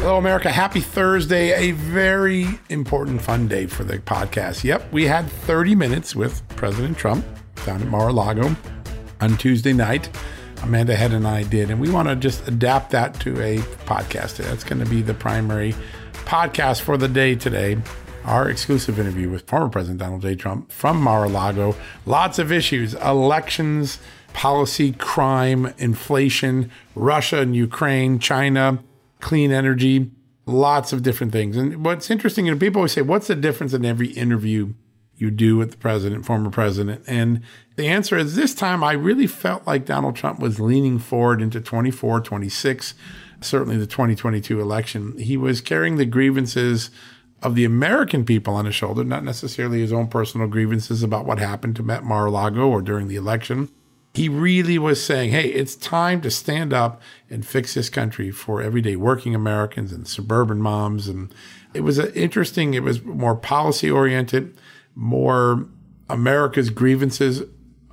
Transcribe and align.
Hello, 0.00 0.16
America. 0.16 0.50
Happy 0.50 0.80
Thursday. 0.80 1.52
A 1.52 1.72
very 1.72 2.46
important, 2.68 3.20
fun 3.20 3.48
day 3.48 3.66
for 3.66 3.82
the 3.82 3.98
podcast. 3.98 4.62
Yep, 4.62 4.92
we 4.92 5.04
had 5.04 5.28
30 5.28 5.74
minutes 5.74 6.14
with 6.14 6.40
President 6.50 6.96
Trump 6.96 7.26
down 7.66 7.82
at 7.82 7.88
Mar 7.88 8.08
a 8.08 8.12
Lago 8.12 8.56
on 9.20 9.36
Tuesday 9.36 9.72
night. 9.72 10.08
Amanda 10.62 10.94
Head 10.94 11.12
and 11.12 11.26
I 11.26 11.42
did, 11.42 11.70
and 11.70 11.80
we 11.80 11.90
want 11.90 12.08
to 12.08 12.14
just 12.14 12.46
adapt 12.46 12.92
that 12.92 13.18
to 13.20 13.42
a 13.42 13.58
podcast. 13.86 14.36
That's 14.36 14.64
going 14.64 14.82
to 14.82 14.88
be 14.88 15.02
the 15.02 15.14
primary 15.14 15.74
podcast 16.12 16.80
for 16.80 16.96
the 16.96 17.08
day 17.08 17.34
today. 17.34 17.76
Our 18.24 18.48
exclusive 18.48 19.00
interview 19.00 19.28
with 19.28 19.48
former 19.48 19.68
President 19.68 19.98
Donald 19.98 20.22
J. 20.22 20.36
Trump 20.36 20.70
from 20.70 21.02
Mar 21.02 21.24
a 21.24 21.28
Lago. 21.28 21.74
Lots 22.06 22.38
of 22.38 22.52
issues 22.52 22.94
elections, 22.94 23.98
policy, 24.32 24.92
crime, 24.92 25.74
inflation, 25.76 26.70
Russia 26.94 27.40
and 27.40 27.56
Ukraine, 27.56 28.20
China 28.20 28.78
clean 29.20 29.52
energy, 29.52 30.10
lots 30.46 30.92
of 30.92 31.02
different 31.02 31.32
things. 31.32 31.56
And 31.56 31.84
what's 31.84 32.10
interesting, 32.10 32.46
you 32.46 32.52
know, 32.52 32.58
people 32.58 32.80
always 32.80 32.92
say, 32.92 33.02
what's 33.02 33.28
the 33.28 33.34
difference 33.34 33.72
in 33.72 33.84
every 33.84 34.08
interview 34.08 34.74
you 35.16 35.30
do 35.30 35.56
with 35.56 35.72
the 35.72 35.76
president, 35.76 36.24
former 36.24 36.50
president? 36.50 37.04
And 37.06 37.42
the 37.76 37.86
answer 37.86 38.16
is 38.16 38.34
this 38.34 38.54
time 38.54 38.82
I 38.82 38.92
really 38.92 39.26
felt 39.26 39.66
like 39.66 39.84
Donald 39.84 40.16
Trump 40.16 40.40
was 40.40 40.60
leaning 40.60 40.98
forward 40.98 41.42
into 41.42 41.60
24, 41.60 42.20
26, 42.20 42.94
certainly 43.40 43.76
the 43.76 43.86
2022 43.86 44.60
election. 44.60 45.18
He 45.18 45.36
was 45.36 45.60
carrying 45.60 45.96
the 45.96 46.06
grievances 46.06 46.90
of 47.42 47.54
the 47.54 47.64
American 47.64 48.24
people 48.24 48.54
on 48.54 48.64
his 48.64 48.74
shoulder, 48.74 49.04
not 49.04 49.22
necessarily 49.22 49.80
his 49.80 49.92
own 49.92 50.08
personal 50.08 50.48
grievances 50.48 51.02
about 51.02 51.24
what 51.24 51.38
happened 51.38 51.76
to 51.76 51.84
Matt 51.84 52.02
Mar-a-Lago 52.02 52.68
or 52.68 52.82
during 52.82 53.06
the 53.06 53.16
election 53.16 53.68
he 54.18 54.28
really 54.28 54.78
was 54.78 55.02
saying, 55.02 55.30
hey, 55.30 55.48
it's 55.48 55.76
time 55.76 56.20
to 56.20 56.28
stand 56.28 56.72
up 56.72 57.00
and 57.30 57.46
fix 57.46 57.74
this 57.74 57.88
country 57.88 58.32
for 58.32 58.60
everyday 58.60 58.96
working 58.96 59.32
Americans 59.32 59.92
and 59.92 60.08
suburban 60.08 60.60
moms. 60.60 61.06
And 61.06 61.32
it 61.72 61.82
was 61.82 62.00
interesting, 62.00 62.74
it 62.74 62.82
was 62.82 63.04
more 63.04 63.36
policy 63.36 63.88
oriented, 63.88 64.58
more 64.96 65.68
America's 66.10 66.68
grievances 66.68 67.42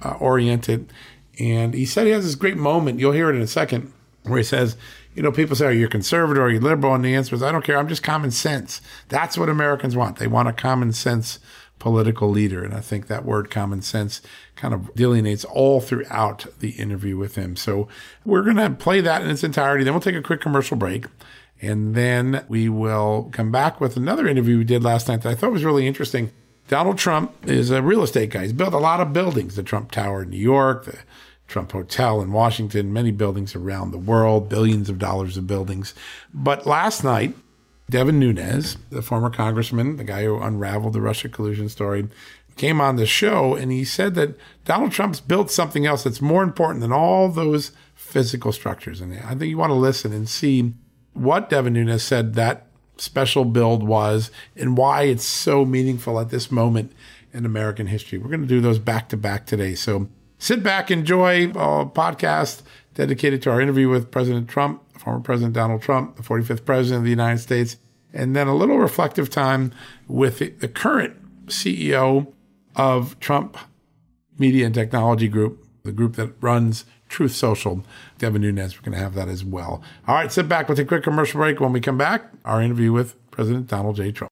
uh, 0.03 0.15
oriented. 0.19 0.91
And 1.39 1.75
he 1.75 1.85
said 1.85 2.07
he 2.07 2.11
has 2.13 2.25
this 2.25 2.33
great 2.33 2.57
moment, 2.57 2.99
you'll 2.99 3.11
hear 3.11 3.29
it 3.29 3.35
in 3.35 3.43
a 3.43 3.47
second, 3.47 3.93
where 4.23 4.39
he 4.39 4.43
says, 4.43 4.77
you 5.13 5.21
know, 5.21 5.31
people 5.31 5.55
say, 5.55 5.67
are 5.67 5.71
you 5.71 5.87
conservative 5.87 6.41
or 6.41 6.47
are 6.47 6.49
you 6.49 6.59
liberal? 6.59 6.95
And 6.95 7.05
the 7.05 7.13
answer 7.13 7.35
is, 7.35 7.43
I 7.43 7.51
don't 7.51 7.63
care. 7.63 7.77
I'm 7.77 7.87
just 7.87 8.01
common 8.01 8.31
sense. 8.31 8.81
That's 9.09 9.37
what 9.37 9.47
Americans 9.47 9.95
want. 9.95 10.17
They 10.17 10.25
want 10.25 10.49
a 10.49 10.53
common 10.53 10.91
sense 10.91 11.37
political 11.79 12.29
leader. 12.29 12.63
And 12.63 12.73
I 12.73 12.79
think 12.79 13.07
that 13.07 13.25
word 13.25 13.49
common 13.51 13.81
sense 13.81 14.21
kind 14.55 14.73
of 14.73 14.93
delineates 14.95 15.45
all 15.45 15.81
throughout 15.81 16.45
the 16.59 16.71
interview 16.71 17.17
with 17.17 17.35
him. 17.35 17.55
So 17.55 17.87
we're 18.23 18.43
going 18.43 18.55
to 18.55 18.69
play 18.71 19.01
that 19.01 19.21
in 19.21 19.29
its 19.29 19.43
entirety. 19.43 19.83
Then 19.83 19.93
we'll 19.93 20.01
take 20.01 20.15
a 20.15 20.21
quick 20.21 20.41
commercial 20.41 20.77
break. 20.77 21.05
And 21.61 21.95
then 21.95 22.45
we 22.47 22.69
will 22.69 23.29
come 23.31 23.51
back 23.51 23.79
with 23.79 23.97
another 23.97 24.27
interview 24.27 24.57
we 24.57 24.63
did 24.63 24.83
last 24.83 25.07
night 25.07 25.21
that 25.21 25.31
I 25.31 25.35
thought 25.35 25.51
was 25.51 25.63
really 25.63 25.87
interesting. 25.87 26.31
Donald 26.67 26.97
Trump 26.97 27.33
is 27.45 27.69
a 27.69 27.81
real 27.81 28.03
estate 28.03 28.31
guy. 28.31 28.43
He's 28.43 28.53
built 28.53 28.73
a 28.73 28.79
lot 28.79 28.99
of 28.99 29.13
buildings, 29.13 29.55
the 29.55 29.63
Trump 29.63 29.91
Tower 29.91 30.23
in 30.23 30.31
New 30.31 30.37
York, 30.37 30.85
the 30.85 30.97
Trump 31.47 31.71
Hotel 31.71 32.21
in 32.21 32.31
Washington, 32.31 32.91
many 32.91 33.11
buildings 33.11 33.55
around 33.55 33.91
the 33.91 33.99
world, 33.99 34.49
billions 34.49 34.89
of 34.89 34.97
dollars 34.97 35.37
of 35.37 35.45
buildings. 35.45 35.93
But 36.33 36.65
last 36.65 37.03
night, 37.03 37.35
Devin 37.89 38.19
Nunes, 38.19 38.77
the 38.89 39.01
former 39.01 39.29
congressman, 39.29 39.97
the 39.97 40.03
guy 40.03 40.23
who 40.23 40.39
unraveled 40.39 40.93
the 40.93 41.01
Russia 41.01 41.29
collusion 41.29 41.69
story, 41.69 42.07
came 42.55 42.79
on 42.79 42.95
the 42.95 43.05
show 43.05 43.53
and 43.53 43.71
he 43.71 43.83
said 43.83 44.15
that 44.15 44.35
Donald 44.63 44.91
Trump's 44.91 45.19
built 45.19 45.51
something 45.51 45.85
else 45.85 46.03
that's 46.03 46.21
more 46.21 46.41
important 46.41 46.81
than 46.81 46.93
all 46.93 47.29
those 47.29 47.71
physical 47.93 48.51
structures. 48.51 49.01
And 49.01 49.13
I 49.19 49.29
think 49.35 49.49
you 49.49 49.57
want 49.57 49.71
to 49.71 49.75
listen 49.75 50.13
and 50.13 50.27
see 50.27 50.73
what 51.13 51.49
Devin 51.49 51.73
Nunes 51.73 52.03
said 52.03 52.33
that 52.35 52.67
special 52.97 53.45
build 53.45 53.83
was 53.83 54.31
and 54.55 54.77
why 54.77 55.03
it's 55.03 55.25
so 55.25 55.65
meaningful 55.65 56.19
at 56.19 56.29
this 56.29 56.49
moment 56.49 56.91
in 57.33 57.45
American 57.45 57.87
history. 57.87 58.17
We're 58.17 58.29
going 58.29 58.41
to 58.41 58.47
do 58.47 58.61
those 58.61 58.79
back 58.79 59.09
to 59.09 59.17
back 59.17 59.45
today. 59.45 59.75
So 59.75 60.07
sit 60.39 60.63
back, 60.63 60.89
enjoy 60.89 61.49
a 61.49 61.85
podcast 61.85 62.61
dedicated 62.95 63.41
to 63.43 63.51
our 63.51 63.61
interview 63.61 63.87
with 63.89 64.09
President 64.09 64.49
Trump, 64.49 64.81
former 64.97 65.19
President 65.19 65.53
Donald 65.53 65.81
Trump, 65.81 66.15
the 66.15 66.23
45th 66.23 66.65
President 66.65 66.99
of 66.99 67.03
the 67.03 67.09
United 67.11 67.37
States, 67.37 67.77
and 68.13 68.35
then 68.35 68.47
a 68.47 68.55
little 68.55 68.79
reflective 68.79 69.29
time 69.29 69.71
with 70.07 70.39
the 70.39 70.67
current 70.67 71.15
CEO 71.47 72.33
of 72.75 73.19
Trump 73.19 73.57
Media 74.39 74.65
and 74.65 74.73
Technology 74.73 75.27
Group, 75.27 75.65
the 75.83 75.91
group 75.91 76.15
that 76.15 76.33
runs 76.41 76.85
Truth 77.07 77.33
Social, 77.33 77.85
Devin 78.17 78.41
Nunes. 78.41 78.75
We're 78.75 78.85
going 78.85 78.97
to 78.97 79.03
have 79.03 79.13
that 79.13 79.27
as 79.27 79.43
well. 79.43 79.83
All 80.07 80.15
right, 80.15 80.31
sit 80.31 80.49
back. 80.49 80.67
Take 80.67 80.79
a 80.79 80.85
quick 80.85 81.03
commercial 81.03 81.39
break. 81.39 81.59
When 81.59 81.71
we 81.71 81.81
come 81.81 81.97
back, 81.97 82.31
our 82.43 82.61
interview 82.61 82.91
with 82.91 83.15
President 83.31 83.67
Donald 83.67 83.97
J. 83.97 84.11
Trump. 84.11 84.31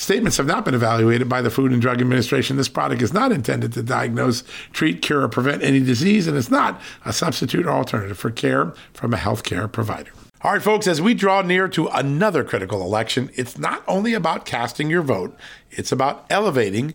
Statements 0.00 0.38
have 0.38 0.46
not 0.46 0.64
been 0.64 0.72
evaluated 0.72 1.28
by 1.28 1.42
the 1.42 1.50
Food 1.50 1.72
and 1.72 1.82
Drug 1.82 2.00
Administration. 2.00 2.56
This 2.56 2.70
product 2.70 3.02
is 3.02 3.12
not 3.12 3.32
intended 3.32 3.74
to 3.74 3.82
diagnose, 3.82 4.44
treat, 4.72 5.02
cure, 5.02 5.20
or 5.20 5.28
prevent 5.28 5.62
any 5.62 5.78
disease, 5.78 6.26
and 6.26 6.38
it's 6.38 6.50
not 6.50 6.80
a 7.04 7.12
substitute 7.12 7.66
or 7.66 7.72
alternative 7.72 8.18
for 8.18 8.30
care 8.30 8.72
from 8.94 9.12
a 9.12 9.18
healthcare 9.18 9.70
provider. 9.70 10.10
All 10.40 10.54
right, 10.54 10.62
folks, 10.62 10.86
as 10.86 11.02
we 11.02 11.12
draw 11.12 11.42
near 11.42 11.68
to 11.68 11.88
another 11.88 12.44
critical 12.44 12.80
election, 12.80 13.30
it's 13.34 13.58
not 13.58 13.84
only 13.86 14.14
about 14.14 14.46
casting 14.46 14.88
your 14.88 15.02
vote, 15.02 15.36
it's 15.70 15.92
about 15.92 16.24
elevating 16.30 16.94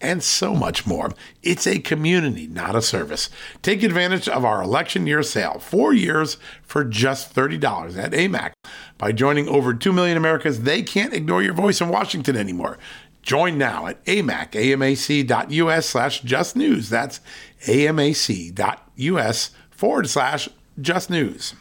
and 0.00 0.22
so 0.22 0.54
much 0.54 0.86
more. 0.86 1.10
It's 1.42 1.66
a 1.66 1.78
community, 1.78 2.46
not 2.46 2.76
a 2.76 2.82
service. 2.82 3.30
Take 3.62 3.82
advantage 3.82 4.28
of 4.28 4.44
our 4.44 4.62
election 4.62 5.06
year 5.06 5.22
sale, 5.22 5.58
four 5.58 5.92
years 5.92 6.36
for 6.62 6.84
just 6.84 7.34
$30 7.34 7.96
at 7.98 8.12
AMAC. 8.12 8.52
By 8.98 9.12
joining 9.12 9.48
over 9.48 9.74
2 9.74 9.92
million 9.92 10.16
Americans, 10.16 10.60
they 10.60 10.82
can't 10.82 11.14
ignore 11.14 11.42
your 11.42 11.54
voice 11.54 11.80
in 11.80 11.88
Washington 11.88 12.36
anymore. 12.36 12.78
Join 13.22 13.58
now 13.58 13.86
at 13.86 14.02
amac, 14.06 14.52
amac.us 14.52 15.86
slash 15.86 16.20
just 16.20 16.56
news. 16.56 16.88
That's 16.88 17.20
amac.us 17.66 19.50
forward 19.70 20.08
slash 20.08 20.48
just 20.80 21.10
news. 21.10 21.54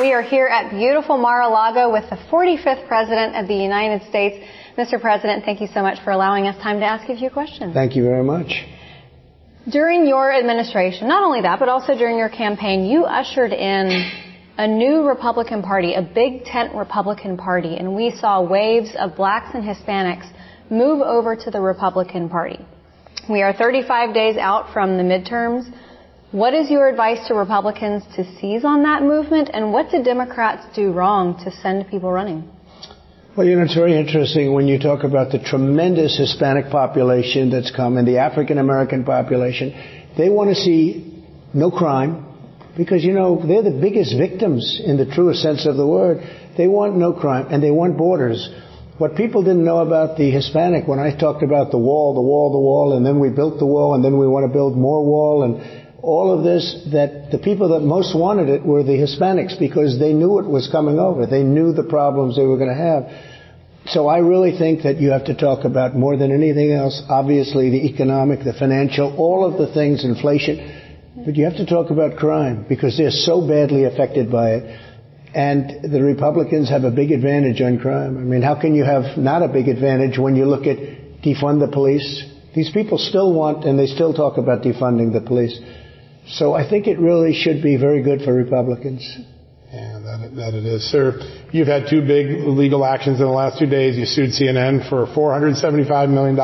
We 0.00 0.12
are 0.14 0.22
here 0.22 0.46
at 0.46 0.70
beautiful 0.70 1.16
Mar-a-Lago 1.16 1.92
with 1.92 2.08
the 2.10 2.16
45th 2.16 2.88
President 2.88 3.36
of 3.36 3.46
the 3.46 3.54
United 3.54 4.02
States. 4.08 4.44
Mr. 4.76 4.98
President, 4.98 5.44
thank 5.44 5.60
you 5.60 5.66
so 5.74 5.82
much 5.82 6.02
for 6.02 6.12
allowing 6.12 6.46
us 6.46 6.56
time 6.62 6.80
to 6.80 6.86
ask 6.86 7.08
a 7.10 7.16
few 7.16 7.28
questions. 7.28 7.74
Thank 7.74 7.94
you 7.94 8.04
very 8.04 8.24
much. 8.24 8.64
During 9.70 10.06
your 10.06 10.32
administration, 10.32 11.08
not 11.08 11.22
only 11.22 11.42
that, 11.42 11.58
but 11.58 11.68
also 11.68 11.94
during 11.94 12.16
your 12.16 12.30
campaign, 12.30 12.86
you 12.86 13.04
ushered 13.04 13.52
in 13.52 14.10
a 14.56 14.66
new 14.66 15.06
Republican 15.06 15.62
Party, 15.62 15.92
a 15.92 16.02
big 16.02 16.44
tent 16.44 16.74
Republican 16.74 17.36
Party, 17.36 17.76
and 17.76 17.94
we 17.94 18.10
saw 18.18 18.42
waves 18.42 18.90
of 18.98 19.14
blacks 19.14 19.54
and 19.54 19.62
Hispanics 19.62 20.28
move 20.70 21.02
over 21.02 21.36
to 21.36 21.50
the 21.50 21.60
Republican 21.60 22.30
Party. 22.30 22.58
We 23.28 23.42
are 23.42 23.52
35 23.52 24.14
days 24.14 24.36
out 24.38 24.72
from 24.72 24.96
the 24.96 25.02
midterms. 25.02 25.70
What 26.32 26.54
is 26.54 26.70
your 26.70 26.88
advice 26.88 27.28
to 27.28 27.34
Republicans 27.34 28.04
to 28.16 28.24
seize 28.40 28.64
on 28.64 28.82
that 28.84 29.02
movement, 29.02 29.50
and 29.52 29.70
what 29.70 29.90
did 29.90 30.02
Democrats 30.02 30.64
do 30.74 30.92
wrong 30.92 31.38
to 31.44 31.50
send 31.50 31.88
people 31.88 32.10
running? 32.10 32.50
Well, 33.34 33.46
you 33.46 33.56
know, 33.56 33.62
it's 33.62 33.74
very 33.74 33.98
interesting 33.98 34.52
when 34.52 34.68
you 34.68 34.78
talk 34.78 35.04
about 35.04 35.32
the 35.32 35.38
tremendous 35.38 36.18
Hispanic 36.18 36.70
population 36.70 37.48
that's 37.48 37.70
come 37.74 37.96
and 37.96 38.06
the 38.06 38.18
African 38.18 38.58
American 38.58 39.04
population. 39.04 39.72
They 40.18 40.28
want 40.28 40.50
to 40.50 40.54
see 40.54 41.24
no 41.54 41.70
crime 41.70 42.26
because, 42.76 43.02
you 43.02 43.14
know, 43.14 43.40
they're 43.40 43.62
the 43.62 43.80
biggest 43.80 44.18
victims 44.18 44.82
in 44.84 44.98
the 44.98 45.06
truest 45.06 45.40
sense 45.40 45.64
of 45.64 45.78
the 45.78 45.86
word. 45.86 46.18
They 46.58 46.66
want 46.66 46.96
no 46.96 47.14
crime 47.14 47.46
and 47.48 47.62
they 47.62 47.70
want 47.70 47.96
borders. 47.96 48.50
What 48.98 49.16
people 49.16 49.42
didn't 49.42 49.64
know 49.64 49.78
about 49.78 50.18
the 50.18 50.30
Hispanic, 50.30 50.86
when 50.86 50.98
I 50.98 51.16
talked 51.16 51.42
about 51.42 51.70
the 51.70 51.78
wall, 51.78 52.12
the 52.12 52.20
wall, 52.20 52.52
the 52.52 52.60
wall, 52.60 52.98
and 52.98 53.06
then 53.06 53.18
we 53.18 53.30
built 53.30 53.58
the 53.58 53.64
wall, 53.64 53.94
and 53.94 54.04
then 54.04 54.18
we 54.18 54.28
want 54.28 54.44
to 54.46 54.52
build 54.52 54.76
more 54.76 55.02
wall, 55.02 55.44
and 55.44 55.81
all 56.02 56.36
of 56.36 56.44
this, 56.44 56.88
that 56.92 57.30
the 57.30 57.38
people 57.38 57.70
that 57.70 57.80
most 57.80 58.14
wanted 58.14 58.48
it 58.48 58.66
were 58.66 58.82
the 58.82 58.98
Hispanics 58.98 59.58
because 59.58 59.98
they 60.00 60.12
knew 60.12 60.40
it 60.40 60.46
was 60.46 60.68
coming 60.70 60.98
over. 60.98 61.26
They 61.26 61.44
knew 61.44 61.72
the 61.72 61.84
problems 61.84 62.36
they 62.36 62.44
were 62.44 62.58
going 62.58 62.74
to 62.74 62.74
have. 62.74 63.06
So 63.86 64.08
I 64.08 64.18
really 64.18 64.56
think 64.58 64.82
that 64.82 65.00
you 65.00 65.10
have 65.10 65.26
to 65.26 65.34
talk 65.34 65.64
about 65.64 65.94
more 65.96 66.16
than 66.16 66.32
anything 66.32 66.72
else, 66.72 67.02
obviously 67.08 67.70
the 67.70 67.86
economic, 67.86 68.44
the 68.44 68.52
financial, 68.52 69.16
all 69.16 69.44
of 69.44 69.58
the 69.58 69.72
things, 69.72 70.04
inflation, 70.04 70.82
but 71.24 71.36
you 71.36 71.44
have 71.44 71.56
to 71.56 71.66
talk 71.66 71.90
about 71.90 72.16
crime 72.16 72.64
because 72.68 72.96
they're 72.96 73.10
so 73.10 73.46
badly 73.46 73.84
affected 73.84 74.30
by 74.30 74.54
it. 74.54 74.80
And 75.34 75.92
the 75.92 76.02
Republicans 76.02 76.68
have 76.68 76.84
a 76.84 76.90
big 76.90 77.10
advantage 77.10 77.60
on 77.60 77.78
crime. 77.78 78.18
I 78.18 78.20
mean, 78.20 78.42
how 78.42 78.60
can 78.60 78.74
you 78.74 78.84
have 78.84 79.16
not 79.16 79.42
a 79.42 79.48
big 79.48 79.68
advantage 79.68 80.18
when 80.18 80.36
you 80.36 80.44
look 80.44 80.66
at 80.66 80.76
defund 81.22 81.60
the 81.60 81.70
police? 81.72 82.24
These 82.54 82.70
people 82.70 82.98
still 82.98 83.32
want, 83.32 83.64
and 83.64 83.78
they 83.78 83.86
still 83.86 84.12
talk 84.12 84.36
about 84.36 84.62
defunding 84.62 85.12
the 85.12 85.22
police. 85.22 85.58
So 86.26 86.54
I 86.54 86.68
think 86.68 86.86
it 86.86 86.98
really 86.98 87.34
should 87.34 87.62
be 87.62 87.76
very 87.76 88.02
good 88.02 88.22
for 88.22 88.32
Republicans. 88.32 89.18
Yeah, 89.72 90.00
that, 90.04 90.36
that 90.36 90.54
it 90.54 90.66
is. 90.66 90.84
Sir, 90.90 91.18
you've 91.50 91.66
had 91.66 91.88
two 91.88 92.02
big 92.02 92.44
legal 92.44 92.84
actions 92.84 93.20
in 93.20 93.24
the 93.24 93.32
last 93.32 93.58
two 93.58 93.66
days. 93.66 93.96
You 93.96 94.04
sued 94.04 94.30
CNN 94.30 94.86
for 94.90 95.06
$475 95.06 96.10
million, 96.10 96.38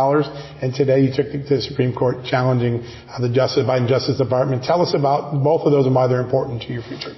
and 0.62 0.75
today 0.75 1.00
you 1.00 1.12
took 1.14 1.26
it 1.26 1.46
to 1.48 1.56
the 1.56 1.62
Supreme 1.62 1.92
Court 1.94 2.25
challenging 2.25 2.80
uh, 2.80 3.20
the 3.20 3.28
Justice, 3.28 3.66
Biden 3.69 3.86
Justice 3.86 4.16
Department. 4.16 4.64
Tell 4.64 4.80
us 4.80 4.94
about 4.94 5.44
both 5.44 5.66
of 5.66 5.72
those 5.72 5.84
and 5.84 5.94
why 5.94 6.06
they're 6.06 6.22
important 6.22 6.62
to 6.62 6.72
your 6.72 6.82
future. 6.82 7.12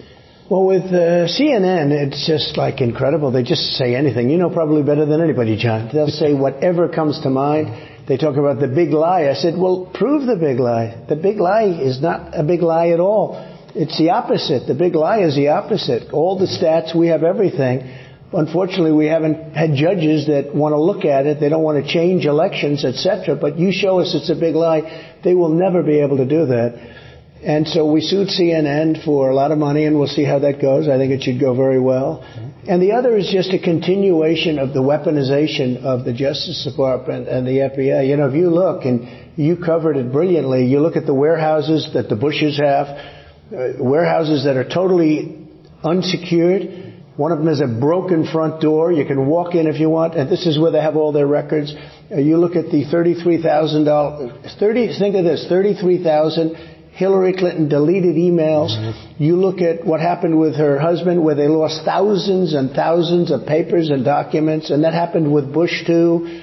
Well, 0.51 0.67
with 0.67 0.91
uh, 0.91 1.31
CNN, 1.31 1.95
it's 1.95 2.27
just 2.27 2.57
like 2.59 2.81
incredible. 2.81 3.31
They 3.31 3.45
just 3.45 3.79
say 3.79 3.95
anything. 3.95 4.31
You 4.31 4.37
know 4.37 4.51
probably 4.51 4.83
better 4.83 5.07
than 5.07 5.21
anybody, 5.21 5.57
John. 5.57 5.91
They'll 5.93 6.09
say 6.09 6.35
whatever 6.35 6.89
comes 6.89 7.21
to 7.23 7.31
mind. 7.31 7.69
They 8.11 8.17
talk 8.17 8.35
about 8.35 8.59
the 8.59 8.67
big 8.67 8.91
lie. 8.91 9.29
I 9.29 9.35
said, 9.35 9.57
well, 9.57 9.89
prove 9.95 10.27
the 10.27 10.35
big 10.35 10.59
lie. 10.59 11.01
The 11.09 11.15
big 11.15 11.37
lie 11.37 11.67
is 11.67 12.03
not 12.03 12.37
a 12.37 12.43
big 12.43 12.61
lie 12.61 12.89
at 12.89 12.99
all. 12.99 13.37
It's 13.73 13.97
the 13.99 14.11
opposite. 14.11 14.67
The 14.67 14.75
big 14.75 14.97
lie 14.97 15.21
is 15.21 15.37
the 15.37 15.51
opposite. 15.51 16.13
All 16.13 16.37
the 16.37 16.47
stats, 16.47 16.93
we 16.93 17.07
have 17.07 17.23
everything. 17.23 17.89
Unfortunately, 18.33 18.91
we 18.91 19.07
haven't 19.07 19.55
had 19.55 19.77
judges 19.77 20.27
that 20.27 20.53
want 20.53 20.73
to 20.73 20.81
look 20.81 21.05
at 21.05 21.27
it. 21.27 21.39
They 21.39 21.49
don't 21.49 21.63
want 21.63 21.87
to 21.87 21.89
change 21.89 22.27
elections, 22.27 22.85
etc. 22.85 23.37
But 23.37 23.61
you 23.61 23.71
show 23.71 24.01
us 24.01 24.13
it's 24.13 24.29
a 24.29 24.35
big 24.35 24.57
lie. 24.57 25.21
They 25.23 25.37
will 25.37 25.51
never 25.51 25.85
be 25.85 26.01
able 26.01 26.17
to 26.17 26.27
do 26.27 26.47
that. 26.47 26.97
And 27.45 27.69
so 27.69 27.93
we 27.93 28.01
sued 28.01 28.27
CNN 28.27 29.05
for 29.05 29.31
a 29.31 29.37
lot 29.37 29.53
of 29.53 29.59
money, 29.59 29.85
and 29.85 29.97
we'll 29.97 30.09
see 30.09 30.25
how 30.25 30.41
that 30.41 30.61
goes. 30.61 30.89
I 30.89 30.99
think 30.99 31.13
it 31.13 31.23
should 31.23 31.39
go 31.39 31.55
very 31.55 31.79
well. 31.79 32.25
And 32.69 32.83
the 32.83 32.93
other 32.93 33.17
is 33.17 33.31
just 33.33 33.53
a 33.55 33.59
continuation 33.59 34.59
of 34.59 34.75
the 34.75 34.81
weaponization 34.81 35.83
of 35.83 36.05
the 36.05 36.13
Justice 36.13 36.67
Department 36.69 37.27
and 37.27 37.47
the 37.47 37.71
FBI. 37.73 38.07
You 38.07 38.17
know, 38.17 38.29
if 38.29 38.35
you 38.35 38.51
look, 38.51 38.85
and 38.85 39.09
you 39.37 39.57
covered 39.57 39.97
it 39.97 40.13
brilliantly, 40.13 40.67
you 40.67 40.81
look 40.81 40.97
at 40.97 41.07
the 41.07 41.15
warehouses 41.15 41.91
that 41.95 42.11
the 42.11 42.17
Bushes 42.17 42.59
have, 42.59 42.87
uh, 42.87 43.83
warehouses 43.83 44.45
that 44.45 44.57
are 44.57 44.69
totally 44.69 45.49
unsecured. 45.83 46.93
One 47.17 47.33
of 47.33 47.39
them 47.39 47.49
has 47.49 47.61
a 47.61 47.67
broken 47.67 48.27
front 48.31 48.61
door. 48.61 48.93
You 48.93 49.07
can 49.07 49.27
walk 49.27 49.55
in 49.55 49.67
if 49.67 49.81
you 49.81 49.89
want, 49.89 50.15
and 50.15 50.31
this 50.31 50.47
is 50.47 50.59
where 50.59 50.71
they 50.71 50.81
have 50.81 50.97
all 50.97 51.13
their 51.13 51.27
records. 51.27 51.75
Uh, 52.11 52.17
you 52.17 52.37
look 52.37 52.57
at 52.57 52.71
the 52.71 52.85
thirty-three 52.91 53.43
thousand 53.43 53.85
dollars. 53.85 54.33
Thirty. 54.59 54.87
Think 54.99 55.17
of 55.17 55.25
this: 55.25 55.47
thirty-three 55.49 56.03
thousand 56.05 56.57
Hillary 57.01 57.33
Clinton 57.33 57.67
deleted 57.67 58.17
emails. 58.17 58.73
Mm-hmm. 58.77 59.25
You 59.25 59.37
look 59.37 59.63
at 59.63 59.87
what 59.87 60.01
happened 60.01 60.39
with 60.39 60.55
her 60.57 60.79
husband, 60.79 61.25
where 61.25 61.35
they 61.35 61.49
lost 61.49 61.81
thousands 61.83 62.53
and 62.53 62.73
thousands 62.73 63.31
of 63.31 63.47
papers 63.47 63.89
and 63.89 64.05
documents, 64.05 64.69
and 64.71 64.85
that 64.85 64.93
happened 64.93 65.33
with 65.33 65.51
Bush 65.51 65.87
too. 65.87 66.43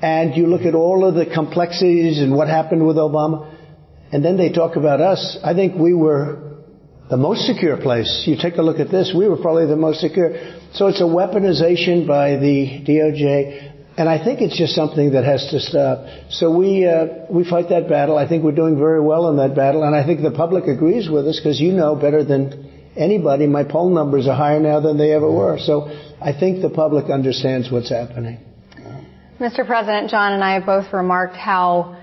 And 0.00 0.36
you 0.36 0.46
look 0.46 0.62
at 0.62 0.76
all 0.76 1.04
of 1.04 1.16
the 1.16 1.26
complexities 1.26 2.20
and 2.20 2.32
what 2.32 2.46
happened 2.46 2.86
with 2.86 2.94
Obama, 2.94 3.52
and 4.12 4.24
then 4.24 4.36
they 4.36 4.50
talk 4.52 4.76
about 4.76 5.00
us. 5.00 5.36
I 5.42 5.52
think 5.52 5.74
we 5.74 5.94
were 5.94 6.62
the 7.10 7.16
most 7.16 7.44
secure 7.46 7.76
place. 7.76 8.22
You 8.24 8.36
take 8.40 8.56
a 8.56 8.62
look 8.62 8.78
at 8.78 8.92
this, 8.92 9.12
we 9.12 9.28
were 9.28 9.38
probably 9.38 9.66
the 9.66 9.74
most 9.74 9.98
secure. 10.00 10.30
So 10.74 10.86
it's 10.86 11.00
a 11.00 11.10
weaponization 11.20 12.06
by 12.06 12.36
the 12.36 12.84
DOJ 12.86 13.67
and 13.98 14.08
I 14.08 14.22
think 14.22 14.40
it's 14.40 14.56
just 14.56 14.76
something 14.76 15.12
that 15.12 15.24
has 15.24 15.48
to 15.50 15.58
stop. 15.58 16.06
So 16.30 16.56
we 16.56 16.86
uh, 16.86 17.26
we 17.28 17.42
fight 17.42 17.70
that 17.70 17.88
battle. 17.88 18.16
I 18.16 18.28
think 18.28 18.44
we're 18.44 18.52
doing 18.52 18.78
very 18.78 19.00
well 19.00 19.28
in 19.28 19.36
that 19.38 19.56
battle, 19.56 19.82
and 19.82 19.94
I 19.94 20.06
think 20.06 20.22
the 20.22 20.30
public 20.30 20.68
agrees 20.68 21.10
with 21.10 21.26
us 21.26 21.40
because 21.40 21.60
you 21.60 21.72
know 21.72 21.96
better 21.96 22.22
than 22.22 22.92
anybody. 22.96 23.48
My 23.48 23.64
poll 23.64 23.90
numbers 23.90 24.28
are 24.28 24.36
higher 24.36 24.60
now 24.60 24.78
than 24.78 24.98
they 24.98 25.12
ever 25.12 25.28
were. 25.28 25.58
So 25.58 25.88
I 26.20 26.32
think 26.32 26.62
the 26.62 26.70
public 26.70 27.10
understands 27.10 27.72
what's 27.72 27.90
happening. 27.90 28.38
Mr. 29.40 29.66
President, 29.66 30.10
John 30.10 30.32
and 30.32 30.44
I 30.44 30.54
have 30.54 30.64
both 30.64 30.92
remarked 30.92 31.36
how 31.36 31.96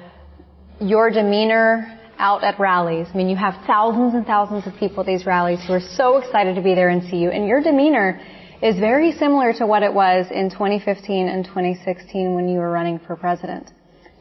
your 0.81 1.09
demeanor 1.09 1.97
out 2.17 2.43
at 2.43 2.59
rallies. 2.59 3.07
I 3.13 3.15
mean, 3.15 3.29
you 3.29 3.37
have 3.37 3.55
thousands 3.65 4.15
and 4.15 4.25
thousands 4.25 4.67
of 4.67 4.73
people 4.79 4.99
at 4.99 5.07
these 5.07 5.25
rallies 5.25 5.59
who 5.65 5.73
are 5.73 5.87
so 5.95 6.17
excited 6.17 6.55
to 6.55 6.61
be 6.61 6.75
there 6.75 6.89
and 6.89 7.03
see 7.09 7.17
you, 7.17 7.29
and 7.29 7.47
your 7.47 7.61
demeanor 7.61 8.19
is 8.65 8.79
very 8.79 9.11
similar 9.11 9.53
to 9.53 9.67
what 9.67 9.83
it 9.83 9.93
was 9.93 10.25
in 10.31 10.49
2015 10.49 11.27
and 11.27 11.45
2016 11.45 12.33
when 12.33 12.49
you 12.49 12.57
were 12.57 12.71
running 12.71 12.97
for 12.97 13.15
president. 13.15 13.69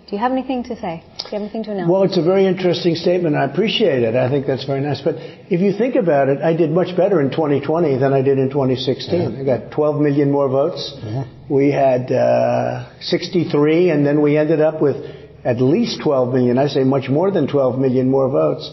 Do 0.06 0.14
you 0.14 0.18
have 0.18 0.32
anything 0.32 0.62
to 0.64 0.76
say? 0.76 1.02
Do 1.16 1.24
you 1.24 1.30
have 1.30 1.40
anything 1.40 1.64
to 1.64 1.70
announce? 1.70 1.90
Well, 1.90 2.02
it's 2.02 2.18
a 2.18 2.22
very 2.22 2.44
interesting 2.46 2.94
statement. 2.94 3.36
I 3.36 3.46
appreciate 3.46 4.02
it. 4.02 4.14
I 4.14 4.28
think 4.28 4.46
that's 4.46 4.66
very 4.66 4.82
nice. 4.82 5.00
But 5.00 5.14
if 5.16 5.62
you 5.62 5.72
think 5.72 5.94
about 5.94 6.28
it, 6.28 6.42
I 6.42 6.54
did 6.54 6.70
much 6.70 6.94
better 6.94 7.22
in 7.22 7.30
2020 7.30 7.96
than 7.96 8.12
I 8.12 8.20
did 8.20 8.38
in 8.38 8.50
2016. 8.50 9.18
Yeah. 9.18 9.40
I 9.40 9.44
got 9.44 9.72
12 9.72 10.02
million 10.02 10.30
more 10.30 10.50
votes. 10.50 10.92
Yeah. 11.02 11.24
We 11.48 11.72
had 11.72 12.12
uh, 12.12 13.00
63, 13.00 13.88
and 13.88 14.04
then 14.04 14.20
we 14.20 14.36
ended 14.36 14.60
up 14.60 14.82
with 14.82 14.96
at 15.42 15.62
least 15.62 16.02
12 16.04 16.34
million. 16.34 16.58
I 16.58 16.68
say 16.68 16.84
much 16.84 17.08
more 17.08 17.30
than 17.30 17.48
12 17.48 17.78
million 17.78 18.10
more 18.10 18.28
votes. 18.28 18.70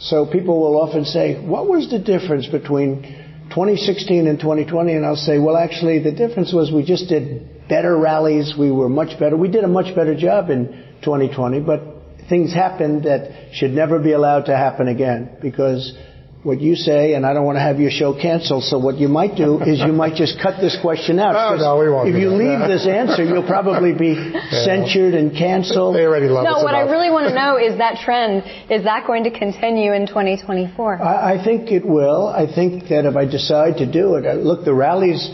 So 0.00 0.26
people 0.26 0.58
will 0.60 0.80
often 0.80 1.04
say, 1.04 1.40
what 1.40 1.68
was 1.68 1.88
the 1.88 2.00
difference 2.00 2.48
between 2.48 3.23
2016 3.50 4.26
and 4.26 4.38
2020? 4.38 4.92
And 4.92 5.06
I'll 5.06 5.16
say, 5.16 5.38
well, 5.38 5.56
actually, 5.56 6.00
the 6.00 6.12
difference 6.12 6.52
was 6.52 6.72
we 6.72 6.84
just 6.84 7.08
did 7.08 7.68
better 7.68 7.96
rallies. 7.96 8.54
We 8.58 8.70
were 8.70 8.88
much 8.88 9.18
better. 9.18 9.36
We 9.36 9.48
did 9.48 9.64
a 9.64 9.68
much 9.68 9.94
better 9.94 10.14
job 10.14 10.50
in 10.50 10.66
2020, 11.02 11.60
but 11.60 11.80
things 12.28 12.52
happened 12.52 13.04
that 13.04 13.54
should 13.54 13.70
never 13.70 13.98
be 13.98 14.12
allowed 14.12 14.46
to 14.46 14.56
happen 14.56 14.88
again 14.88 15.36
because 15.40 15.96
what 16.44 16.60
you 16.60 16.76
say, 16.76 17.14
and 17.14 17.24
I 17.24 17.32
don't 17.32 17.46
want 17.46 17.56
to 17.56 17.64
have 17.64 17.80
your 17.80 17.90
show 17.90 18.12
canceled. 18.12 18.64
So 18.64 18.78
what 18.78 18.98
you 18.98 19.08
might 19.08 19.34
do 19.34 19.62
is 19.62 19.80
you 19.80 19.94
might 19.96 20.14
just 20.14 20.38
cut 20.38 20.60
this 20.60 20.76
question 20.80 21.18
out. 21.18 21.34
Oh, 21.34 21.56
no, 21.56 21.80
we 21.80 21.88
won't. 21.88 22.10
If 22.10 22.20
you 22.20 22.28
leave 22.28 22.60
this 22.68 22.86
answer, 22.86 23.24
you'll 23.24 23.48
probably 23.48 23.94
be 23.94 24.12
yeah. 24.12 24.62
censured 24.62 25.14
and 25.14 25.32
canceled. 25.32 25.96
They 25.96 26.04
already 26.04 26.28
love 26.28 26.44
No, 26.44 26.62
what 26.62 26.76
enough. 26.76 26.88
I 26.88 26.92
really 26.92 27.08
want 27.08 27.28
to 27.28 27.34
know 27.40 27.56
is 27.56 27.78
that 27.78 28.04
trend. 28.04 28.44
Is 28.70 28.84
that 28.84 29.06
going 29.06 29.24
to 29.24 29.32
continue 29.32 29.94
in 29.94 30.06
2024? 30.06 31.02
I, 31.02 31.40
I 31.40 31.44
think 31.44 31.72
it 31.72 31.84
will. 31.84 32.28
I 32.28 32.44
think 32.44 32.88
that 32.90 33.06
if 33.06 33.16
I 33.16 33.24
decide 33.24 33.78
to 33.78 33.90
do 33.90 34.16
it, 34.16 34.26
uh, 34.26 34.34
look, 34.34 34.66
the 34.66 34.74
rallies. 34.74 35.26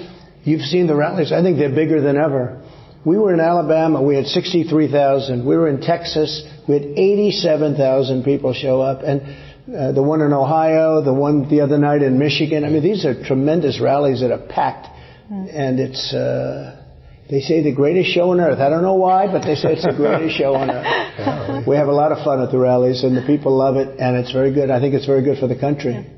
You've 0.44 0.62
seen 0.62 0.86
the 0.86 0.94
rallies. 0.94 1.32
I 1.32 1.42
think 1.42 1.58
they're 1.58 1.74
bigger 1.74 2.00
than 2.00 2.16
ever. 2.16 2.62
We 3.04 3.18
were 3.18 3.34
in 3.34 3.40
Alabama. 3.40 4.00
We 4.00 4.14
had 4.14 4.26
63,000. 4.26 5.44
We 5.44 5.56
were 5.56 5.68
in 5.68 5.80
Texas. 5.80 6.46
We 6.68 6.74
had 6.74 6.84
87,000 6.84 8.22
people 8.22 8.54
show 8.54 8.80
up, 8.80 9.02
and 9.02 9.22
uh, 9.68 9.92
the 9.92 10.02
one 10.02 10.20
in 10.20 10.32
Ohio, 10.32 11.02
the 11.02 11.14
one 11.14 11.48
the 11.48 11.60
other 11.60 11.78
night 11.78 12.02
in 12.02 12.18
Michigan. 12.18 12.64
I 12.64 12.70
mean, 12.70 12.82
these 12.82 13.04
are 13.04 13.22
tremendous 13.24 13.80
rallies 13.80 14.20
that 14.20 14.32
are 14.32 14.46
packed, 14.46 14.86
mm. 15.30 15.48
and 15.52 15.80
it's. 15.80 16.12
Uh, 16.12 16.76
they 17.30 17.40
say 17.40 17.62
the 17.62 17.72
greatest 17.72 18.12
show 18.12 18.32
on 18.32 18.40
earth. 18.40 18.58
I 18.58 18.68
don't 18.68 18.82
know 18.82 18.96
why, 18.96 19.28
but 19.30 19.42
they 19.42 19.54
say 19.54 19.74
it's 19.74 19.84
the 19.84 19.92
greatest 19.92 20.36
show 20.36 20.54
on 20.56 20.68
earth. 20.68 20.84
Yeah, 20.84 21.62
we 21.68 21.76
have 21.76 21.86
a 21.86 21.92
lot 21.92 22.10
of 22.10 22.24
fun 22.24 22.42
at 22.42 22.50
the 22.50 22.58
rallies, 22.58 23.04
and 23.04 23.16
the 23.16 23.22
people 23.22 23.56
love 23.56 23.76
it, 23.76 24.00
and 24.00 24.16
it's 24.16 24.32
very 24.32 24.52
good. 24.52 24.68
I 24.68 24.80
think 24.80 24.94
it's 24.94 25.06
very 25.06 25.22
good 25.22 25.38
for 25.38 25.46
the 25.46 25.54
country. 25.54 26.10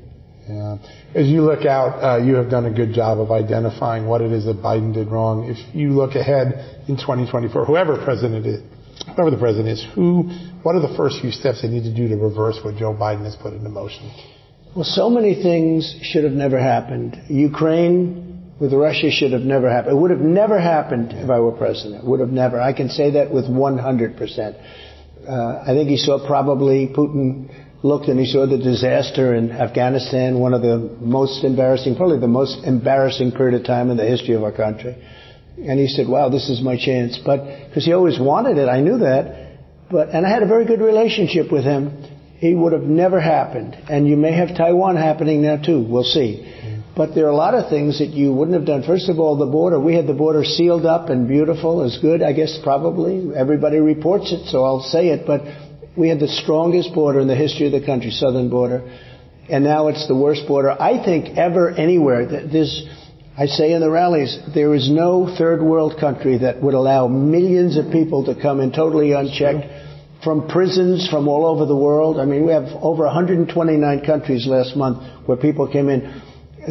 Yeah. 0.49 0.77
As 1.13 1.27
you 1.27 1.43
look 1.43 1.65
out, 1.65 2.03
uh, 2.03 2.17
you 2.17 2.35
have 2.35 2.49
done 2.49 2.65
a 2.65 2.73
good 2.73 2.93
job 2.93 3.19
of 3.19 3.31
identifying 3.31 4.07
what 4.07 4.21
it 4.21 4.31
is 4.31 4.45
that 4.45 4.57
Biden 4.57 4.93
did 4.93 5.07
wrong. 5.07 5.45
If 5.45 5.57
you 5.75 5.91
look 5.91 6.15
ahead 6.15 6.81
in 6.87 6.97
2024, 6.97 7.65
whoever 7.65 8.03
president 8.03 8.45
is, 8.47 8.61
whoever 9.15 9.31
the 9.31 9.37
president 9.37 9.69
is, 9.69 9.85
who, 9.95 10.23
what 10.63 10.75
are 10.75 10.81
the 10.81 10.95
first 10.95 11.21
few 11.21 11.31
steps 11.31 11.61
they 11.61 11.67
need 11.67 11.83
to 11.83 11.93
do 11.93 12.07
to 12.07 12.15
reverse 12.15 12.59
what 12.63 12.75
Joe 12.75 12.93
Biden 12.93 13.23
has 13.25 13.35
put 13.35 13.53
into 13.53 13.69
motion? 13.69 14.11
Well, 14.75 14.85
so 14.85 15.09
many 15.09 15.35
things 15.35 15.99
should 16.01 16.23
have 16.23 16.33
never 16.33 16.59
happened. 16.59 17.17
Ukraine 17.29 18.51
with 18.59 18.73
Russia 18.73 19.11
should 19.11 19.31
have 19.31 19.41
never 19.41 19.69
happened. 19.69 19.97
It 19.97 20.01
would 20.01 20.11
have 20.11 20.21
never 20.21 20.59
happened 20.59 21.11
if 21.11 21.29
I 21.29 21.39
were 21.39 21.51
president. 21.51 22.03
It 22.03 22.07
would 22.07 22.19
have 22.19 22.29
never. 22.29 22.59
I 22.59 22.73
can 22.73 22.89
say 22.89 23.11
that 23.11 23.31
with 23.31 23.45
100%. 23.45 25.27
Uh, 25.27 25.61
I 25.61 25.73
think 25.73 25.89
he 25.89 25.97
saw 25.97 26.25
probably 26.25 26.87
Putin 26.87 27.49
looked 27.83 28.07
and 28.07 28.19
he 28.19 28.25
saw 28.25 28.45
the 28.47 28.57
disaster 28.57 29.35
in 29.35 29.51
Afghanistan, 29.51 30.39
one 30.39 30.53
of 30.53 30.61
the 30.61 30.77
most 31.01 31.43
embarrassing, 31.43 31.95
probably 31.95 32.19
the 32.19 32.27
most 32.27 32.63
embarrassing 32.65 33.31
period 33.33 33.59
of 33.59 33.65
time 33.67 33.91
in 33.91 33.97
the 33.97 34.05
history 34.05 34.35
of 34.35 34.43
our 34.43 34.51
country. 34.51 34.95
And 35.57 35.79
he 35.79 35.87
said, 35.87 36.07
wow, 36.07 36.29
this 36.29 36.49
is 36.49 36.61
my 36.61 36.77
chance. 36.77 37.19
But, 37.23 37.67
because 37.67 37.85
he 37.85 37.93
always 37.93 38.19
wanted 38.19 38.57
it, 38.57 38.67
I 38.67 38.81
knew 38.81 38.99
that. 38.99 39.59
But, 39.89 40.09
and 40.09 40.25
I 40.25 40.29
had 40.29 40.43
a 40.43 40.47
very 40.47 40.65
good 40.65 40.81
relationship 40.81 41.51
with 41.51 41.63
him. 41.63 42.03
He 42.37 42.53
would 42.53 42.73
have 42.73 42.83
never 42.83 43.21
happened. 43.21 43.75
And 43.89 44.07
you 44.07 44.17
may 44.17 44.33
have 44.33 44.57
Taiwan 44.57 44.97
happening 44.97 45.41
now 45.43 45.57
too. 45.57 45.85
We'll 45.87 46.03
see. 46.03 46.49
But 46.95 47.15
there 47.15 47.25
are 47.25 47.29
a 47.29 47.35
lot 47.35 47.55
of 47.55 47.69
things 47.69 47.99
that 47.99 48.09
you 48.09 48.31
wouldn't 48.33 48.55
have 48.55 48.67
done. 48.67 48.83
First 48.83 49.09
of 49.09 49.19
all, 49.19 49.37
the 49.37 49.47
border. 49.47 49.79
We 49.79 49.95
had 49.95 50.05
the 50.05 50.13
border 50.13 50.43
sealed 50.43 50.85
up 50.85 51.09
and 51.09 51.27
beautiful, 51.27 51.81
as 51.81 51.97
good, 52.01 52.21
I 52.21 52.33
guess, 52.33 52.59
probably. 52.61 53.35
Everybody 53.35 53.77
reports 53.77 54.31
it, 54.31 54.47
so 54.47 54.63
I'll 54.63 54.81
say 54.81 55.07
it. 55.07 55.25
But 55.25 55.41
we 55.97 56.09
had 56.09 56.19
the 56.19 56.27
strongest 56.27 56.93
border 56.93 57.19
in 57.19 57.27
the 57.27 57.35
history 57.35 57.65
of 57.65 57.71
the 57.71 57.85
country, 57.85 58.11
southern 58.11 58.49
border. 58.49 58.81
And 59.49 59.63
now 59.63 59.87
it's 59.87 60.07
the 60.07 60.15
worst 60.15 60.47
border, 60.47 60.71
I 60.71 61.03
think, 61.03 61.37
ever 61.37 61.71
anywhere. 61.71 62.25
There's, 62.25 62.87
I 63.35 63.47
say 63.47 63.73
in 63.73 63.81
the 63.81 63.89
rallies, 63.89 64.37
there 64.53 64.75
is 64.75 64.91
no 64.91 65.33
third 65.37 65.61
world 65.61 65.99
country 65.99 66.37
that 66.39 66.61
would 66.61 66.75
allow 66.75 67.07
millions 67.07 67.77
of 67.77 67.91
people 67.91 68.25
to 68.25 68.39
come 68.39 68.59
in 68.59 68.71
totally 68.71 69.13
unchecked 69.13 69.65
from 70.23 70.47
prisons 70.47 71.09
from 71.09 71.27
all 71.27 71.47
over 71.47 71.65
the 71.65 71.75
world. 71.75 72.19
I 72.19 72.25
mean, 72.25 72.45
we 72.45 72.51
have 72.51 72.69
over 72.81 73.05
129 73.05 74.05
countries 74.05 74.45
last 74.45 74.75
month 74.75 75.27
where 75.27 75.35
people 75.35 75.67
came 75.67 75.89
in. 75.89 76.21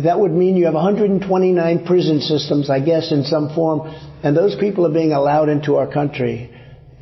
That 0.05 0.21
would 0.21 0.31
mean 0.31 0.57
you 0.57 0.67
have 0.67 0.75
129 0.75 1.85
prison 1.85 2.21
systems, 2.21 2.71
I 2.71 2.79
guess, 2.79 3.11
in 3.11 3.25
some 3.25 3.53
form, 3.55 3.93
and 4.23 4.37
those 4.37 4.55
people 4.55 4.87
are 4.87 4.93
being 4.93 5.13
allowed 5.13 5.49
into 5.49 5.77
our 5.77 5.93
country 5.93 6.49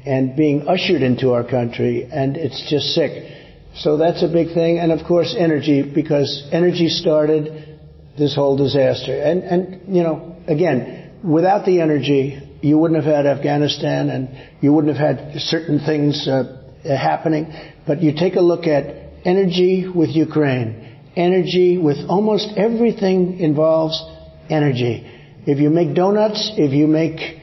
and 0.06 0.34
being 0.34 0.66
ushered 0.68 1.02
into 1.02 1.34
our 1.34 1.44
country, 1.44 2.08
and 2.10 2.36
it's 2.36 2.68
just 2.70 2.94
sick. 2.94 3.30
So 3.74 3.98
that's 3.98 4.22
a 4.22 4.28
big 4.28 4.54
thing, 4.54 4.78
and 4.78 4.90
of 4.90 5.06
course, 5.06 5.36
energy, 5.38 5.82
because 5.82 6.48
energy 6.50 6.88
started 6.88 7.69
this 8.20 8.34
whole 8.36 8.56
disaster. 8.56 9.20
And, 9.20 9.42
and, 9.42 9.96
you 9.96 10.02
know, 10.04 10.36
again, 10.46 11.18
without 11.24 11.66
the 11.66 11.80
energy, 11.80 12.40
you 12.62 12.78
wouldn't 12.78 13.02
have 13.02 13.12
had 13.12 13.26
Afghanistan 13.26 14.10
and 14.10 14.28
you 14.60 14.72
wouldn't 14.72 14.96
have 14.96 15.16
had 15.16 15.40
certain 15.40 15.80
things 15.80 16.28
uh, 16.28 16.44
happening. 16.84 17.52
But 17.86 18.02
you 18.02 18.12
take 18.14 18.36
a 18.36 18.40
look 18.40 18.66
at 18.66 18.84
energy 19.24 19.88
with 19.88 20.10
Ukraine, 20.10 20.98
energy 21.16 21.78
with 21.78 21.98
almost 22.08 22.48
everything 22.56 23.40
involves 23.40 24.00
energy. 24.50 25.10
If 25.46 25.58
you 25.58 25.70
make 25.70 25.94
donuts, 25.94 26.52
if 26.56 26.72
you 26.72 26.86
make 26.86 27.38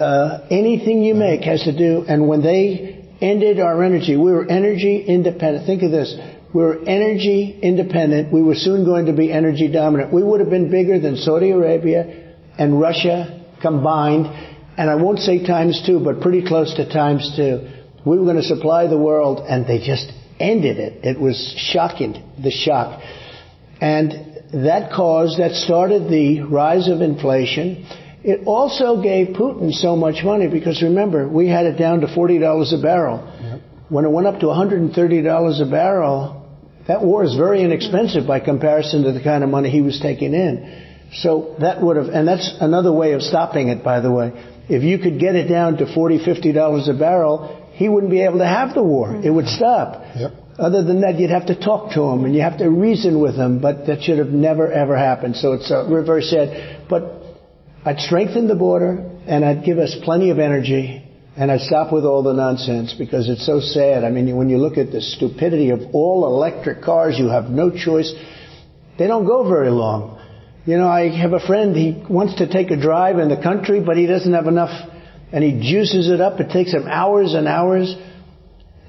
uh, 0.00 0.46
anything 0.50 1.02
you 1.02 1.14
make 1.14 1.42
has 1.42 1.62
to 1.64 1.76
do, 1.76 2.04
and 2.08 2.26
when 2.26 2.42
they 2.42 3.04
ended 3.20 3.60
our 3.60 3.82
energy, 3.84 4.16
we 4.16 4.32
were 4.32 4.50
energy 4.50 5.04
independent. 5.06 5.66
Think 5.66 5.82
of 5.82 5.90
this. 5.90 6.16
We 6.54 6.62
were 6.62 6.78
energy 6.84 7.58
independent. 7.62 8.32
We 8.32 8.42
were 8.42 8.54
soon 8.54 8.84
going 8.84 9.06
to 9.06 9.12
be 9.12 9.32
energy 9.32 9.72
dominant. 9.72 10.12
We 10.12 10.22
would 10.22 10.40
have 10.40 10.50
been 10.50 10.70
bigger 10.70 11.00
than 11.00 11.16
Saudi 11.16 11.50
Arabia 11.50 12.34
and 12.58 12.78
Russia 12.78 13.44
combined. 13.62 14.26
And 14.76 14.90
I 14.90 14.96
won't 14.96 15.20
say 15.20 15.46
times 15.46 15.82
two, 15.86 16.00
but 16.00 16.20
pretty 16.20 16.46
close 16.46 16.74
to 16.74 16.88
times 16.90 17.32
two. 17.36 17.68
We 18.04 18.18
were 18.18 18.24
going 18.24 18.36
to 18.36 18.42
supply 18.42 18.86
the 18.86 18.98
world 18.98 19.46
and 19.48 19.66
they 19.66 19.78
just 19.78 20.12
ended 20.38 20.78
it. 20.78 21.04
It 21.04 21.18
was 21.18 21.54
shocking, 21.56 22.22
the 22.42 22.50
shock. 22.50 23.00
And 23.80 24.12
that 24.52 24.92
caused, 24.92 25.38
that 25.38 25.52
started 25.52 26.10
the 26.10 26.42
rise 26.42 26.88
of 26.88 27.00
inflation. 27.00 27.86
It 28.22 28.46
also 28.46 29.02
gave 29.02 29.28
Putin 29.28 29.72
so 29.72 29.96
much 29.96 30.22
money 30.22 30.48
because 30.48 30.82
remember, 30.82 31.26
we 31.26 31.48
had 31.48 31.64
it 31.66 31.78
down 31.78 32.00
to 32.00 32.06
$40 32.06 32.78
a 32.78 32.82
barrel. 32.82 33.38
Yep. 33.40 33.60
When 33.88 34.04
it 34.04 34.10
went 34.10 34.26
up 34.26 34.40
to 34.40 34.46
$130 34.46 35.60
a 35.60 35.70
barrel, 35.70 36.41
that 36.88 37.02
war 37.02 37.24
is 37.24 37.34
very 37.36 37.62
inexpensive 37.62 38.26
by 38.26 38.40
comparison 38.40 39.04
to 39.04 39.12
the 39.12 39.22
kind 39.22 39.44
of 39.44 39.50
money 39.50 39.70
he 39.70 39.80
was 39.80 40.00
taking 40.00 40.34
in. 40.34 40.88
So 41.14 41.56
that 41.60 41.80
would 41.82 41.96
have, 41.96 42.06
and 42.06 42.26
that's 42.26 42.56
another 42.60 42.92
way 42.92 43.12
of 43.12 43.22
stopping 43.22 43.68
it, 43.68 43.84
by 43.84 44.00
the 44.00 44.10
way. 44.10 44.32
If 44.68 44.82
you 44.82 44.98
could 44.98 45.20
get 45.20 45.34
it 45.34 45.48
down 45.48 45.76
to 45.78 45.84
$40, 45.84 46.26
$50 46.26 46.88
a 46.88 46.98
barrel, 46.98 47.70
he 47.74 47.88
wouldn't 47.88 48.10
be 48.10 48.22
able 48.22 48.38
to 48.38 48.46
have 48.46 48.74
the 48.74 48.82
war. 48.82 49.20
It 49.22 49.30
would 49.30 49.46
stop. 49.46 50.02
Yep. 50.16 50.32
Other 50.58 50.82
than 50.82 51.00
that, 51.00 51.18
you'd 51.18 51.30
have 51.30 51.46
to 51.46 51.58
talk 51.58 51.92
to 51.94 52.02
him 52.02 52.24
and 52.24 52.34
you 52.34 52.42
have 52.42 52.58
to 52.58 52.68
reason 52.68 53.20
with 53.20 53.34
him, 53.34 53.60
but 53.60 53.86
that 53.86 54.02
should 54.02 54.18
have 54.18 54.28
never 54.28 54.70
ever 54.70 54.96
happened. 54.96 55.36
So 55.36 55.52
it's 55.52 55.70
uh, 55.70 55.86
a 55.86 55.90
reverse 55.90 56.30
sad. 56.30 56.86
But 56.88 57.22
I'd 57.84 57.98
strengthen 58.00 58.48
the 58.48 58.54
border 58.54 59.10
and 59.26 59.44
I'd 59.44 59.64
give 59.64 59.78
us 59.78 59.96
plenty 60.04 60.30
of 60.30 60.38
energy 60.38 61.01
and 61.36 61.50
I 61.50 61.56
stop 61.58 61.92
with 61.92 62.04
all 62.04 62.22
the 62.22 62.34
nonsense 62.34 62.94
because 62.96 63.28
it's 63.28 63.46
so 63.46 63.60
sad. 63.60 64.04
I 64.04 64.10
mean, 64.10 64.36
when 64.36 64.50
you 64.50 64.58
look 64.58 64.76
at 64.76 64.92
the 64.92 65.00
stupidity 65.00 65.70
of 65.70 65.80
all 65.94 66.26
electric 66.26 66.82
cars, 66.82 67.18
you 67.18 67.28
have 67.28 67.44
no 67.44 67.70
choice. 67.70 68.12
They 68.98 69.06
don't 69.06 69.24
go 69.24 69.48
very 69.48 69.70
long. 69.70 70.20
You 70.66 70.76
know, 70.76 70.88
I 70.88 71.08
have 71.08 71.32
a 71.32 71.40
friend, 71.40 71.74
he 71.74 72.04
wants 72.08 72.36
to 72.36 72.46
take 72.46 72.70
a 72.70 72.76
drive 72.76 73.18
in 73.18 73.28
the 73.28 73.40
country, 73.42 73.80
but 73.80 73.96
he 73.96 74.06
doesn't 74.06 74.32
have 74.32 74.46
enough, 74.46 74.70
and 75.32 75.42
he 75.42 75.52
juices 75.52 76.08
it 76.08 76.20
up. 76.20 76.38
It 76.38 76.50
takes 76.50 76.72
him 76.72 76.86
hours 76.86 77.34
and 77.34 77.48
hours. 77.48 77.96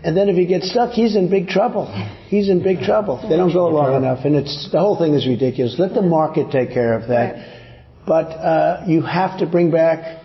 And 0.03 0.15
then 0.15 0.27
if 0.27 0.35
he 0.35 0.45
gets 0.45 0.69
stuck, 0.69 0.91
he's 0.91 1.15
in 1.15 1.29
big 1.29 1.47
trouble. 1.47 1.87
He's 2.27 2.49
in 2.49 2.61
big 2.61 2.81
trouble. 2.81 3.25
They 3.27 3.37
don't 3.37 3.53
go 3.53 3.69
long 3.69 3.95
enough, 3.95 4.25
and 4.25 4.35
it's, 4.35 4.69
the 4.71 4.79
whole 4.79 4.99
thing 4.99 5.13
is 5.13 5.25
ridiculous. 5.25 5.79
Let 5.79 5.93
the 5.93 6.01
market 6.01 6.51
take 6.51 6.71
care 6.71 6.93
of 6.93 7.07
that. 7.07 7.61
But, 8.05 8.25
uh, 8.25 8.83
you 8.85 9.01
have 9.01 9.39
to 9.39 9.45
bring 9.45 9.71
back 9.71 10.22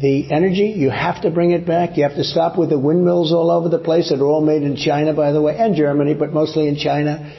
the 0.00 0.32
energy, 0.32 0.74
you 0.76 0.90
have 0.90 1.22
to 1.22 1.30
bring 1.30 1.52
it 1.52 1.66
back. 1.66 1.96
You 1.96 2.04
have 2.04 2.16
to 2.16 2.24
stop 2.24 2.58
with 2.58 2.70
the 2.70 2.78
windmills 2.78 3.32
all 3.32 3.50
over 3.50 3.68
the 3.68 3.78
place 3.78 4.08
that 4.08 4.20
are 4.20 4.26
all 4.26 4.44
made 4.44 4.62
in 4.62 4.76
China, 4.76 5.12
by 5.12 5.32
the 5.32 5.40
way, 5.40 5.56
and 5.56 5.76
Germany, 5.76 6.14
but 6.14 6.32
mostly 6.32 6.66
in 6.68 6.76
China. 6.76 7.32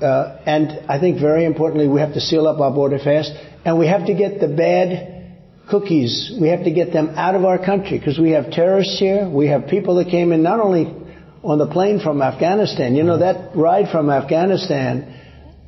Uh, 0.00 0.38
and 0.46 0.88
I 0.88 1.00
think 1.00 1.20
very 1.20 1.44
importantly, 1.44 1.88
we 1.88 2.00
have 2.00 2.14
to 2.14 2.20
seal 2.20 2.46
up 2.46 2.60
our 2.60 2.70
border 2.70 2.98
fast, 2.98 3.32
and 3.64 3.78
we 3.78 3.88
have 3.88 4.06
to 4.06 4.14
get 4.14 4.40
the 4.40 4.48
bad 4.48 5.18
cookies. 5.68 6.32
We 6.40 6.48
have 6.48 6.64
to 6.64 6.70
get 6.70 6.92
them 6.92 7.10
out 7.10 7.34
of 7.34 7.44
our 7.44 7.58
country 7.58 7.98
because 7.98 8.18
we 8.18 8.30
have 8.30 8.50
terrorists 8.52 8.98
here. 8.98 9.28
We 9.28 9.48
have 9.48 9.66
people 9.66 9.96
that 9.96 10.08
came 10.08 10.32
in 10.32 10.42
not 10.42 10.60
only 10.60 10.94
on 11.42 11.58
the 11.58 11.66
plane 11.66 12.00
from 12.00 12.22
Afghanistan. 12.22 12.94
You 12.94 13.02
know 13.02 13.18
that 13.18 13.56
ride 13.56 13.90
from 13.90 14.08
Afghanistan. 14.08 15.14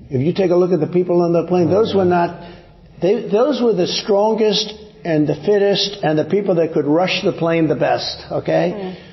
If 0.08 0.20
you 0.20 0.32
take 0.32 0.50
a 0.50 0.56
look 0.56 0.72
at 0.72 0.80
the 0.80 0.92
people 0.92 1.22
on 1.22 1.32
the 1.32 1.46
plane, 1.46 1.70
those 1.70 1.94
were 1.94 2.04
not. 2.04 2.58
They, 3.02 3.28
those 3.28 3.60
were 3.60 3.74
the 3.74 3.86
strongest 3.86 4.74
and 5.04 5.26
the 5.26 5.34
fittest 5.34 5.98
and 6.02 6.18
the 6.18 6.24
people 6.24 6.56
that 6.56 6.72
could 6.72 6.86
rush 6.86 7.22
the 7.24 7.32
plane 7.32 7.68
the 7.68 7.74
best. 7.74 8.24
Okay. 8.30 8.72
Mm. 8.74 9.10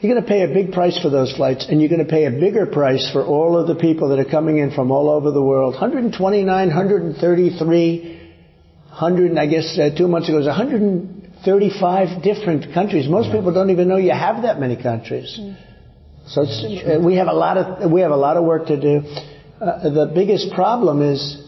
You're 0.00 0.14
going 0.14 0.24
to 0.24 0.28
pay 0.28 0.42
a 0.42 0.48
big 0.48 0.72
price 0.72 0.98
for 0.98 1.10
those 1.10 1.30
flights, 1.36 1.66
and 1.68 1.78
you're 1.78 1.90
going 1.90 2.04
to 2.04 2.10
pay 2.10 2.24
a 2.24 2.30
bigger 2.30 2.64
price 2.64 3.10
for 3.12 3.22
all 3.22 3.58
of 3.58 3.66
the 3.66 3.74
people 3.74 4.08
that 4.08 4.18
are 4.18 4.24
coming 4.24 4.56
in 4.56 4.70
from 4.70 4.90
all 4.90 5.10
over 5.10 5.30
the 5.30 5.42
world. 5.42 5.74
129, 5.74 6.46
133, 6.46 8.20
100, 8.88 9.38
I 9.38 9.46
guess 9.46 9.78
uh, 9.78 9.90
two 9.94 10.08
months 10.08 10.28
ago, 10.28 10.38
it 10.38 10.40
was 10.40 10.46
135 10.46 12.22
different 12.22 12.72
countries. 12.72 13.08
Most 13.08 13.30
people 13.30 13.52
don't 13.52 13.68
even 13.68 13.88
know 13.88 13.98
you 13.98 14.12
have 14.12 14.42
that 14.42 14.58
many 14.58 14.82
countries. 14.82 15.38
Mm. 15.38 15.56
So 16.28 16.42
uh, 16.42 17.00
we 17.04 17.16
have 17.16 17.26
a 17.26 17.34
lot 17.34 17.58
of 17.58 17.90
we 17.90 18.00
have 18.02 18.12
a 18.12 18.16
lot 18.16 18.36
of 18.36 18.44
work 18.44 18.68
to 18.68 18.80
do. 18.80 19.02
Uh, 19.60 19.90
the 19.90 20.10
biggest 20.14 20.52
problem 20.54 21.02
is 21.02 21.42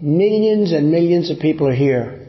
millions 0.00 0.72
and 0.72 0.90
millions 0.90 1.30
of 1.30 1.38
people 1.38 1.68
are 1.68 1.74
here. 1.74 2.25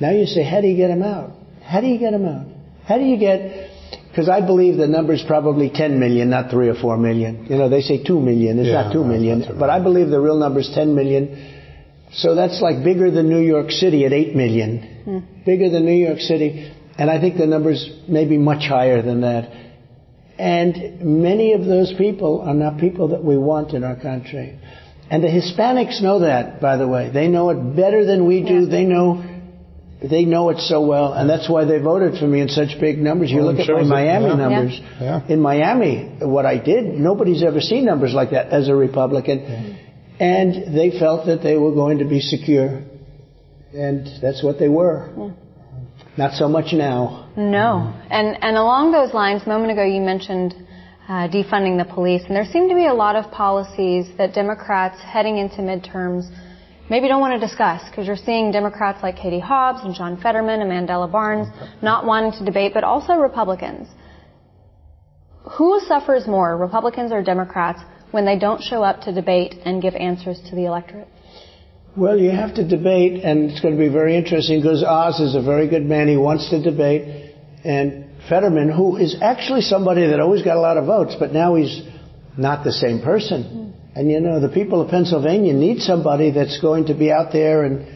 Now 0.00 0.10
you 0.10 0.26
say, 0.26 0.42
how 0.42 0.60
do 0.60 0.66
you 0.66 0.76
get 0.76 0.88
them 0.88 1.02
out? 1.02 1.30
How 1.62 1.80
do 1.80 1.86
you 1.86 1.98
get 1.98 2.12
them 2.12 2.26
out? 2.26 2.46
How 2.86 2.98
do 2.98 3.04
you 3.04 3.18
get 3.18 3.70
because 4.14 4.28
I 4.28 4.40
believe 4.46 4.76
the 4.76 4.86
number 4.86 5.12
is 5.12 5.24
probably 5.26 5.70
10 5.74 5.98
million, 5.98 6.30
not 6.30 6.48
3 6.48 6.68
or 6.68 6.76
4 6.76 6.96
million. 6.98 7.46
You 7.46 7.56
know, 7.56 7.68
they 7.68 7.80
say 7.80 8.04
2 8.04 8.20
million. 8.20 8.60
It's 8.60 8.68
yeah, 8.68 8.82
not 8.82 8.92
2 8.92 9.04
million. 9.04 9.40
Not 9.40 9.58
but 9.58 9.70
I 9.70 9.82
believe 9.82 10.08
the 10.08 10.20
real 10.20 10.38
number 10.38 10.60
is 10.60 10.70
10 10.72 10.94
million. 10.94 11.52
So 12.12 12.36
that's 12.36 12.62
like 12.62 12.84
bigger 12.84 13.10
than 13.10 13.28
New 13.28 13.40
York 13.40 13.72
City 13.72 14.04
at 14.04 14.12
8 14.12 14.36
million. 14.36 15.02
Hmm. 15.04 15.44
Bigger 15.44 15.68
than 15.68 15.84
New 15.84 15.98
York 16.06 16.20
City. 16.20 16.72
And 16.96 17.10
I 17.10 17.20
think 17.20 17.38
the 17.38 17.46
numbers 17.46 17.90
may 18.06 18.24
be 18.24 18.38
much 18.38 18.68
higher 18.68 19.02
than 19.02 19.22
that. 19.22 19.50
And 20.38 21.00
many 21.00 21.54
of 21.54 21.64
those 21.64 21.92
people 21.98 22.42
are 22.42 22.54
not 22.54 22.78
people 22.78 23.08
that 23.08 23.24
we 23.24 23.36
want 23.36 23.72
in 23.72 23.82
our 23.82 23.96
country. 23.96 24.60
And 25.10 25.24
the 25.24 25.28
Hispanics 25.28 26.00
know 26.00 26.20
that, 26.20 26.60
by 26.60 26.76
the 26.76 26.86
way. 26.86 27.10
They 27.12 27.26
know 27.26 27.50
it 27.50 27.76
better 27.76 28.04
than 28.06 28.28
we 28.28 28.44
do. 28.44 28.60
Yeah. 28.60 28.70
They 28.70 28.84
know 28.84 29.33
they 30.10 30.24
know 30.24 30.50
it 30.50 30.58
so 30.58 30.84
well, 30.84 31.12
and 31.12 31.28
that's 31.28 31.48
why 31.48 31.64
they 31.64 31.78
voted 31.78 32.18
for 32.18 32.26
me 32.26 32.40
in 32.40 32.48
such 32.48 32.78
big 32.80 32.98
numbers. 32.98 33.30
You 33.30 33.38
well, 33.38 33.54
look 33.54 33.60
at 33.60 33.68
my 33.68 33.82
Miami 33.82 34.26
yeah. 34.26 34.34
numbers. 34.34 34.80
Yeah. 35.00 35.26
In 35.28 35.40
Miami, 35.40 36.16
what 36.20 36.46
I 36.46 36.58
did, 36.58 36.84
nobody's 36.86 37.42
ever 37.42 37.60
seen 37.60 37.84
numbers 37.84 38.12
like 38.12 38.30
that 38.30 38.48
as 38.48 38.68
a 38.68 38.74
Republican. 38.74 39.40
Yeah. 39.40 39.76
And 40.20 40.76
they 40.76 40.98
felt 40.98 41.26
that 41.26 41.42
they 41.42 41.56
were 41.56 41.72
going 41.72 41.98
to 41.98 42.04
be 42.04 42.20
secure. 42.20 42.82
And 43.72 44.06
that's 44.22 44.44
what 44.44 44.58
they 44.58 44.68
were. 44.68 45.32
Not 46.16 46.34
so 46.34 46.48
much 46.48 46.72
now. 46.72 47.32
No. 47.36 47.92
And, 48.10 48.38
and 48.40 48.56
along 48.56 48.92
those 48.92 49.12
lines, 49.12 49.42
a 49.44 49.48
moment 49.48 49.72
ago 49.72 49.84
you 49.84 50.00
mentioned 50.00 50.54
uh, 51.08 51.28
defunding 51.28 51.76
the 51.76 51.92
police, 51.92 52.22
and 52.26 52.36
there 52.36 52.44
seem 52.44 52.68
to 52.68 52.74
be 52.74 52.86
a 52.86 52.94
lot 52.94 53.16
of 53.16 53.30
policies 53.32 54.06
that 54.16 54.32
Democrats 54.32 55.00
heading 55.02 55.38
into 55.38 55.56
midterms 55.56 56.30
maybe 56.90 57.08
don't 57.08 57.20
want 57.20 57.40
to 57.40 57.46
discuss 57.46 57.82
because 57.88 58.06
you're 58.06 58.16
seeing 58.16 58.50
Democrats 58.50 59.02
like 59.02 59.16
Katie 59.16 59.40
Hobbs 59.40 59.80
and 59.84 59.94
John 59.94 60.20
Fetterman 60.20 60.60
and 60.60 60.70
Mandela 60.70 61.10
Barnes 61.10 61.48
not 61.82 62.06
wanting 62.06 62.32
to 62.38 62.44
debate, 62.44 62.72
but 62.74 62.84
also 62.84 63.14
Republicans. 63.14 63.88
Who 65.58 65.80
suffers 65.80 66.26
more, 66.26 66.56
Republicans 66.56 67.12
or 67.12 67.22
Democrats, 67.22 67.80
when 68.10 68.24
they 68.24 68.38
don't 68.38 68.62
show 68.62 68.82
up 68.82 69.02
to 69.02 69.12
debate 69.12 69.56
and 69.64 69.82
give 69.82 69.94
answers 69.94 70.40
to 70.48 70.56
the 70.56 70.64
electorate? 70.64 71.08
Well, 71.96 72.18
you 72.18 72.30
have 72.30 72.54
to 72.56 72.66
debate, 72.66 73.22
and 73.22 73.50
it's 73.50 73.60
going 73.60 73.76
to 73.76 73.78
be 73.78 73.88
very 73.88 74.16
interesting 74.16 74.60
because 74.60 74.82
Oz 74.82 75.20
is 75.20 75.36
a 75.36 75.42
very 75.42 75.68
good 75.68 75.84
man. 75.84 76.08
He 76.08 76.16
wants 76.16 76.50
to 76.50 76.60
debate. 76.60 77.34
And 77.64 78.06
Fetterman, 78.28 78.70
who 78.70 78.96
is 78.96 79.16
actually 79.22 79.60
somebody 79.60 80.06
that 80.06 80.18
always 80.18 80.42
got 80.42 80.56
a 80.56 80.60
lot 80.60 80.76
of 80.76 80.86
votes, 80.86 81.14
but 81.18 81.32
now 81.32 81.54
he's 81.54 81.82
not 82.36 82.64
the 82.64 82.72
same 82.72 83.00
person. 83.00 83.42
Hmm. 83.44 83.64
And 83.96 84.10
you 84.10 84.20
know, 84.20 84.40
the 84.40 84.48
people 84.48 84.80
of 84.80 84.90
Pennsylvania 84.90 85.52
need 85.52 85.80
somebody 85.80 86.32
that's 86.32 86.60
going 86.60 86.86
to 86.86 86.94
be 86.94 87.12
out 87.12 87.32
there 87.32 87.62
and 87.62 87.86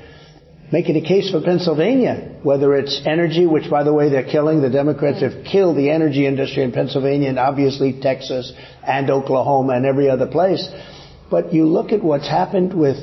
making 0.71 0.97
a 0.97 1.01
case 1.01 1.31
for 1.31 1.41
Pennsylvania, 1.41 2.37
whether 2.43 2.75
it's 2.77 3.01
energy, 3.05 3.47
which 3.47 3.69
by 3.69 3.83
the 3.83 3.93
way 3.93 4.09
they're 4.09 4.31
killing. 4.31 4.63
The 4.63 4.71
Democrats 4.71 5.23
have 5.23 5.45
killed 5.45 5.77
the 5.77 5.91
energy 5.91 6.27
industry 6.27 6.63
in 6.63 6.71
Pennsylvania 6.73 7.31
and 7.31 7.39
obviously 7.39 8.01
Texas 8.01 8.53
and 8.87 9.11
Oklahoma 9.11 9.75
and 9.75 9.87
every 9.87 10.09
other 10.09 10.27
place. 10.27 10.69
But 11.31 11.53
you 11.53 11.67
look 11.67 11.91
at 11.91 12.03
what's 12.03 12.29
happened 12.29 12.79
with 12.79 12.97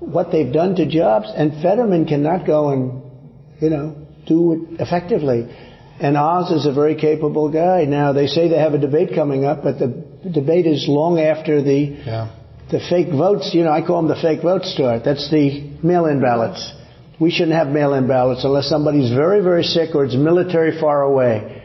what 0.00 0.30
they've 0.30 0.52
done 0.52 0.74
to 0.76 0.86
jobs 0.86 1.32
and 1.34 1.62
Fetterman 1.62 2.06
cannot 2.06 2.46
go 2.46 2.70
and, 2.70 3.02
you 3.60 3.70
know, 3.70 3.96
do 4.26 4.52
it 4.52 4.80
effectively. 4.80 5.48
And 6.00 6.16
Oz 6.16 6.50
is 6.50 6.66
a 6.66 6.72
very 6.72 6.96
capable 6.96 7.50
guy. 7.50 7.84
Now 7.84 8.12
they 8.12 8.26
say 8.26 8.48
they 8.48 8.58
have 8.58 8.74
a 8.74 8.78
debate 8.78 9.10
coming 9.14 9.44
up, 9.44 9.62
but 9.62 9.78
the 9.78 10.04
debate 10.28 10.66
is 10.66 10.86
long 10.88 11.20
after 11.20 11.62
the 11.62 11.78
yeah 12.04 12.41
the 12.72 12.80
fake 12.88 13.12
votes, 13.12 13.50
you 13.52 13.64
know, 13.64 13.70
I 13.70 13.86
call 13.86 14.00
them 14.00 14.08
the 14.08 14.20
fake 14.20 14.42
vote 14.42 14.64
store. 14.64 14.98
That's 15.04 15.30
the 15.30 15.76
mail-in 15.82 16.22
ballots. 16.22 16.72
We 17.20 17.30
shouldn't 17.30 17.52
have 17.52 17.68
mail-in 17.68 18.08
ballots 18.08 18.44
unless 18.44 18.66
somebody's 18.66 19.12
very, 19.12 19.42
very 19.42 19.62
sick 19.62 19.94
or 19.94 20.06
it's 20.06 20.16
military 20.16 20.80
far 20.80 21.02
away. 21.02 21.62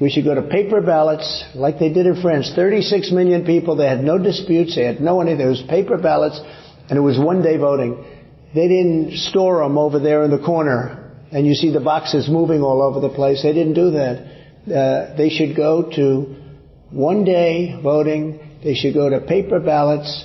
We 0.00 0.10
should 0.10 0.24
go 0.24 0.34
to 0.34 0.42
paper 0.42 0.80
ballots 0.80 1.44
like 1.54 1.78
they 1.78 1.92
did 1.92 2.06
in 2.06 2.20
France. 2.20 2.52
36 2.54 3.12
million 3.12 3.46
people. 3.46 3.76
They 3.76 3.86
had 3.86 4.02
no 4.02 4.18
disputes. 4.18 4.74
They 4.74 4.84
had 4.84 5.00
no 5.00 5.20
anything. 5.20 5.46
It 5.46 5.48
was 5.48 5.62
paper 5.62 5.96
ballots 5.96 6.40
and 6.90 6.98
it 6.98 7.02
was 7.02 7.18
one 7.18 7.40
day 7.40 7.56
voting. 7.56 8.04
They 8.52 8.66
didn't 8.66 9.12
store 9.30 9.62
them 9.62 9.78
over 9.78 10.00
there 10.00 10.24
in 10.24 10.32
the 10.32 10.44
corner 10.44 11.14
and 11.30 11.46
you 11.46 11.54
see 11.54 11.72
the 11.72 11.80
boxes 11.80 12.28
moving 12.28 12.62
all 12.62 12.82
over 12.82 12.98
the 12.98 13.14
place. 13.14 13.44
They 13.44 13.52
didn't 13.52 13.74
do 13.74 13.92
that. 13.92 14.26
Uh, 14.66 15.16
they 15.16 15.30
should 15.30 15.54
go 15.56 15.88
to 15.94 16.36
one 16.90 17.24
day 17.24 17.78
voting. 17.80 18.58
They 18.64 18.74
should 18.74 18.94
go 18.94 19.08
to 19.08 19.20
paper 19.20 19.60
ballots 19.60 20.24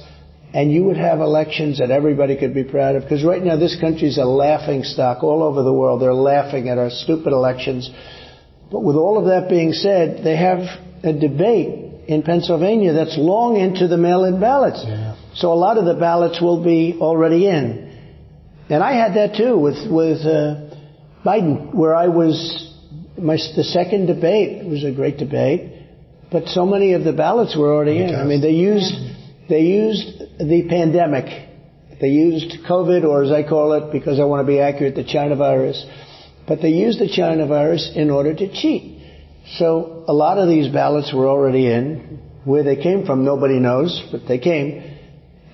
and 0.54 0.72
you 0.72 0.84
would 0.84 0.98
have 0.98 1.20
elections 1.20 1.80
that 1.80 1.90
everybody 1.90 2.38
could 2.38 2.54
be 2.54 2.64
proud 2.64 2.96
of. 2.96 3.04
Because 3.04 3.24
right 3.24 3.42
now 3.42 3.58
this 3.58 3.80
country 3.80 4.08
is 4.08 4.20
a 4.20 4.26
laughing 4.26 4.84
stock 4.84 5.24
all 5.24 5.42
over 5.42 5.64
the 5.64 5.74
world. 5.74 6.02
They're 6.02 6.14
laughing 6.14 6.70
at 6.70 6.78
our 6.78 6.92
stupid 6.92 7.34
elections. 7.34 7.90
But 8.72 8.82
with 8.82 8.96
all 8.96 9.18
of 9.18 9.26
that 9.26 9.50
being 9.50 9.74
said, 9.74 10.24
they 10.24 10.36
have 10.36 10.60
a 11.04 11.12
debate 11.12 12.08
in 12.08 12.22
Pennsylvania 12.22 12.94
that's 12.94 13.18
long 13.18 13.58
into 13.58 13.88
the 13.88 13.98
mail-in 13.98 14.40
ballots. 14.40 14.84
Yeah. 14.86 15.16
So 15.36 15.52
a 15.52 15.56
lot 15.56 15.78
of 15.78 15.86
the 15.86 15.96
ballots 15.96 16.40
will 16.40 16.64
be 16.64 16.98
already 17.00 17.48
in. 17.48 17.90
And 18.70 18.84
I 18.84 18.94
had 18.94 19.16
that 19.16 19.36
too 19.36 19.58
with 19.58 19.90
with 19.90 20.22
uh, 20.22 20.76
Biden, 21.26 21.74
where 21.74 21.96
I 21.96 22.08
was 22.08 22.72
my 23.18 23.36
the 23.56 23.64
second 23.64 24.06
debate 24.06 24.62
it 24.64 24.70
was 24.70 24.84
a 24.84 24.92
great 24.92 25.18
debate, 25.18 25.74
but 26.32 26.48
so 26.48 26.66
many 26.66 26.94
of 26.94 27.04
the 27.04 27.14
ballots 27.14 27.56
were 27.58 27.74
already 27.74 28.02
in. 28.02 28.16
I 28.16 28.24
mean, 28.24 28.42
they 28.42 28.52
used 28.52 28.94
they 29.50 29.62
used 29.62 30.20
the 30.40 30.66
pandemic. 30.70 31.50
They 32.00 32.10
used 32.10 32.66
COVID, 32.68 33.04
or 33.04 33.24
as 33.24 33.32
I 33.32 33.48
call 33.48 33.74
it, 33.74 33.92
because 33.92 34.20
I 34.20 34.24
want 34.24 34.46
to 34.46 34.52
be 34.52 34.60
accurate, 34.60 34.96
the 34.96 35.04
China 35.04 35.36
virus. 35.36 35.86
But 36.48 36.62
they 36.62 36.70
used 36.70 37.00
the 37.00 37.08
China 37.08 37.48
virus 37.48 37.92
in 37.96 38.10
order 38.10 38.34
to 38.34 38.52
cheat. 38.52 39.02
So 39.58 40.04
a 40.08 40.14
lot 40.14 40.38
of 40.38 40.48
these 40.48 40.72
ballots 40.72 41.14
were 41.14 41.28
already 41.28 41.68
in. 41.68 42.20
Where 42.46 42.64
they 42.64 42.76
came 42.76 43.06
from, 43.06 43.24
nobody 43.24 43.60
knows, 43.60 44.04
but 44.12 44.28
they 44.28 44.38
came. 44.38 44.84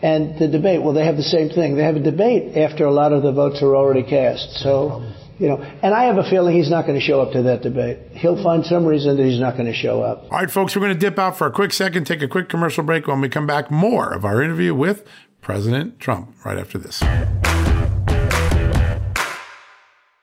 And 0.02 0.40
the 0.40 0.48
debate, 0.48 0.82
well, 0.82 0.94
they 0.94 1.06
have 1.06 1.18
the 1.18 1.24
same 1.24 1.50
thing. 1.50 1.76
They 1.76 1.84
have 1.84 1.98
a 1.98 2.04
debate 2.04 2.58
after 2.58 2.86
a 2.86 2.92
lot 2.92 3.14
of 3.14 3.22
the 3.22 3.32
votes 3.32 3.62
are 3.62 3.76
already 3.76 4.04
cast. 4.04 4.64
So, 4.64 5.14
you 5.40 5.48
know, 5.48 5.58
and 5.58 5.94
I 5.94 6.04
have 6.04 6.18
a 6.18 6.30
feeling 6.30 6.56
he's 6.56 6.70
not 6.70 6.86
going 6.86 7.00
to 7.00 7.06
show 7.06 7.22
up 7.22 7.32
to 7.34 7.44
that 7.44 7.62
debate. 7.62 7.98
He'll 8.12 8.42
find 8.44 8.66
some 8.66 8.86
reason 8.86 9.18
that 9.18 9.24
he's 9.24 9.40
not 9.40 9.56
going 9.56 9.68
to 9.68 9.74
show 9.74 10.02
up. 10.02 10.24
All 10.24 10.40
right, 10.40 10.52
folks, 10.52 10.76
we're 10.76 10.82
going 10.82 10.94
to 10.94 11.00
dip 11.00 11.18
out 11.18 11.38
for 11.38 11.48
a 11.48 11.52
quick 11.52 11.72
second, 11.74 12.06
take 12.06 12.22
a 12.22 12.28
quick 12.28 12.50
commercial 12.50 12.84
break. 12.84 13.08
When 13.08 13.22
we 13.22 13.30
come 13.30 13.48
back, 13.48 13.72
more 13.72 14.14
of 14.14 14.26
our 14.26 14.42
interview 14.42 14.76
with 14.76 15.06
President 15.42 16.00
Trump 16.00 16.34
right 16.46 16.58
after 16.58 16.78
this. 16.78 17.02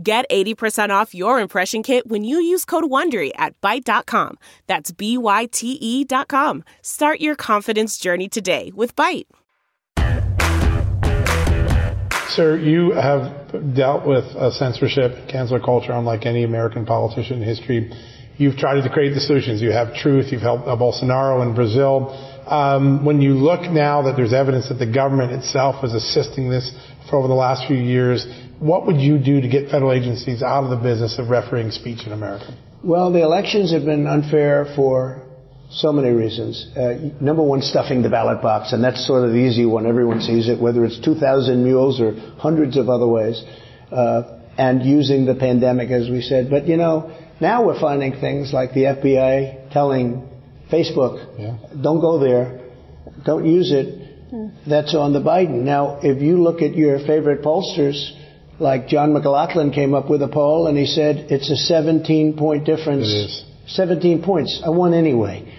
Get 0.00 0.30
80% 0.30 0.90
off 0.90 1.12
your 1.12 1.40
impression 1.40 1.82
kit 1.82 2.06
when 2.06 2.22
you 2.22 2.40
use 2.40 2.64
code 2.64 2.84
WONDERY 2.84 3.32
at 3.36 3.60
Byte.com. 3.60 4.38
That's 4.68 4.92
B-Y-T-E 4.92 6.04
dot 6.04 6.28
com. 6.28 6.62
Start 6.82 7.18
your 7.18 7.34
confidence 7.34 7.98
journey 7.98 8.28
today 8.28 8.70
with 8.76 8.94
Byte. 8.94 9.26
Sir, 12.28 12.56
you 12.58 12.92
have 12.92 13.74
dealt 13.74 14.06
with 14.06 14.22
uh, 14.36 14.52
censorship, 14.52 15.28
cancel 15.28 15.58
culture, 15.58 15.90
unlike 15.90 16.26
any 16.26 16.44
American 16.44 16.86
politician 16.86 17.42
in 17.42 17.48
history. 17.48 17.90
You've 18.36 18.56
tried 18.56 18.80
to 18.82 18.90
create 18.90 19.14
the 19.14 19.20
solutions. 19.20 19.60
You 19.60 19.72
have 19.72 19.96
truth. 19.96 20.30
You've 20.30 20.42
helped 20.42 20.68
uh, 20.68 20.76
Bolsonaro 20.76 21.42
in 21.42 21.56
Brazil. 21.56 22.14
Um, 22.46 23.04
when 23.04 23.20
you 23.20 23.34
look 23.34 23.62
now 23.62 24.02
that 24.02 24.14
there's 24.14 24.32
evidence 24.32 24.68
that 24.68 24.78
the 24.78 24.86
government 24.86 25.32
itself 25.32 25.82
was 25.82 25.92
assisting 25.92 26.48
this 26.48 26.72
for 27.10 27.16
over 27.16 27.26
the 27.26 27.34
last 27.34 27.66
few 27.66 27.76
years, 27.76 28.26
what 28.60 28.86
would 28.86 28.96
you 28.96 29.18
do 29.18 29.40
to 29.40 29.48
get 29.48 29.70
federal 29.70 29.92
agencies 29.92 30.42
out 30.42 30.64
of 30.64 30.70
the 30.70 30.76
business 30.76 31.18
of 31.18 31.28
refereeing 31.28 31.70
speech 31.70 32.06
in 32.06 32.12
America? 32.12 32.56
Well, 32.82 33.12
the 33.12 33.22
elections 33.22 33.72
have 33.72 33.84
been 33.84 34.06
unfair 34.06 34.72
for 34.76 35.22
so 35.70 35.92
many 35.92 36.10
reasons. 36.10 36.66
Uh, 36.76 37.10
number 37.20 37.42
one, 37.42 37.60
stuffing 37.60 38.02
the 38.02 38.08
ballot 38.08 38.40
box, 38.40 38.72
and 38.72 38.82
that's 38.82 39.06
sort 39.06 39.24
of 39.24 39.30
the 39.30 39.38
easy 39.38 39.66
one. 39.66 39.86
Everyone 39.86 40.20
sees 40.20 40.48
it, 40.48 40.60
whether 40.60 40.84
it's 40.84 40.98
2,000 41.00 41.62
mules 41.62 42.00
or 42.00 42.14
hundreds 42.38 42.76
of 42.76 42.88
other 42.88 43.06
ways, 43.06 43.42
uh, 43.92 44.38
and 44.56 44.82
using 44.82 45.26
the 45.26 45.34
pandemic, 45.34 45.90
as 45.90 46.08
we 46.08 46.22
said. 46.22 46.50
But 46.50 46.66
you 46.66 46.76
know, 46.76 47.14
now 47.40 47.66
we're 47.66 47.78
finding 47.78 48.20
things 48.20 48.52
like 48.52 48.72
the 48.72 48.84
FBI 48.84 49.72
telling 49.72 50.28
Facebook, 50.72 51.38
yeah. 51.38 51.56
don't 51.80 52.00
go 52.00 52.18
there, 52.18 52.60
don't 53.24 53.46
use 53.46 53.72
it. 53.72 54.04
That's 54.68 54.94
on 54.94 55.14
the 55.14 55.20
Biden. 55.20 55.62
Now, 55.62 56.00
if 56.02 56.20
you 56.20 56.42
look 56.42 56.60
at 56.60 56.74
your 56.74 56.98
favorite 56.98 57.42
pollsters, 57.42 58.12
like 58.60 58.88
John 58.88 59.12
McLaughlin 59.12 59.70
came 59.72 59.94
up 59.94 60.10
with 60.10 60.22
a 60.22 60.28
poll 60.28 60.66
and 60.66 60.76
he 60.76 60.86
said 60.86 61.30
it's 61.30 61.50
a 61.50 61.56
17 61.56 62.36
point 62.36 62.64
difference. 62.64 63.06
It 63.08 63.26
is. 63.30 63.44
17 63.68 64.22
points. 64.22 64.62
I 64.64 64.70
won 64.70 64.94
anyway. 64.94 65.54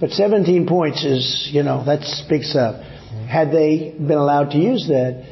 But 0.00 0.10
17 0.10 0.66
points 0.66 1.04
is, 1.04 1.48
you 1.52 1.62
know, 1.62 1.84
that 1.84 2.02
speaks 2.04 2.56
up. 2.56 2.76
Mm-hmm. 2.76 3.26
Had 3.26 3.52
they 3.52 3.94
been 3.98 4.16
allowed 4.16 4.50
to 4.52 4.58
use 4.58 4.88
that, 4.88 5.26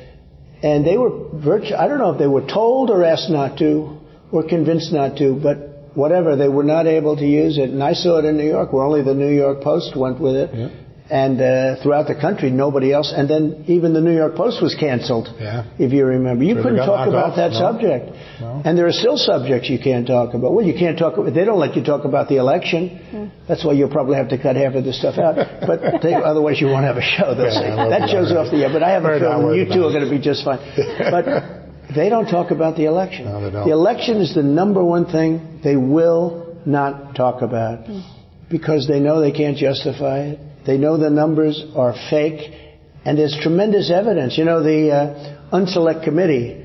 and 0.62 0.86
they 0.86 0.98
were 0.98 1.30
virtu- 1.34 1.74
I 1.74 1.88
don't 1.88 1.98
know 1.98 2.12
if 2.12 2.18
they 2.18 2.26
were 2.26 2.46
told 2.46 2.90
or 2.90 3.02
asked 3.02 3.30
not 3.30 3.58
to, 3.58 3.98
or 4.30 4.46
convinced 4.46 4.92
not 4.92 5.16
to, 5.18 5.40
but 5.42 5.90
whatever, 5.94 6.36
they 6.36 6.48
were 6.48 6.64
not 6.64 6.86
able 6.86 7.16
to 7.16 7.24
use 7.24 7.56
it. 7.56 7.70
And 7.70 7.82
I 7.82 7.94
saw 7.94 8.18
it 8.18 8.26
in 8.26 8.36
New 8.36 8.46
York, 8.46 8.72
where 8.72 8.84
only 8.84 9.02
the 9.02 9.14
New 9.14 9.30
York 9.30 9.62
Post 9.62 9.96
went 9.96 10.20
with 10.20 10.34
it. 10.34 10.50
Yeah. 10.52 10.68
And 11.10 11.40
uh, 11.40 11.82
throughout 11.82 12.06
the 12.06 12.14
country, 12.14 12.50
nobody 12.50 12.92
else. 12.92 13.14
And 13.16 13.30
then 13.30 13.64
even 13.66 13.94
the 13.94 14.00
New 14.02 14.14
York 14.14 14.34
Post 14.36 14.60
was 14.60 14.74
canceled, 14.74 15.28
yeah. 15.40 15.64
if 15.78 15.90
you 15.90 16.04
remember. 16.04 16.44
You 16.44 16.52
Sure, 16.54 16.62
couldn't 16.64 16.84
talk 16.84 17.08
about 17.08 17.30
off? 17.30 17.36
that 17.36 17.52
No. 17.52 17.58
subject. 17.58 18.04
No. 18.40 18.60
And 18.62 18.76
there 18.76 18.86
are 18.86 18.92
still 18.92 19.16
subjects 19.16 19.70
you 19.70 19.78
can't 19.78 20.06
talk 20.06 20.34
about. 20.34 20.52
Well, 20.52 20.66
you 20.66 20.74
can't 20.74 20.98
talk. 20.98 21.14
They 21.32 21.46
don't 21.46 21.58
let 21.58 21.76
you 21.76 21.82
talk 21.82 22.04
about 22.04 22.28
the 22.28 22.36
election. 22.36 23.32
That's 23.48 23.64
why 23.64 23.72
you'll 23.72 23.88
probably 23.88 24.16
have 24.16 24.28
to 24.28 24.38
cut 24.38 24.56
half 24.56 24.74
of 24.74 24.84
this 24.84 24.98
stuff 24.98 25.16
out. 25.16 25.36
But 25.66 25.80
they, 26.02 26.12
otherwise, 26.12 26.60
you 26.60 26.66
won't 26.66 26.84
have 26.84 26.98
a 26.98 27.02
show. 27.16 27.34
They'll 27.34 27.54
Yeah, 27.56 27.88
that 27.88 28.10
show's 28.10 28.30
off 28.32 28.50
the 28.52 28.58
air. 28.64 28.70
But 28.70 28.82
I 28.82 28.90
have 28.90 29.04
a 29.04 29.18
feeling 29.18 29.56
you 29.56 29.64
two 29.64 29.84
are 29.88 29.92
going 29.92 30.04
to 30.04 30.10
be 30.10 30.20
just 30.20 30.44
fine. 30.44 30.58
But 31.10 31.24
they 31.94 32.10
don't 32.10 32.26
talk 32.28 32.50
about 32.50 32.76
the 32.76 32.84
election. 32.84 33.24
No, 33.24 33.40
they 33.42 33.50
don't. 33.50 33.66
The 33.66 33.72
election 33.72 34.18
is 34.20 34.34
the 34.34 34.42
number 34.42 34.84
one 34.84 35.06
thing 35.06 35.60
they 35.64 35.76
will 35.76 36.58
not 36.66 37.14
talk 37.16 37.40
about 37.40 37.88
because 38.50 38.86
they 38.86 39.00
know 39.00 39.22
they 39.22 39.32
can't 39.32 39.56
justify 39.56 40.18
it. 40.36 40.38
They 40.68 40.76
know 40.76 40.98
the 40.98 41.08
numbers 41.08 41.64
are 41.74 41.94
fake, 42.10 42.52
and 43.06 43.16
there's 43.16 43.34
tremendous 43.40 43.90
evidence. 43.90 44.36
You 44.36 44.44
know, 44.44 44.62
the 44.62 44.90
uh, 44.92 45.56
Unselect 45.56 46.04
Committee, 46.04 46.62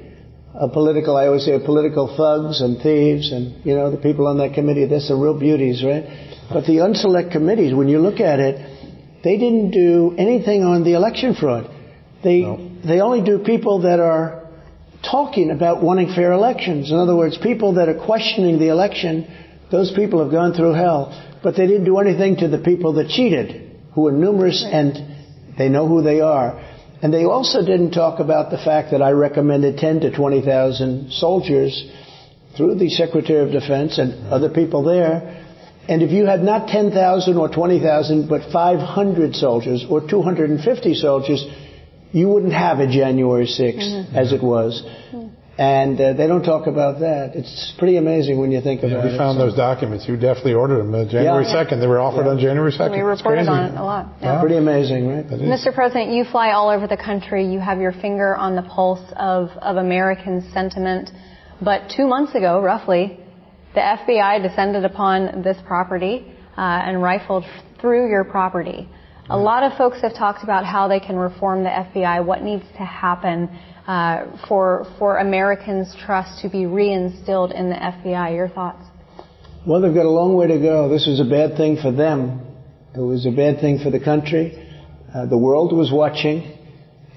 a 0.54 0.68
political, 0.68 1.16
I 1.16 1.28
always 1.28 1.46
say, 1.46 1.54
a 1.54 1.62
political 1.62 2.14
thugs 2.18 2.60
and 2.60 2.82
thieves, 2.82 3.32
and 3.32 3.66
you 3.66 3.74
know, 3.74 3.92
the 3.92 3.98
people 3.98 4.28
on 4.28 4.40
that 4.40 4.56
committee, 4.56 4.88
that's 4.88 5.08
the 5.08 5.16
real 5.16 5.40
beauties, 5.40 5.82
right? 5.86 6.04
But 6.52 6.66
the 6.66 6.80
Unselect 6.80 7.32
Committees, 7.32 7.74
when 7.74 7.88
you 7.88 8.00
look 8.00 8.20
at 8.20 8.42
it, 8.42 9.24
they 9.24 9.38
didn't 9.38 9.72
do 9.72 10.14
anything 10.18 10.66
on 10.66 10.84
the 10.84 10.96
election 10.96 11.34
fraud. 11.34 11.72
They 12.26 12.42
they 12.86 13.00
only 13.00 13.24
do 13.24 13.40
people 13.40 13.84
that 13.84 14.02
are 14.02 14.50
talking 15.10 15.50
about 15.50 15.82
wanting 15.82 16.14
fair 16.14 16.34
elections. 16.34 16.92
In 16.92 16.98
other 16.98 17.16
words, 17.16 17.38
people 17.38 17.76
that 17.76 17.88
are 17.88 18.06
questioning 18.06 18.60
the 18.60 18.68
election, 18.68 19.34
those 19.72 19.94
people 19.96 20.22
have 20.22 20.30
gone 20.30 20.54
through 20.54 20.74
hell. 20.74 21.40
But 21.42 21.56
they 21.56 21.68
didn't 21.68 21.86
do 21.86 22.00
anything 22.00 22.36
to 22.38 22.50
the 22.50 22.58
people 22.58 22.94
that 22.96 23.08
cheated, 23.08 23.63
who 23.94 24.08
are 24.08 24.12
numerous 24.12 24.66
and 24.66 25.58
they 25.58 25.70
know 25.70 25.88
who 25.88 26.02
they 26.02 26.22
are. 26.22 26.60
And 27.02 27.14
they 27.14 27.26
also 27.26 27.60
didn't 27.66 27.92
talk 27.92 28.20
about 28.20 28.50
the 28.50 28.58
fact 28.58 28.92
that 28.92 29.02
I 29.02 29.12
recommended 29.12 29.78
10 29.78 30.02
to 30.02 30.12
20,000 30.16 31.12
soldiers 31.12 31.92
through 32.56 32.76
the 32.76 32.90
Secretary 32.90 33.46
of 33.46 33.52
Defense 33.52 33.98
and 33.98 34.14
mm-hmm. 34.14 34.34
other 34.34 34.50
people 34.50 34.84
there. 34.84 35.42
And 35.90 36.02
if 36.02 36.12
you 36.12 36.26
had 36.26 36.42
not 36.42 36.70
10,000 36.70 37.38
or 37.38 37.50
20,000, 37.50 38.30
but 38.30 38.52
500 38.54 39.36
soldiers 39.36 39.86
or 39.90 40.08
250 40.08 40.94
soldiers, 40.94 41.46
you 42.14 42.30
wouldn't 42.30 42.54
have 42.54 42.80
a 42.80 42.88
January 42.88 43.48
6th 43.48 43.80
mm-hmm. 43.80 44.16
as 44.16 44.32
it 44.32 44.42
was. 44.42 44.82
Mm-hmm. 44.82 45.23
And 45.56 46.02
uh, 46.02 46.14
they 46.14 46.26
don't 46.26 46.42
talk 46.44 46.66
about 46.66 47.00
that. 47.02 47.36
It's 47.36 47.74
pretty 47.78 47.98
amazing 47.98 48.40
when 48.40 48.52
you 48.52 48.60
think 48.60 48.82
about 48.82 49.04
We 49.04 49.12
it. 49.12 49.18
found 49.20 49.40
those 49.40 49.56
documents. 49.56 50.08
You 50.08 50.18
definitely 50.18 50.56
ordered 50.56 50.80
them. 50.80 50.96
Uh, 50.96 51.06
January 51.06 51.46
Yeah. 51.46 51.54
2nd. 51.64 51.80
They 51.80 51.86
were 51.86 52.00
offered 52.00 52.26
Yeah. 52.26 52.32
on 52.32 52.40
January 52.40 52.72
2nd. 52.72 52.92
We 52.92 53.12
It's 53.12 53.22
reported 53.22 53.46
crazy. 53.46 53.50
on 53.52 53.64
it 53.66 53.78
a 53.78 53.84
lot. 53.84 54.08
Yeah. 54.20 54.40
Pretty 54.40 54.58
amazing, 54.58 55.08
right? 55.10 55.28
Mr. 55.28 55.72
President, 55.72 56.10
you 56.12 56.24
fly 56.24 56.52
all 56.54 56.70
over 56.70 56.88
the 56.88 56.98
country. 56.98 57.46
You 57.46 57.60
have 57.60 57.80
your 57.80 57.92
finger 57.92 58.36
on 58.36 58.56
the 58.56 58.64
pulse 58.64 59.04
of, 59.16 59.52
of 59.62 59.78
American 59.78 60.42
sentiment. 60.54 61.12
But 61.62 61.88
two 61.96 62.08
months 62.08 62.34
ago, 62.34 62.60
roughly, 62.60 63.20
the 63.76 63.82
FBI 63.82 64.42
descended 64.42 64.86
upon 64.86 65.44
this 65.44 65.58
property 65.68 66.26
uh, 66.58 66.62
and 66.62 67.02
rifled 67.02 67.46
through 67.80 68.10
your 68.10 68.24
property. 68.24 68.90
A 69.30 69.38
lot 69.38 69.62
of 69.64 69.78
folks 69.78 70.02
have 70.02 70.16
talked 70.16 70.44
about 70.44 70.66
how 70.66 70.88
they 70.88 71.00
can 71.00 71.16
reform 71.16 71.64
the 71.64 71.70
FBI, 71.70 72.26
what 72.26 72.42
needs 72.42 72.64
to 72.78 72.84
happen 72.84 73.50
uh, 73.88 74.26
for 74.48 74.86
for 74.98 75.18
Americans' 75.18 75.96
trust 76.06 76.42
to 76.42 76.50
be 76.50 76.60
reinstilled 76.60 77.54
in 77.54 77.70
the 77.70 77.76
FBI. 77.76 78.36
Your 78.36 78.50
thoughts? 78.50 78.84
Well, 79.66 79.82
they've 79.82 79.94
got 79.94 80.06
a 80.06 80.10
long 80.10 80.36
way 80.36 80.48
to 80.48 80.60
go. 80.60 80.90
This 80.90 81.08
was 81.08 81.20
a 81.20 81.30
bad 81.30 81.56
thing 81.56 81.78
for 81.82 81.92
them. 81.92 82.42
It 82.96 83.00
was 83.00 83.26
a 83.26 83.32
bad 83.32 83.60
thing 83.60 83.80
for 83.80 83.90
the 83.90 84.00
country. 84.00 84.60
Uh, 85.14 85.26
the 85.26 85.38
world 85.38 85.76
was 85.76 85.92
watching, 85.92 86.58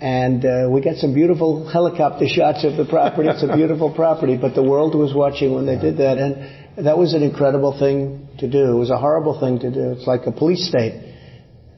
and 0.01 0.45
uh, 0.45 0.69
we 0.71 0.81
got 0.81 0.97
some 0.97 1.15
beautiful 1.15 1.69
helicopter 1.69 2.27
shots 2.29 2.65
of 2.65 2.77
the 2.77 2.85
property. 2.85 3.29
It's 3.29 3.43
a 3.43 3.55
beautiful 3.55 3.93
property, 3.93 4.37
but 4.37 4.55
the 4.55 4.63
world 4.63 4.95
was 4.95 5.15
watching 5.15 5.55
when 5.55 5.67
they 5.67 5.79
did 5.79 5.99
that, 5.99 6.19
and 6.19 6.87
that 6.87 6.99
was 6.99 7.15
an 7.15 7.23
incredible 7.23 7.79
thing 7.79 8.29
to 8.39 8.51
do. 8.51 8.73
It 8.73 8.79
was 8.79 8.91
a 8.91 8.99
horrible 8.99 9.41
thing 9.41 9.59
to 9.61 9.71
do. 9.71 9.93
It's 9.93 10.07
like 10.07 10.27
a 10.27 10.33
police 10.33 10.69
state. 10.69 11.06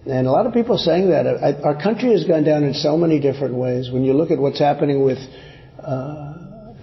And 0.07 0.27
a 0.27 0.31
lot 0.31 0.47
of 0.47 0.53
people 0.55 0.77
are 0.77 0.79
saying 0.79 1.11
that. 1.11 1.27
I, 1.27 1.61
our 1.63 1.81
country 1.81 2.13
has 2.13 2.25
gone 2.25 2.45
down 2.45 2.65
in 2.65 2.75
so 2.75 2.97
many 2.97 3.21
different 3.21 3.55
ways. 3.55 3.91
When 3.91 4.05
you 4.05 4.15
look 4.15 4.31
at 4.31 4.39
what's 4.39 4.59
happening 4.59 5.05
with 5.05 5.19
uh, 5.83 6.35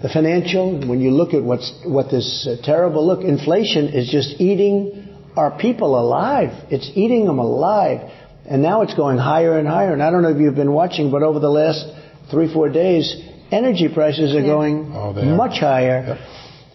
the 0.01 0.09
financial, 0.11 0.87
when 0.87 0.99
you 1.01 1.11
look 1.11 1.33
at 1.33 1.41
what's 1.43 1.71
what 1.85 2.11
this 2.11 2.47
uh, 2.47 2.63
terrible 2.63 3.05
look, 3.05 3.21
inflation 3.23 3.87
is 3.89 4.09
just 4.11 4.39
eating 4.39 5.07
our 5.35 5.57
people 5.57 5.99
alive. 5.99 6.49
It's 6.69 6.89
eating 6.95 7.25
them 7.25 7.39
alive. 7.39 8.11
And 8.47 8.61
now 8.61 8.83
it's 8.83 8.93
going 8.93 9.17
higher 9.17 9.57
and 9.57 9.67
higher. 9.67 9.91
And 9.91 10.03
I 10.03 10.11
don't 10.11 10.21
know 10.21 10.29
if 10.29 10.37
you've 10.39 10.55
been 10.55 10.71
watching, 10.73 11.09
but 11.09 11.23
over 11.23 11.39
the 11.39 11.49
last 11.49 11.83
three, 12.29 12.51
four 12.53 12.69
days, 12.69 13.15
energy 13.51 13.87
prices 13.91 14.35
are 14.35 14.41
Yeah. 14.41 14.45
going 14.45 14.91
Oh, 14.93 15.13
are. 15.17 15.23
much 15.23 15.59
higher. 15.59 16.03
Yep. 16.07 16.17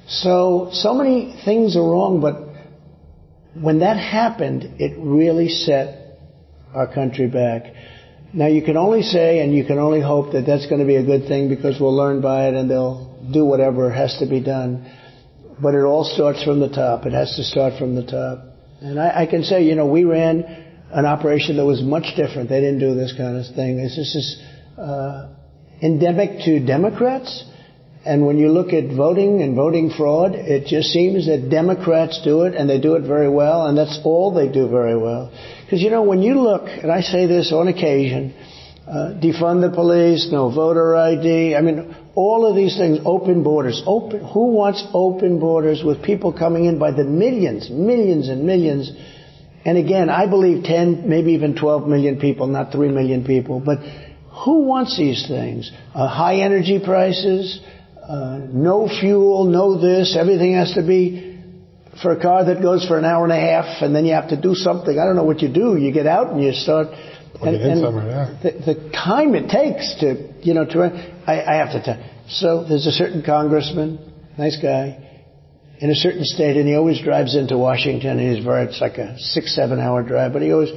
So, 0.08 0.70
so 0.72 0.94
many 0.94 1.36
things 1.44 1.76
are 1.76 1.82
wrong, 1.88 2.20
but 2.20 2.48
when 3.60 3.78
that 3.80 3.96
happened, 3.96 4.80
it 4.80 4.94
really 4.98 5.48
set 5.48 5.99
our 6.74 6.92
country 6.92 7.28
back. 7.28 7.72
Now 8.32 8.46
you 8.46 8.62
can 8.62 8.76
only 8.76 9.02
say 9.02 9.40
and 9.40 9.52
you 9.54 9.64
can 9.64 9.78
only 9.78 10.00
hope 10.00 10.32
that 10.32 10.46
that's 10.46 10.66
going 10.66 10.80
to 10.80 10.86
be 10.86 10.96
a 10.96 11.04
good 11.04 11.26
thing 11.26 11.48
because 11.48 11.80
we'll 11.80 11.96
learn 11.96 12.20
by 12.20 12.48
it 12.48 12.54
and 12.54 12.70
they'll 12.70 13.18
do 13.32 13.44
whatever 13.44 13.90
has 13.90 14.16
to 14.18 14.26
be 14.26 14.40
done. 14.40 14.90
But 15.60 15.74
it 15.74 15.82
all 15.82 16.04
starts 16.04 16.42
from 16.42 16.60
the 16.60 16.68
top. 16.68 17.06
It 17.06 17.12
has 17.12 17.34
to 17.36 17.42
start 17.42 17.78
from 17.78 17.94
the 17.94 18.04
top. 18.04 18.44
And 18.80 18.98
I, 18.98 19.22
I 19.22 19.26
can 19.26 19.42
say, 19.42 19.64
you 19.64 19.74
know, 19.74 19.86
we 19.86 20.04
ran 20.04 20.44
an 20.90 21.06
operation 21.06 21.56
that 21.56 21.66
was 21.66 21.82
much 21.82 22.16
different. 22.16 22.48
They 22.48 22.60
didn't 22.60 22.78
do 22.78 22.94
this 22.94 23.12
kind 23.16 23.36
of 23.36 23.54
thing. 23.54 23.76
This 23.76 23.98
is 23.98 24.42
uh, 24.78 25.28
endemic 25.82 26.44
to 26.44 26.64
Democrats. 26.64 27.44
And 28.04 28.26
when 28.26 28.38
you 28.38 28.48
look 28.48 28.72
at 28.72 28.96
voting 28.96 29.42
and 29.42 29.54
voting 29.54 29.90
fraud, 29.90 30.34
it 30.34 30.66
just 30.66 30.88
seems 30.88 31.26
that 31.26 31.50
Democrats 31.50 32.20
do 32.24 32.42
it 32.42 32.54
and 32.54 32.68
they 32.68 32.80
do 32.80 32.94
it 32.94 33.02
very 33.02 33.28
well, 33.28 33.66
and 33.66 33.76
that's 33.76 33.98
all 34.04 34.32
they 34.32 34.48
do 34.48 34.68
very 34.68 34.96
well. 34.96 35.30
Because 35.64 35.82
you 35.82 35.90
know, 35.90 36.02
when 36.02 36.22
you 36.22 36.40
look, 36.40 36.62
and 36.66 36.90
I 36.90 37.02
say 37.02 37.26
this 37.26 37.52
on 37.52 37.68
occasion, 37.68 38.34
uh, 38.88 39.20
defund 39.22 39.60
the 39.60 39.70
police, 39.74 40.30
no 40.32 40.50
voter 40.50 40.96
ID, 40.96 41.54
I 41.54 41.60
mean, 41.60 41.94
all 42.14 42.46
of 42.46 42.56
these 42.56 42.76
things, 42.76 42.98
open 43.04 43.42
borders. 43.42 43.82
Open, 43.86 44.26
who 44.32 44.52
wants 44.52 44.82
open 44.94 45.38
borders 45.38 45.82
with 45.84 46.02
people 46.02 46.32
coming 46.32 46.64
in 46.64 46.78
by 46.78 46.92
the 46.92 47.04
millions, 47.04 47.70
millions 47.70 48.28
and 48.28 48.44
millions? 48.44 48.90
And 49.64 49.76
again, 49.76 50.08
I 50.08 50.26
believe 50.26 50.64
10, 50.64 51.08
maybe 51.08 51.34
even 51.34 51.54
12 51.54 51.86
million 51.86 52.18
people, 52.18 52.46
not 52.46 52.72
3 52.72 52.88
million 52.88 53.24
people. 53.24 53.60
But 53.60 53.78
who 54.44 54.64
wants 54.64 54.96
these 54.96 55.28
things? 55.28 55.70
Uh, 55.94 56.08
high 56.08 56.36
energy 56.36 56.80
prices, 56.82 57.60
uh, 58.10 58.40
no 58.50 58.88
fuel, 58.88 59.44
no 59.44 59.80
this, 59.80 60.16
everything 60.18 60.54
has 60.54 60.72
to 60.74 60.82
be 60.82 61.38
for 62.02 62.10
a 62.10 62.20
car 62.20 62.44
that 62.46 62.60
goes 62.60 62.84
for 62.86 62.98
an 62.98 63.04
hour 63.04 63.22
and 63.22 63.32
a 63.32 63.38
half, 63.38 63.82
and 63.82 63.94
then 63.94 64.04
you 64.04 64.14
have 64.14 64.30
to 64.30 64.40
do 64.40 64.54
something. 64.54 64.98
I 64.98 65.04
don't 65.04 65.14
know 65.14 65.24
what 65.24 65.42
you 65.42 65.48
do. 65.48 65.76
You 65.76 65.92
get 65.92 66.08
out 66.08 66.32
and 66.32 66.42
you 66.42 66.52
start. 66.52 66.88
Well, 66.88 67.54
and, 67.54 67.58
get 67.58 67.70
and 67.70 67.80
yeah. 67.80 68.38
the, 68.42 68.74
the 68.74 68.90
time 68.90 69.36
it 69.36 69.48
takes 69.48 69.94
to, 70.00 70.34
you 70.42 70.54
know, 70.54 70.64
to, 70.64 70.82
I, 71.24 71.54
I 71.54 71.54
have 71.62 71.70
to 71.72 71.82
tell. 71.82 72.04
So 72.28 72.64
there's 72.68 72.86
a 72.86 72.92
certain 72.92 73.22
congressman, 73.22 73.98
nice 74.36 74.58
guy, 74.60 75.06
in 75.78 75.90
a 75.90 75.94
certain 75.94 76.24
state, 76.24 76.56
and 76.56 76.66
he 76.66 76.74
always 76.74 77.00
drives 77.00 77.36
into 77.36 77.56
Washington, 77.56 78.18
and 78.18 78.34
he's 78.34 78.44
very, 78.44 78.66
it's 78.66 78.80
like 78.80 78.98
a 78.98 79.18
six, 79.18 79.54
seven 79.54 79.78
hour 79.78 80.02
drive, 80.02 80.32
but 80.32 80.42
he 80.42 80.52
always, 80.52 80.70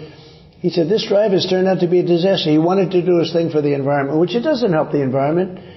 he 0.60 0.70
said, 0.70 0.88
this 0.88 1.08
drive 1.08 1.32
has 1.32 1.48
turned 1.50 1.68
out 1.68 1.80
to 1.80 1.88
be 1.88 2.00
a 2.00 2.06
disaster. 2.06 2.52
He 2.52 2.60
wanted 2.60 2.92
to 2.92 3.02
do 3.04 3.18
his 3.18 3.34
thing 3.34 3.50
for 3.50 3.62
the 3.62 3.74
environment, 3.74 4.20
which 4.20 4.36
it 4.36 4.42
doesn't 4.42 4.72
help 4.72 4.92
the 4.92 5.02
environment. 5.02 5.73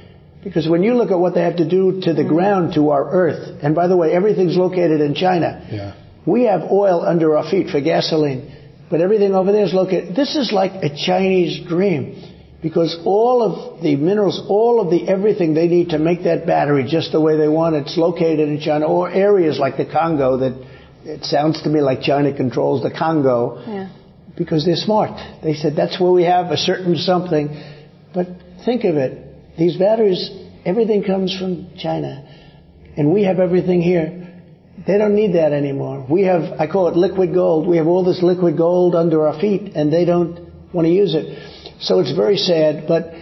Because 0.46 0.68
when 0.68 0.84
you 0.84 0.94
look 0.94 1.10
at 1.10 1.18
what 1.18 1.34
they 1.34 1.42
have 1.42 1.56
to 1.56 1.68
do 1.68 2.00
to 2.02 2.14
the 2.14 2.22
ground, 2.22 2.74
to 2.74 2.90
our 2.90 3.04
earth, 3.10 3.58
and 3.64 3.74
by 3.74 3.88
the 3.88 3.96
way, 3.96 4.12
everything's 4.12 4.56
located 4.56 5.00
in 5.00 5.12
China. 5.16 5.66
Yeah. 5.68 5.94
We 6.24 6.44
have 6.44 6.70
oil 6.70 7.04
under 7.04 7.36
our 7.36 7.50
feet 7.50 7.68
for 7.70 7.80
gasoline, 7.80 8.54
but 8.88 9.00
everything 9.00 9.34
over 9.34 9.50
there 9.50 9.64
is 9.64 9.74
located. 9.74 10.14
This 10.14 10.36
is 10.36 10.52
like 10.52 10.70
a 10.84 10.90
Chinese 10.94 11.66
dream. 11.66 12.32
Because 12.62 12.96
all 13.04 13.42
of 13.42 13.82
the 13.82 13.96
minerals, 13.96 14.40
all 14.48 14.80
of 14.80 14.88
the 14.88 15.08
everything 15.08 15.52
they 15.54 15.66
need 15.66 15.88
to 15.90 15.98
make 15.98 16.22
that 16.22 16.46
battery 16.46 16.86
just 16.88 17.10
the 17.10 17.20
way 17.20 17.36
they 17.36 17.48
want, 17.48 17.74
it's 17.74 17.96
located 17.96 18.48
in 18.48 18.60
China, 18.60 18.86
or 18.86 19.10
areas 19.10 19.58
like 19.58 19.76
the 19.76 19.84
Congo 19.84 20.36
that 20.36 20.54
it 21.04 21.24
sounds 21.24 21.60
to 21.62 21.68
me 21.68 21.80
like 21.80 22.02
China 22.02 22.32
controls 22.36 22.84
the 22.84 22.92
Congo 22.92 23.60
Yeah. 23.66 23.88
because 24.38 24.64
they're 24.64 24.76
smart. 24.76 25.10
They 25.42 25.54
said 25.54 25.74
that's 25.74 25.98
where 26.00 26.12
we 26.12 26.22
have 26.22 26.52
a 26.52 26.56
certain 26.56 26.94
something. 26.96 27.48
But 28.14 28.28
think 28.64 28.84
of 28.84 28.96
it. 28.96 29.25
These 29.58 29.76
batteries, 29.76 30.30
everything 30.64 31.02
comes 31.04 31.36
from 31.36 31.68
China. 31.78 32.26
And 32.96 33.12
we 33.12 33.24
have 33.24 33.38
everything 33.38 33.80
here. 33.80 34.22
They 34.86 34.98
don't 34.98 35.14
need 35.14 35.34
that 35.34 35.52
anymore. 35.52 36.06
We 36.08 36.22
have, 36.22 36.60
I 36.60 36.66
call 36.66 36.88
it 36.88 36.96
liquid 36.96 37.32
gold. 37.32 37.66
We 37.66 37.78
have 37.78 37.86
all 37.86 38.04
this 38.04 38.22
liquid 38.22 38.56
gold 38.56 38.94
under 38.94 39.26
our 39.26 39.40
feet 39.40 39.74
and 39.74 39.92
they 39.92 40.04
don't 40.04 40.40
want 40.72 40.86
to 40.86 40.92
use 40.92 41.14
it. 41.14 41.38
So 41.80 42.00
it's 42.00 42.12
very 42.12 42.36
sad, 42.36 42.86
but 42.86 43.12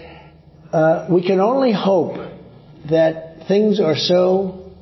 uh, 0.72 1.06
we 1.10 1.24
can 1.24 1.40
only 1.40 1.72
hope 1.72 2.16
that 2.90 3.46
things 3.46 3.80
are 3.80 3.96
so 3.96 4.72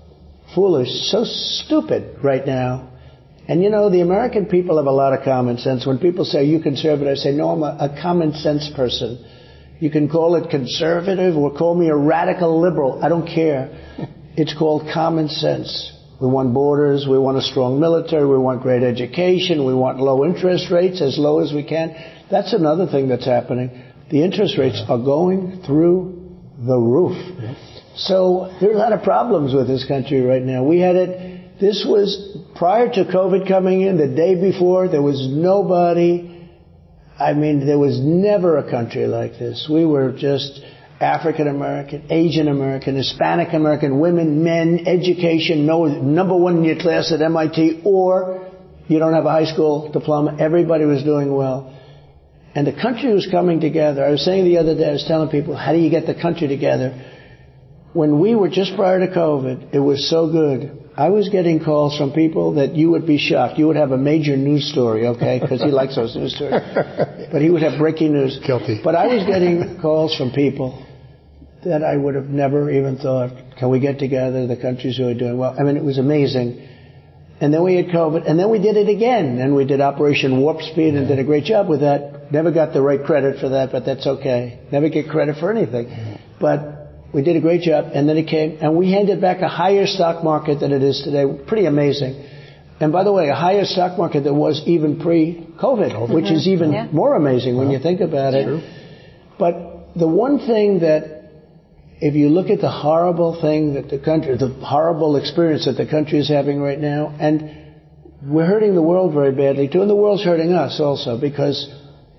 foolish, 0.55 0.89
so 1.11 1.25
stupid 1.25 2.23
right 2.23 2.47
now. 2.47 2.91
And 3.49 3.63
you 3.63 3.71
know, 3.71 3.91
the 3.91 4.01
American 4.01 4.47
people 4.47 4.77
have 4.77 4.87
a 4.87 4.93
lot 4.93 5.13
of 5.13 5.25
common 5.25 5.59
sense. 5.59 5.87
When 5.87 5.99
people 5.99 6.25
say, 6.25 6.45
you 6.45 6.61
conservative, 6.61 7.13
I 7.13 7.15
say, 7.17 7.33
no, 7.33 7.51
I'm 7.51 7.63
a, 7.63 7.93
a 7.93 8.01
common 8.01 8.35
sense 8.35 8.71
person. 8.75 9.25
You 9.81 9.91
can 9.91 10.09
call 10.09 10.37
it 10.37 10.51
conservative 10.51 11.37
or 11.37 11.57
call 11.57 11.75
me 11.75 11.89
a 11.89 11.97
radical 11.97 12.61
liberal. 12.61 13.03
I 13.03 13.09
don't 13.09 13.27
care. 13.27 13.71
It's 14.37 14.57
called 14.57 14.89
common 14.93 15.29
sense. 15.29 15.93
We 16.21 16.29
want 16.29 16.55
borders. 16.55 17.07
We 17.09 17.19
want 17.19 17.37
a 17.37 17.43
strong 17.43 17.81
military. 17.81 18.27
We 18.27 18.39
want 18.39 18.63
great 18.63 18.85
education. 18.85 19.67
We 19.67 19.75
want 19.75 19.99
low 19.99 20.25
interest 20.25 20.71
rates, 20.71 21.03
as 21.03 21.19
low 21.19 21.41
as 21.41 21.53
we 21.53 21.65
can. 21.65 21.97
That's 22.31 22.53
another 22.53 22.87
thing 22.87 23.09
that's 23.09 23.27
happening. 23.27 23.71
The 24.11 24.23
interest 24.23 24.57
rates 24.57 24.81
are 24.89 24.99
going 24.99 25.63
through 25.67 26.23
the 26.59 26.79
roof. 26.79 27.17
So 27.97 28.57
there 28.61 28.71
are 28.71 28.75
a 28.75 28.79
lot 28.79 28.93
of 28.93 29.03
problems 29.03 29.53
with 29.53 29.67
this 29.67 29.85
country 29.85 30.21
right 30.21 30.43
now. 30.43 30.63
We 30.65 30.79
had 30.79 30.97
it, 30.97 31.59
this 31.61 31.85
was 31.87 32.39
prior 32.55 32.89
to 32.89 33.05
COVID 33.05 33.49
coming 33.49 33.83
in, 33.83 33.99
the 33.99 34.09
day 34.09 34.41
before, 34.41 34.89
there 34.89 35.03
was 35.03 35.27
nobody, 35.29 36.32
I 37.19 37.35
mean, 37.35 37.67
there 37.67 37.79
was 37.79 38.01
never 38.01 38.59
a 38.59 38.71
country 38.71 39.07
like 39.07 39.33
this. 39.33 39.69
We 39.71 39.85
were 39.85 40.13
just 40.13 40.61
African 41.01 41.49
American, 41.49 42.07
Asian 42.11 42.49
American, 42.49 42.97
Hispanic 42.97 43.53
American, 43.53 44.01
women, 44.01 44.43
men, 44.43 44.87
education, 44.87 45.67
no, 45.67 45.87
number 45.87 46.37
one 46.37 46.59
in 46.59 46.65
your 46.65 46.79
class 46.79 47.13
at 47.13 47.21
MIT, 47.21 47.83
or 47.85 48.49
you 48.89 48.99
don't 48.99 49.13
have 49.13 49.27
a 49.27 49.31
high 49.31 49.45
school 49.45 49.91
diploma. 49.91 50.37
Everybody 50.39 50.85
was 50.85 51.03
doing 51.03 51.35
well. 51.35 51.79
And 52.55 52.67
the 52.67 52.73
country 52.73 53.13
was 53.13 53.27
coming 53.31 53.61
together. 53.61 54.05
I 54.05 54.11
was 54.11 54.25
saying 54.25 54.45
the 54.45 54.59
other 54.59 54.77
day, 54.77 54.89
I 54.89 54.93
was 54.93 55.05
telling 55.07 55.31
people, 55.31 55.57
how 55.57 55.73
do 55.73 55.79
you 55.79 55.91
get 55.91 56.07
the 56.07 56.15
country 56.15 56.49
together? 56.49 56.93
When 57.93 58.21
we 58.21 58.35
were 58.35 58.49
just 58.49 58.75
prior 58.75 59.01
to 59.07 59.13
COVID, 59.13 59.75
it 59.75 59.81
was 59.81 60.09
so 60.09 60.31
good. 60.31 60.79
I 60.97 61.09
was 61.09 61.29
getting 61.29 61.63
calls 61.63 61.97
from 61.97 62.13
people 62.13 62.55
that 62.55 62.75
you 62.75 62.91
would 62.91 63.07
be 63.07 63.19
shocked. 63.19 63.59
You 63.59 63.67
would 63.67 63.77
have 63.77 63.93
a 63.93 63.99
major 63.99 64.37
news 64.37 64.71
story, 64.71 65.07
okay? 65.07 65.41
Because 65.41 65.63
he 65.63 65.71
likes 65.71 65.97
those 65.97 66.15
news 66.17 66.35
stories. 66.35 66.63
But 67.33 67.41
he 67.41 67.49
would 67.49 67.63
have 67.63 67.79
breaking 67.79 68.13
news. 68.13 68.39
Guilty. 68.47 68.81
But 68.85 68.95
I 68.95 69.07
was 69.07 69.25
getting 69.25 69.81
calls 69.81 70.15
from 70.15 70.33
people 70.33 70.87
that 71.65 71.83
I 71.83 71.97
would 71.97 72.15
have 72.15 72.27
never 72.27 72.71
even 72.71 72.99
thought, 72.99 73.31
can 73.59 73.71
we 73.71 73.81
get 73.81 73.99
together, 73.99 74.47
the 74.47 74.57
countries 74.57 74.99
who 74.99 75.09
are 75.09 75.15
doing 75.15 75.39
well? 75.39 75.57
I 75.59 75.63
mean, 75.63 75.79
it 75.79 75.85
was 75.85 75.99
amazing. 75.99 76.69
And 77.41 77.53
then 77.53 77.65
we 77.65 77.75
had 77.77 77.87
COVID, 77.87 78.29
and 78.29 78.39
then 78.39 78.51
we 78.51 78.59
did 78.59 78.77
it 78.77 78.89
again, 78.89 79.39
and 79.39 79.57
we 79.57 79.65
did 79.65 79.81
Operation 79.81 80.41
Warp 80.41 80.61
Speed 80.61 80.95
and 80.95 81.09
did 81.09 81.19
a 81.19 81.25
great 81.25 81.45
job 81.45 81.69
with 81.69 81.81
that. 81.81 82.31
Never 82.31 82.53
got 82.53 82.73
the 82.73 82.83
right 82.83 83.03
credit 83.03 83.41
for 83.41 83.49
that, 83.51 83.73
but 83.73 83.85
that's 83.85 84.07
okay. 84.07 84.61
Never 84.71 84.89
get 84.89 85.09
credit 85.09 85.37
for 85.41 85.51
anything. 85.51 86.19
But 86.39 86.72
we 87.13 87.23
did 87.23 87.37
a 87.37 87.41
great 87.41 87.63
job, 87.63 87.91
and 87.93 88.09
then 88.09 88.17
it 88.17 88.27
came, 88.27 88.59
and 88.61 88.77
we 88.77 88.91
handed 88.91 89.21
back 89.21 89.43
a 89.43 89.49
higher 89.49 89.87
stock 89.87 90.25
market 90.25 90.61
than 90.61 90.73
it 90.73 90.83
is 90.83 91.03
today. 91.03 91.25
Pretty 91.47 91.67
amazing. 91.67 92.25
And 92.81 92.93
by 92.93 93.05
the 93.05 93.13
way, 93.13 93.29
a 93.29 93.35
higher 93.35 93.65
stock 93.65 93.99
market 93.99 94.25
than 94.25 94.37
was 94.37 94.63
even 94.67 94.99
pre-COVID, 94.99 96.13
which 96.13 96.31
is 96.31 96.49
even 96.49 96.73
Yeah. 96.73 96.87
more 96.91 97.15
amazing 97.15 97.57
when 97.57 97.71
you 97.71 97.79
think 97.79 98.01
about 98.01 98.35
it. 98.35 98.49
But 99.39 99.95
the 99.95 100.09
one 100.09 100.39
thing 100.39 100.81
that 100.81 101.23
if 102.01 102.15
you 102.15 102.31
look 102.31 102.51
at 102.51 102.61
the 102.61 102.71
horrible 102.71 103.35
thing 103.35 103.75
that 103.75 103.89
the 103.89 103.99
country, 103.99 104.37
the 104.37 104.49
horrible 104.49 105.17
experience 105.17 105.67
that 105.67 105.77
the 105.77 105.87
country 105.87 106.19
is 106.19 106.29
having 106.29 106.61
right 106.61 106.81
now, 106.81 107.13
and 107.21 107.51
we're 108.27 108.47
hurting 108.47 108.75
the 108.75 108.83
world 108.83 109.13
very 109.13 109.33
badly 109.33 109.69
too, 109.69 109.83
and 109.83 109.91
the 109.91 109.95
world's 109.95 110.25
hurting 110.25 110.53
us 110.53 110.81
also 110.81 111.17
because 111.17 111.69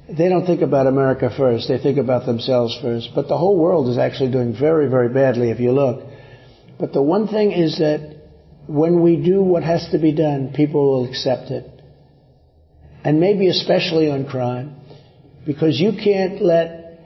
they 0.10 0.28
don't 0.28 0.46
think 0.46 0.62
about 0.62 0.88
America 0.88 1.30
first. 1.36 1.68
They 1.68 1.78
think 1.78 1.98
about 1.98 2.26
themselves 2.26 2.78
first. 2.82 3.10
But 3.16 3.28
the 3.28 3.38
whole 3.38 3.58
world 3.58 3.88
is 3.88 3.98
actually 3.98 4.32
doing 4.32 4.56
very, 4.58 4.90
very 4.90 5.10
badly 5.10 5.50
if 5.50 5.60
you 5.60 5.72
look. 5.72 6.04
But 6.80 6.92
the 6.92 7.02
one 7.02 7.28
thing 7.28 7.52
is 7.52 7.78
that 7.78 8.18
when 8.68 9.02
we 9.02 9.16
do 9.18 9.42
what 9.42 9.64
has 9.64 9.88
to 9.92 10.00
be 10.00 10.14
done, 10.14 10.54
people 10.54 10.92
will 10.92 11.10
accept 11.10 11.52
it. 11.52 11.70
And 13.04 13.20
maybe 13.20 13.48
especially 13.48 14.10
on 14.10 14.26
crime. 14.26 14.76
Because 15.46 15.80
you 15.80 15.92
can't 15.92 16.42
let 16.42 17.00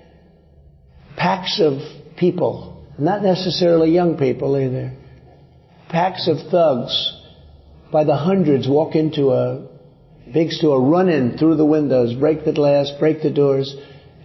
packs 1.16 1.60
of 1.60 1.80
people, 2.18 2.86
not 2.98 3.22
necessarily 3.24 3.92
young 3.92 4.18
people 4.18 4.58
either, 4.58 4.94
packs 5.90 6.28
of 6.28 6.38
thugs 6.52 7.14
by 7.92 8.04
the 8.04 8.16
hundreds 8.16 8.68
walk 8.68 8.96
into 8.96 9.32
a 9.32 9.68
big 10.34 10.52
store, 10.52 10.82
run 10.82 11.10
in 11.10 11.38
through 11.38 11.56
the 11.56 11.66
windows, 11.66 12.14
break 12.14 12.46
the 12.46 12.54
glass, 12.54 12.92
break 13.00 13.22
the 13.22 13.32
doors, 13.32 13.76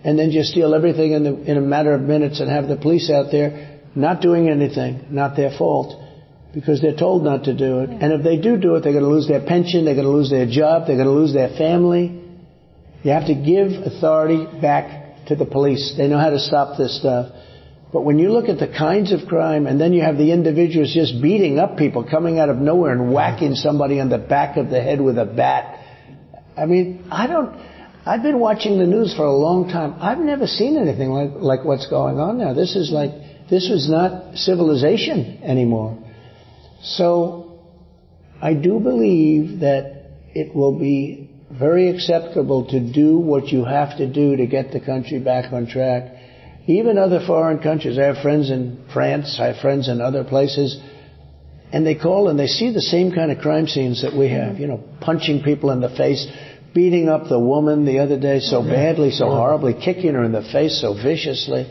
and 0.05 0.19
then 0.19 0.31
just 0.31 0.51
steal 0.51 0.75
everything 0.75 1.13
in, 1.13 1.25
the, 1.25 1.51
in 1.51 1.57
a 1.57 1.61
matter 1.61 1.95
of 1.95 2.01
minutes 2.01 2.41
and 2.41 2.51
have 2.51 2.69
the 2.69 2.77
police 2.77 3.11
out 3.11 3.31
there 3.31 3.81
not 3.95 4.21
doing 4.21 4.49
anything, 4.49 5.07
not 5.11 5.37
their 5.37 5.51
fault, 5.57 6.01
because 6.55 6.81
they're 6.81 6.97
told 6.97 7.25
not 7.25 7.45
to 7.45 7.57
do 7.57 7.81
it. 7.81 7.91
And 7.91 8.13
if 8.13 8.23
they 8.23 8.37
do 8.37 8.57
do 8.57 8.75
it, 8.77 8.81
they're 8.83 8.93
going 8.93 9.05
to 9.05 9.11
lose 9.11 9.29
their 9.29 9.45
pension, 9.45 9.85
they're 9.85 9.95
going 9.95 10.07
to 10.07 10.13
lose 10.13 10.31
their 10.31 10.47
job, 10.47 10.87
they're 10.87 10.97
going 10.97 11.09
to 11.09 11.13
lose 11.13 11.33
their 11.33 11.51
family. 11.57 12.21
You 13.03 13.11
have 13.11 13.27
to 13.27 13.35
give 13.35 13.73
authority 13.85 14.47
back 14.61 15.27
to 15.27 15.37
the 15.37 15.45
police. 15.45 15.95
They 15.97 16.09
know 16.09 16.19
how 16.19 16.31
to 16.31 16.39
stop 16.39 16.79
this 16.79 16.99
stuff. 16.99 17.33
But 17.93 18.03
when 18.03 18.19
you 18.19 18.31
look 18.31 18.49
at 18.49 18.59
the 18.59 18.69
kinds 18.69 19.13
of 19.13 19.29
crime, 19.29 19.67
and 19.67 19.79
then 19.79 19.93
you 19.93 20.01
have 20.01 20.17
the 20.17 20.33
individuals 20.33 20.95
just 20.95 21.21
beating 21.21 21.59
up 21.59 21.77
people, 21.77 22.09
coming 22.09 22.39
out 22.39 22.49
of 22.49 22.57
nowhere 22.57 22.93
and 22.93 23.13
whacking 23.13 23.55
somebody 23.55 24.01
on 24.01 24.09
the 24.09 24.19
back 24.19 24.57
of 24.57 24.71
the 24.71 24.81
head 24.81 25.01
with 25.01 25.19
a 25.19 25.27
bat. 25.27 25.79
I 26.57 26.67
mean, 26.67 27.07
I 27.11 27.27
don't. 27.27 27.55
I've 28.05 28.23
been 28.23 28.41
watching 28.41 28.79
the 28.79 28.87
news 28.87 29.15
for 29.15 29.25
a 29.25 29.33
long 29.33 29.69
time. 29.69 29.95
I've 30.01 30.19
never 30.19 30.47
seen 30.47 30.77
anything 30.77 31.11
like, 31.11 31.31
like 31.37 31.65
what's 31.65 31.87
going 31.87 32.19
on 32.19 32.39
now. 32.39 32.53
This 32.53 32.75
is 32.75 32.91
like, 32.91 33.13
this 33.49 33.69
was 33.71 33.89
not 33.89 34.37
civilization 34.37 35.41
anymore. 35.45 35.97
So, 36.83 37.61
I 38.41 38.55
do 38.55 38.81
believe 38.81 39.61
that 39.61 40.03
it 40.35 40.53
will 40.53 40.77
be 40.79 41.31
very 41.49 41.91
acceptable 41.91 42.67
to 42.71 42.81
do 42.81 43.19
what 43.19 43.49
you 43.49 43.65
have 43.65 43.97
to 43.99 44.13
do 44.13 44.37
to 44.37 44.47
get 44.47 44.73
the 44.73 44.81
country 44.81 45.21
back 45.21 45.53
on 45.53 45.69
track. 45.69 46.13
Even 46.67 46.99
other 46.99 47.21
foreign 47.25 47.61
countries. 47.61 47.99
I 47.99 48.05
have 48.05 48.19
friends 48.23 48.51
in 48.51 48.85
France, 48.93 49.39
I 49.41 49.49
have 49.49 49.61
friends 49.61 49.89
in 49.89 50.01
other 50.01 50.25
places, 50.25 50.81
and 51.73 51.87
they 51.87 51.95
call 51.95 52.29
and 52.29 52.39
they 52.39 52.47
see 52.47 52.73
the 52.73 52.83
same 52.83 53.13
kind 53.13 53.33
of 53.33 53.39
crime 53.39 53.67
scenes 53.67 54.03
that 54.03 54.15
we 54.15 54.29
have, 54.29 54.59
you 54.59 54.67
know, 54.67 54.85
punching 55.01 55.43
people 55.43 55.71
in 55.71 55.81
the 55.81 55.89
face, 55.89 56.27
beating 56.75 57.09
up 57.09 57.29
the 57.29 57.39
woman 57.39 57.87
the 57.87 57.99
other 57.99 58.21
day 58.21 58.41
so 58.41 58.63
badly, 58.63 59.11
so 59.11 59.27
horribly, 59.27 59.73
kicking 59.73 60.13
her 60.13 60.23
in 60.23 60.33
the 60.33 60.43
face 60.53 60.81
so 60.81 60.93
viciously. 60.93 61.67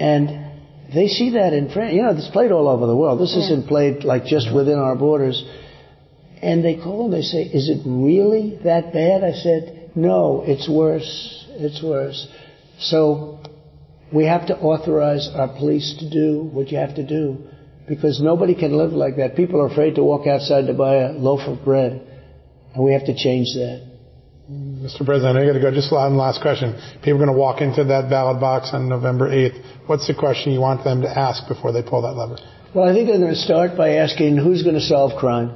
And 0.00 0.92
they 0.92 1.06
see 1.06 1.30
that 1.34 1.52
in 1.52 1.70
France. 1.70 1.94
You 1.94 2.02
know, 2.02 2.10
it's 2.10 2.28
played 2.28 2.50
all 2.50 2.68
over 2.68 2.86
the 2.86 2.96
world. 2.96 3.20
This 3.20 3.36
isn't 3.36 3.68
played 3.68 4.02
like 4.02 4.24
just 4.24 4.52
within 4.52 4.78
our 4.78 4.96
borders. 4.96 5.44
And 6.42 6.64
they 6.64 6.74
call 6.74 7.04
and 7.04 7.14
they 7.14 7.22
say, 7.22 7.42
Is 7.42 7.68
it 7.68 7.82
really 7.86 8.58
that 8.64 8.92
bad? 8.92 9.22
I 9.22 9.32
said, 9.32 9.92
No, 9.94 10.42
it's 10.44 10.68
worse. 10.68 11.46
It's 11.50 11.80
worse. 11.80 12.26
So 12.80 13.38
we 14.12 14.24
have 14.24 14.48
to 14.48 14.58
authorize 14.58 15.28
our 15.32 15.48
police 15.48 15.94
to 16.00 16.10
do 16.10 16.42
what 16.52 16.72
you 16.72 16.78
have 16.78 16.96
to 16.96 17.06
do 17.06 17.46
because 17.90 18.20
nobody 18.22 18.54
can 18.54 18.78
live 18.78 18.92
like 18.92 19.16
that. 19.16 19.34
People 19.34 19.60
are 19.60 19.66
afraid 19.66 19.96
to 19.96 20.04
walk 20.04 20.24
outside 20.28 20.68
to 20.68 20.74
buy 20.74 21.10
a 21.10 21.10
loaf 21.10 21.40
of 21.48 21.64
bread. 21.64 22.00
And 22.72 22.84
we 22.84 22.92
have 22.92 23.04
to 23.06 23.16
change 23.16 23.48
that. 23.54 23.84
Mr. 24.48 25.04
President, 25.04 25.36
I 25.36 25.44
got 25.44 25.54
to 25.54 25.60
go. 25.60 25.74
Just 25.74 25.90
one 25.90 26.16
last 26.16 26.40
question. 26.40 26.78
People 27.02 27.14
are 27.14 27.26
going 27.26 27.34
to 27.34 27.38
walk 27.38 27.60
into 27.60 27.82
that 27.82 28.08
ballot 28.08 28.40
box 28.40 28.70
on 28.72 28.88
November 28.88 29.28
8th. 29.28 29.88
What's 29.88 30.06
the 30.06 30.14
question 30.14 30.52
you 30.52 30.60
want 30.60 30.84
them 30.84 31.02
to 31.02 31.10
ask 31.10 31.48
before 31.48 31.72
they 31.72 31.82
pull 31.82 32.02
that 32.02 32.14
lever? 32.14 32.38
Well, 32.72 32.88
I 32.88 32.94
think 32.94 33.08
they're 33.08 33.18
going 33.18 33.34
to 33.34 33.42
start 33.42 33.76
by 33.76 33.98
asking 33.98 34.36
who's 34.36 34.62
going 34.62 34.76
to 34.76 34.86
solve 34.86 35.18
crime. 35.18 35.50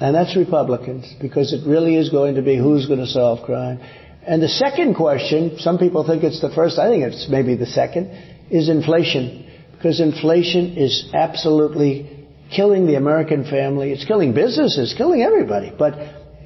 And 0.00 0.16
that's 0.16 0.34
Republicans, 0.36 1.04
because 1.20 1.52
it 1.52 1.68
really 1.68 1.96
is 1.96 2.08
going 2.08 2.36
to 2.36 2.42
be 2.42 2.56
who's 2.56 2.86
going 2.86 3.00
to 3.00 3.06
solve 3.06 3.44
crime. 3.44 3.78
And 4.26 4.42
the 4.42 4.48
second 4.48 4.94
question, 4.94 5.58
some 5.58 5.76
people 5.76 6.06
think 6.06 6.24
it's 6.24 6.40
the 6.40 6.50
first, 6.54 6.78
I 6.78 6.88
think 6.88 7.04
it's 7.04 7.28
maybe 7.28 7.56
the 7.56 7.66
second, 7.66 8.08
is 8.50 8.70
inflation. 8.70 9.43
Because 9.84 10.00
inflation 10.00 10.78
is 10.78 11.10
absolutely 11.12 12.26
killing 12.50 12.86
the 12.86 12.94
American 12.94 13.44
family. 13.44 13.92
It's 13.92 14.06
killing 14.06 14.32
businesses, 14.32 14.94
killing 14.96 15.20
everybody. 15.20 15.74
But 15.78 15.92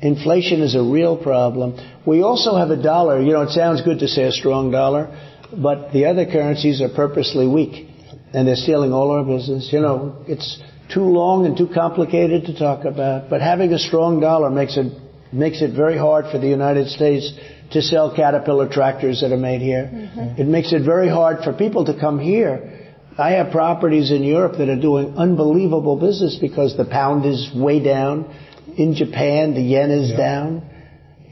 inflation 0.03 0.61
is 0.61 0.74
a 0.74 0.83
real 0.83 1.16
problem. 1.16 1.79
We 2.05 2.20
also 2.22 2.57
have 2.57 2.70
a 2.70 2.83
dollar. 2.83 3.22
You 3.22 3.35
know, 3.35 3.42
it 3.42 3.51
sounds 3.51 3.83
good 3.83 4.01
to 4.01 4.09
say 4.09 4.24
a 4.24 4.33
strong 4.33 4.72
dollar, 4.72 5.16
but 5.57 5.92
the 5.92 6.07
other 6.07 6.27
currencies 6.27 6.83
are 6.83 6.88
purposely 6.88 7.46
weak. 7.46 7.87
And 8.35 8.48
they're 8.48 8.57
stealing 8.57 8.92
all 8.92 9.12
our 9.12 9.22
business. 9.22 9.68
You 9.72 9.83
know, 9.83 10.16
it's 10.27 10.61
too 10.92 11.05
long 11.05 11.46
and 11.46 11.57
too 11.57 11.68
complicated 11.72 12.46
to 12.46 12.59
talk 12.59 12.87
about. 12.87 13.31
But 13.31 13.40
having 13.40 13.72
a 13.72 13.79
strong 13.79 14.18
dollar 14.18 14.51
makes 14.51 14.77
it 14.77 14.92
makes 15.33 15.62
it 15.62 15.77
very 15.77 15.96
hard 15.96 16.24
for 16.33 16.38
the 16.38 16.48
United 16.48 16.88
States 16.88 17.33
to 17.70 17.83
sell 17.83 18.12
Caterpillar 18.16 18.68
tractors 18.68 19.20
that 19.20 19.31
are 19.31 19.37
made 19.37 19.61
here. 19.61 19.88
Mm-hmm. 19.92 20.40
It 20.40 20.48
makes 20.48 20.72
it 20.72 20.83
very 20.83 21.09
hard 21.09 21.44
for 21.44 21.53
people 21.53 21.85
to 21.85 22.01
come 22.01 22.18
here. 22.18 22.78
I 23.18 23.33
have 23.33 23.50
properties 23.50 24.12
in 24.12 24.22
Europe 24.22 24.59
that 24.59 24.68
are 24.68 24.81
doing 24.81 25.16
unbelievable 25.16 25.96
business 25.96 26.38
because 26.40 26.76
the 26.76 26.85
pound 26.85 27.26
is 27.26 27.50
way 27.52 27.83
down. 27.83 28.33
In 28.76 28.94
Japan, 28.94 29.54
the 29.54 29.61
yen 29.61 29.90
is 29.90 30.11
yeah. 30.11 30.16
down. 30.16 30.70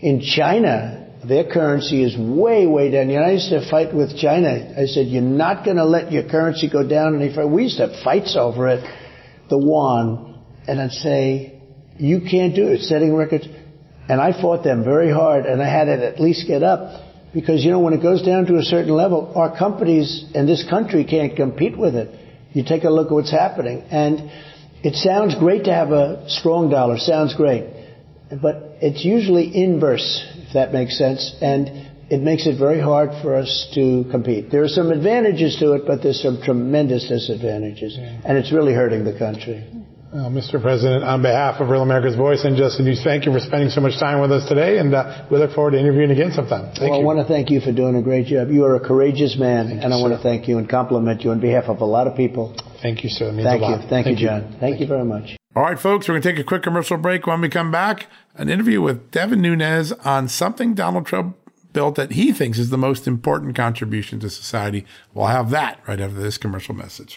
In 0.01 0.20
China, 0.20 1.09
their 1.25 1.44
currency 1.44 2.03
is 2.03 2.16
way, 2.18 2.66
way 2.66 2.90
down. 2.90 3.09
You 3.09 3.20
know, 3.20 3.27
I 3.27 3.31
used 3.33 3.51
to 3.51 3.70
fight 3.70 3.94
with 3.94 4.18
China. 4.18 4.75
I 4.77 4.87
said, 4.87 5.07
you're 5.07 5.22
not 5.22 5.64
going 5.64 5.77
to 5.77 5.85
let 5.85 6.11
your 6.11 6.29
currency 6.29 6.68
go 6.68 6.87
down 6.87 7.20
any 7.20 7.33
further. 7.33 7.46
We 7.46 7.64
used 7.64 7.77
to 7.79 7.87
have 7.87 8.03
fights 8.03 8.37
over 8.37 8.66
it, 8.68 8.85
the 9.49 9.57
yuan. 9.57 10.42
And 10.66 10.81
I'd 10.81 10.90
say, 10.90 11.62
you 11.99 12.20
can't 12.29 12.55
do 12.55 12.66
it, 12.68 12.75
It's 12.75 12.88
setting 12.88 13.14
records. 13.14 13.46
And 14.09 14.20
I 14.20 14.33
fought 14.40 14.64
them 14.64 14.83
very 14.83 15.12
hard, 15.12 15.46
and 15.46 15.62
I 15.62 15.68
had 15.68 15.87
it 15.87 16.01
at 16.01 16.20
least 16.20 16.49
get 16.49 16.64
up. 16.64 17.06
Because, 17.37 17.62
you 17.62 17.70
know, 17.70 17.81
when 17.81 17.92
it 17.92 18.01
goes 18.01 18.22
down 18.22 18.46
to 18.46 18.57
a 18.57 18.62
certain 18.62 18.94
level, 18.94 19.31
our 19.37 19.55
companies 19.55 20.25
and 20.35 20.49
this 20.49 20.64
country 20.70 21.05
can't 21.05 21.37
compete 21.37 21.77
with 21.77 21.94
it. 21.94 22.09
You 22.55 22.64
take 22.64 22.85
a 22.85 22.88
look 22.88 23.09
at 23.09 23.12
what's 23.12 23.31
happening. 23.31 23.83
And 23.90 24.31
it 24.83 24.94
sounds 24.94 25.35
great 25.35 25.64
to 25.64 25.75
have 25.75 25.90
a 25.92 26.25
strong 26.31 26.70
dollar, 26.70 26.96
sounds 26.96 27.35
great. 27.35 27.66
But 28.31 28.79
it's 28.81 29.05
usually 29.05 29.55
inverse, 29.55 30.27
if 30.37 30.55
that 30.55 30.72
makes 30.72 30.96
sense. 30.96 31.37
And 31.42 31.90
it 32.09 32.22
makes 32.22 32.46
it 32.46 32.59
very 32.59 32.81
hard 32.81 33.11
for 33.20 33.37
us 33.37 33.70
to 33.75 34.07
compete. 34.11 34.51
There 34.51 34.62
are 34.62 34.68
some 34.68 34.90
advantages 34.90 35.59
to 35.61 35.75
it, 35.75 35.83
but 35.87 36.03
there's 36.03 36.22
some 36.22 36.40
tremendous 36.42 37.07
disadvantages. 37.07 37.99
Yeah. 37.99 38.18
And 38.25 38.38
it's 38.38 38.51
really 38.51 38.72
hurting 38.72 39.05
the 39.05 39.18
country. 39.18 39.62
Well, 40.12 40.31
Mr. 40.31 40.62
President, 40.62 41.03
on 41.03 41.21
behalf 41.21 41.61
of 41.61 41.69
Real 41.69 41.83
America's 41.83 42.14
Voice 42.14 42.45
and 42.45 42.57
Just 42.57 42.79
the 42.79 42.85
News, 42.85 43.03
thank 43.03 43.27
you 43.27 43.33
for 43.33 43.40
spending 43.40 43.71
so 43.71 43.81
much 43.81 43.99
time 43.99 44.21
with 44.21 44.31
us 44.31 44.49
today, 44.49 44.79
and 44.79 44.95
uh, 44.95 45.27
we 45.31 45.38
look 45.38 45.53
forward 45.53 45.73
to 45.73 45.79
interviewing 45.79 46.12
again 46.12 46.31
sometime. 46.31 46.66
Thank 46.66 46.90
well, 46.90 47.01
you. 47.01 47.03
I 47.03 47.05
want 47.05 47.19
to 47.19 47.25
thank 47.25 47.51
you 47.51 47.61
for 47.61 47.73
doing 47.73 47.97
a 47.97 48.03
great 48.03 48.27
job. 48.27 48.51
You 48.51 48.64
are 48.64 48.77
a 48.77 48.81
courageous 48.81 49.37
man, 49.37 49.66
thank 49.66 49.83
and 49.83 49.92
you, 49.92 49.99
I 49.99 50.01
want 50.01 50.14
to 50.14 50.23
thank 50.23 50.47
you 50.47 50.59
and 50.59 50.69
compliment 50.69 51.23
you 51.23 51.33
on 51.33 51.40
behalf 51.40 51.64
of 51.64 51.81
a 51.81 51.85
lot 51.85 52.07
of 52.07 52.16
people. 52.16 52.55
Thank 52.83 53.03
you, 53.03 53.11
sir. 53.11 53.33
thank 53.35 53.61
you. 53.61 53.77
Thank, 53.77 53.90
thank, 53.90 54.07
you, 54.07 54.16
John. 54.16 54.42
Thank, 54.42 54.61
thank 54.61 54.81
you 54.81 54.87
very 54.87 55.05
much. 55.05 55.37
All 55.57 55.64
right, 55.64 55.79
folks, 55.79 56.09
we're 56.09 56.14
going 56.14 56.23
to 56.23 56.33
take 56.33 56.38
a 56.38 56.45
quick 56.45 56.62
commercial 56.62 56.99
break. 56.99 57.27
When 57.27 57.40
we 57.40 57.49
come 57.49 57.73
back, 57.73 58.07
an 58.37 58.49
interview 58.49 58.81
with 58.81 59.11
Devin 59.11 59.40
Nunes 59.40 59.90
on 60.05 60.29
something 60.29 60.75
Donald 60.75 61.07
Trump 61.07 61.37
built 61.73 61.97
that 61.97 62.12
he 62.12 62.33
thinks 62.33 62.59
is 62.59 62.71
the 62.71 62.79
most 62.79 63.09
important 63.09 63.57
contribution 63.57 64.21
to 64.21 64.31
society. 64.31 64.87
We'll 65.14 65.27
have 65.27 65.51
that 65.51 65.81
right 65.88 66.01
after 66.01 66.21
this 66.21 66.38
commercial 66.38 66.75
message. 66.75 67.16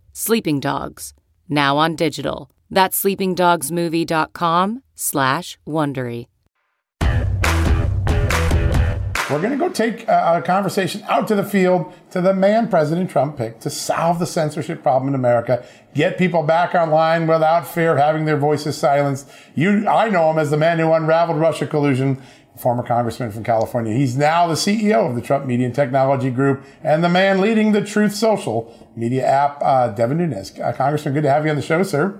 Sleeping 0.13 0.59
Dogs, 0.59 1.13
now 1.47 1.77
on 1.77 1.95
digital. 1.95 2.51
That's 2.69 3.01
sleepingdogsmovie.com 3.01 4.83
slash 4.95 5.57
Wondery. 5.67 6.27
We're 9.31 9.39
going 9.39 9.51
to 9.51 9.57
go 9.57 9.69
take 9.69 10.09
uh, 10.09 10.41
a, 10.43 10.45
conversation 10.45 11.03
out 11.07 11.25
to 11.29 11.35
the 11.35 11.43
field 11.45 11.93
to 12.11 12.19
the 12.19 12.33
man 12.33 12.67
President 12.67 13.09
Trump 13.09 13.37
picked 13.37 13.61
to 13.61 13.69
solve 13.69 14.19
the 14.19 14.25
censorship 14.25 14.83
problem 14.83 15.07
in 15.07 15.15
America, 15.15 15.65
get 15.93 16.17
people 16.17 16.43
back 16.43 16.75
online 16.75 17.27
without 17.27 17.65
fear 17.65 17.93
of 17.93 17.97
having 17.97 18.25
their 18.25 18.35
voices 18.35 18.75
silenced. 18.75 19.29
You, 19.55 19.87
I 19.87 20.09
know 20.09 20.29
him 20.31 20.37
as 20.37 20.49
the 20.49 20.57
man 20.57 20.79
who 20.79 20.91
unraveled 20.91 21.39
Russia 21.39 21.65
collusion 21.65 22.21
former 22.61 22.83
congressman 22.83 23.31
from 23.31 23.43
California. 23.43 23.93
He's 23.93 24.15
now 24.15 24.47
the 24.47 24.53
CEO 24.53 25.09
of 25.09 25.15
the 25.15 25.21
Trump 25.21 25.45
Media 25.45 25.65
and 25.65 25.75
Technology 25.75 26.29
Group 26.29 26.63
and 26.83 27.03
the 27.03 27.09
man 27.09 27.41
leading 27.41 27.71
the 27.71 27.83
Truth 27.83 28.15
Social 28.15 28.91
media 28.95 29.25
app, 29.25 29.61
uh, 29.61 29.89
Devin 29.89 30.17
Nunes. 30.17 30.57
Uh, 30.59 30.71
Congressman, 30.73 31.13
good 31.13 31.23
to 31.23 31.29
have 31.29 31.43
you 31.45 31.49
on 31.49 31.55
the 31.55 31.61
show, 31.61 31.83
sir. 31.83 32.19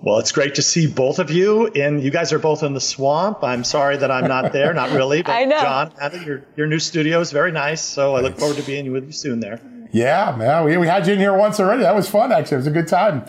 Well, 0.00 0.18
it's 0.18 0.30
great 0.30 0.54
to 0.56 0.62
see 0.62 0.86
both 0.86 1.18
of 1.18 1.30
you, 1.30 1.66
and 1.68 2.00
you 2.02 2.10
guys 2.10 2.32
are 2.32 2.38
both 2.38 2.62
in 2.62 2.72
the 2.72 2.80
swamp. 2.80 3.42
I'm 3.42 3.64
sorry 3.64 3.96
that 3.96 4.10
I'm 4.12 4.28
not 4.28 4.52
there, 4.52 4.72
not 4.72 4.92
really, 4.92 5.22
but 5.24 5.32
I 5.32 5.44
know. 5.44 5.60
John, 5.60 5.92
your 6.24 6.44
your 6.56 6.66
new 6.68 6.78
studio 6.78 7.20
is 7.20 7.32
very 7.32 7.50
nice, 7.50 7.80
so 7.80 8.14
I 8.14 8.20
look 8.20 8.38
forward 8.38 8.56
to 8.58 8.62
being 8.62 8.92
with 8.92 9.06
you 9.06 9.12
soon 9.12 9.40
there. 9.40 9.60
Yeah, 9.90 10.36
man, 10.38 10.64
we, 10.64 10.76
we 10.76 10.86
had 10.86 11.06
you 11.06 11.14
in 11.14 11.18
here 11.18 11.36
once 11.36 11.58
already. 11.58 11.82
That 11.82 11.96
was 11.96 12.08
fun, 12.08 12.30
actually. 12.30 12.56
It 12.56 12.58
was 12.58 12.66
a 12.68 12.70
good 12.70 12.88
time. 12.88 13.24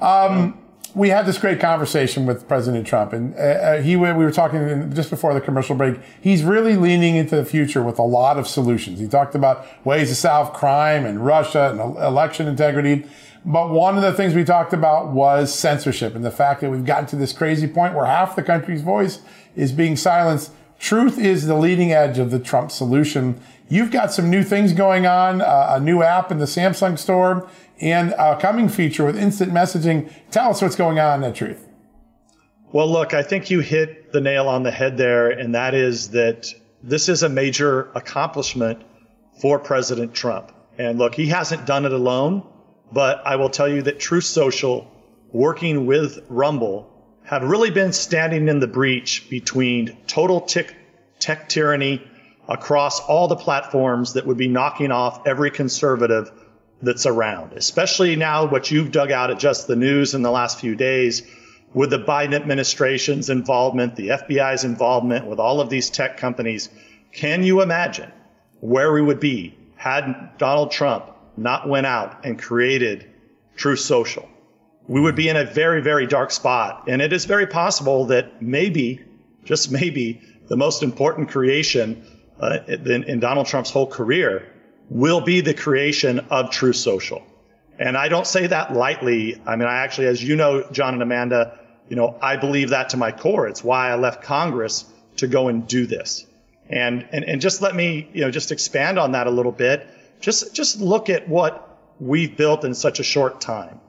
Um, 0.00 0.63
we 0.94 1.08
had 1.08 1.26
this 1.26 1.38
great 1.38 1.58
conversation 1.58 2.24
with 2.24 2.46
President 2.46 2.86
Trump, 2.86 3.12
and 3.12 3.34
uh, 3.34 3.38
uh 3.38 3.82
he 3.82 3.96
we 3.96 4.12
were 4.12 4.30
talking 4.30 4.92
just 4.94 5.10
before 5.10 5.34
the 5.34 5.40
commercial 5.40 5.74
break. 5.74 5.98
He's 6.20 6.44
really 6.44 6.76
leaning 6.76 7.16
into 7.16 7.36
the 7.36 7.44
future 7.44 7.82
with 7.82 7.98
a 7.98 8.02
lot 8.02 8.38
of 8.38 8.46
solutions. 8.46 9.00
He 9.00 9.08
talked 9.08 9.34
about 9.34 9.66
ways 9.84 10.08
to 10.10 10.14
solve 10.14 10.52
crime 10.52 11.04
and 11.04 11.24
Russia 11.24 11.70
and 11.70 11.80
election 11.98 12.46
integrity. 12.46 13.06
But 13.46 13.70
one 13.70 13.96
of 13.96 14.02
the 14.02 14.12
things 14.12 14.34
we 14.34 14.42
talked 14.42 14.72
about 14.72 15.10
was 15.10 15.54
censorship 15.54 16.14
and 16.14 16.24
the 16.24 16.30
fact 16.30 16.62
that 16.62 16.70
we've 16.70 16.84
gotten 16.84 17.06
to 17.08 17.16
this 17.16 17.34
crazy 17.34 17.66
point 17.66 17.94
where 17.94 18.06
half 18.06 18.36
the 18.36 18.42
country's 18.42 18.80
voice 18.80 19.20
is 19.54 19.70
being 19.70 19.96
silenced. 19.96 20.50
Truth 20.78 21.18
is 21.18 21.46
the 21.46 21.54
leading 21.54 21.92
edge 21.92 22.18
of 22.18 22.30
the 22.30 22.38
Trump 22.38 22.70
solution. 22.70 23.38
You've 23.74 23.90
got 23.90 24.12
some 24.12 24.30
new 24.30 24.44
things 24.44 24.72
going 24.72 25.04
on, 25.04 25.40
uh, 25.40 25.70
a 25.70 25.80
new 25.80 26.04
app 26.04 26.30
in 26.30 26.38
the 26.38 26.44
Samsung 26.44 26.96
store 26.96 27.50
and 27.80 28.12
a 28.12 28.38
coming 28.40 28.68
feature 28.68 29.04
with 29.04 29.18
instant 29.18 29.50
messaging. 29.50 30.12
Tell 30.30 30.50
us 30.50 30.62
what's 30.62 30.76
going 30.76 31.00
on 31.00 31.24
at 31.24 31.34
Truth. 31.34 31.66
Well, 32.70 32.88
look, 32.88 33.14
I 33.14 33.24
think 33.24 33.50
you 33.50 33.58
hit 33.58 34.12
the 34.12 34.20
nail 34.20 34.46
on 34.46 34.62
the 34.62 34.70
head 34.70 34.96
there, 34.96 35.28
and 35.28 35.56
that 35.56 35.74
is 35.74 36.10
that 36.10 36.54
this 36.84 37.08
is 37.08 37.24
a 37.24 37.28
major 37.28 37.90
accomplishment 37.96 38.80
for 39.42 39.58
President 39.58 40.14
Trump. 40.14 40.52
And 40.78 40.96
look, 40.96 41.16
he 41.16 41.26
hasn't 41.26 41.66
done 41.66 41.84
it 41.84 41.92
alone. 41.92 42.46
But 42.92 43.26
I 43.26 43.34
will 43.34 43.50
tell 43.50 43.68
you 43.68 43.82
that 43.82 43.98
Truth 43.98 44.26
Social, 44.26 44.88
working 45.32 45.86
with 45.86 46.20
Rumble, 46.28 46.92
have 47.24 47.42
really 47.42 47.72
been 47.72 47.92
standing 47.92 48.46
in 48.46 48.60
the 48.60 48.68
breach 48.68 49.28
between 49.28 49.96
total 50.06 50.42
tech, 50.42 50.72
tech 51.18 51.48
tyranny 51.48 52.08
across 52.48 53.00
all 53.00 53.28
the 53.28 53.36
platforms 53.36 54.14
that 54.14 54.26
would 54.26 54.36
be 54.36 54.48
knocking 54.48 54.92
off 54.92 55.26
every 55.26 55.50
conservative 55.50 56.30
that's 56.82 57.06
around, 57.06 57.52
especially 57.54 58.16
now 58.16 58.44
what 58.46 58.70
you've 58.70 58.92
dug 58.92 59.10
out 59.10 59.30
at 59.30 59.38
just 59.38 59.66
the 59.66 59.76
news 59.76 60.14
in 60.14 60.22
the 60.22 60.30
last 60.30 60.60
few 60.60 60.76
days 60.76 61.22
with 61.72 61.90
the 61.90 61.98
Biden 61.98 62.34
administration's 62.34 63.30
involvement, 63.30 63.96
the 63.96 64.08
FBI's 64.08 64.64
involvement 64.64 65.26
with 65.26 65.40
all 65.40 65.60
of 65.60 65.70
these 65.70 65.90
tech 65.90 66.16
companies. 66.16 66.68
Can 67.12 67.42
you 67.42 67.62
imagine 67.62 68.12
where 68.60 68.92
we 68.92 69.02
would 69.02 69.20
be 69.20 69.56
had 69.76 70.38
Donald 70.38 70.70
Trump 70.70 71.10
not 71.36 71.68
went 71.68 71.86
out 71.86 72.24
and 72.24 72.40
created 72.40 73.10
Truth 73.56 73.80
Social, 73.80 74.28
we 74.88 75.00
would 75.00 75.14
be 75.14 75.28
in 75.28 75.36
a 75.36 75.44
very, 75.44 75.80
very 75.80 76.06
dark 76.06 76.30
spot. 76.30 76.84
And 76.88 77.00
it 77.00 77.12
is 77.12 77.24
very 77.24 77.46
possible 77.46 78.06
that 78.06 78.42
maybe, 78.42 79.00
just 79.44 79.70
maybe, 79.70 80.20
the 80.48 80.56
most 80.56 80.82
important 80.82 81.30
creation 81.30 82.04
uh, 82.40 82.58
in, 82.66 83.04
in 83.04 83.20
Donald 83.20 83.46
Trump's 83.46 83.70
whole 83.70 83.86
career 83.86 84.50
will 84.90 85.20
be 85.20 85.40
the 85.40 85.54
creation 85.54 86.20
of 86.30 86.50
Truth 86.50 86.76
Social. 86.76 87.22
And 87.78 87.96
I 87.96 88.08
don't 88.08 88.26
say 88.26 88.46
that 88.46 88.72
lightly. 88.72 89.40
I 89.46 89.56
mean, 89.56 89.68
I 89.68 89.78
actually, 89.78 90.06
as 90.06 90.22
you 90.22 90.36
know, 90.36 90.64
John 90.70 90.94
and 90.94 91.02
Amanda, 91.02 91.58
you 91.88 91.96
know, 91.96 92.16
I 92.20 92.36
believe 92.36 92.70
that 92.70 92.90
to 92.90 92.96
my 92.96 93.12
core. 93.12 93.48
It's 93.48 93.64
why 93.64 93.90
I 93.90 93.96
left 93.96 94.22
Congress 94.22 94.84
to 95.16 95.26
go 95.26 95.48
and 95.48 95.66
do 95.66 95.86
this. 95.86 96.26
And, 96.68 97.06
and, 97.12 97.24
and 97.24 97.40
just 97.40 97.62
let 97.62 97.74
me, 97.74 98.08
you 98.12 98.22
know, 98.22 98.30
just 98.30 98.52
expand 98.52 98.98
on 98.98 99.12
that 99.12 99.26
a 99.26 99.30
little 99.30 99.52
bit. 99.52 99.86
Just, 100.20 100.54
just 100.54 100.80
look 100.80 101.10
at 101.10 101.28
what 101.28 101.78
we've 102.00 102.36
built 102.36 102.64
in 102.64 102.74
such 102.74 103.00
a 103.00 103.02
short 103.02 103.40
time, 103.40 103.80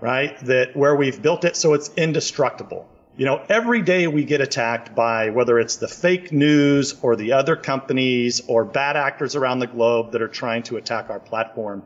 right? 0.00 0.38
That 0.40 0.76
where 0.76 0.94
we've 0.94 1.20
built 1.20 1.44
it 1.44 1.56
so 1.56 1.74
it's 1.74 1.90
indestructible. 1.96 2.88
You 3.20 3.26
know, 3.26 3.44
every 3.50 3.82
day 3.82 4.06
we 4.06 4.24
get 4.24 4.40
attacked 4.40 4.94
by 4.94 5.28
whether 5.28 5.60
it's 5.60 5.76
the 5.76 5.88
fake 5.88 6.32
news 6.32 6.98
or 7.02 7.16
the 7.16 7.32
other 7.32 7.54
companies 7.54 8.40
or 8.48 8.64
bad 8.64 8.96
actors 8.96 9.36
around 9.36 9.58
the 9.58 9.66
globe 9.66 10.12
that 10.12 10.22
are 10.22 10.34
trying 10.42 10.62
to 10.62 10.78
attack 10.78 11.10
our 11.10 11.20
platform. 11.20 11.82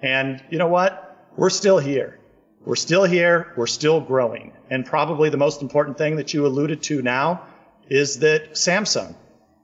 And 0.00 0.40
you 0.48 0.58
know 0.58 0.68
what? 0.68 1.26
We're 1.36 1.50
still 1.50 1.80
here. 1.80 2.20
We're 2.64 2.76
still 2.76 3.02
here. 3.02 3.52
We're 3.56 3.66
still 3.66 4.00
growing. 4.00 4.52
And 4.70 4.86
probably 4.86 5.28
the 5.28 5.36
most 5.36 5.60
important 5.60 5.98
thing 5.98 6.14
that 6.14 6.32
you 6.34 6.46
alluded 6.46 6.84
to 6.84 7.02
now 7.02 7.48
is 7.88 8.20
that 8.20 8.52
Samsung 8.52 9.16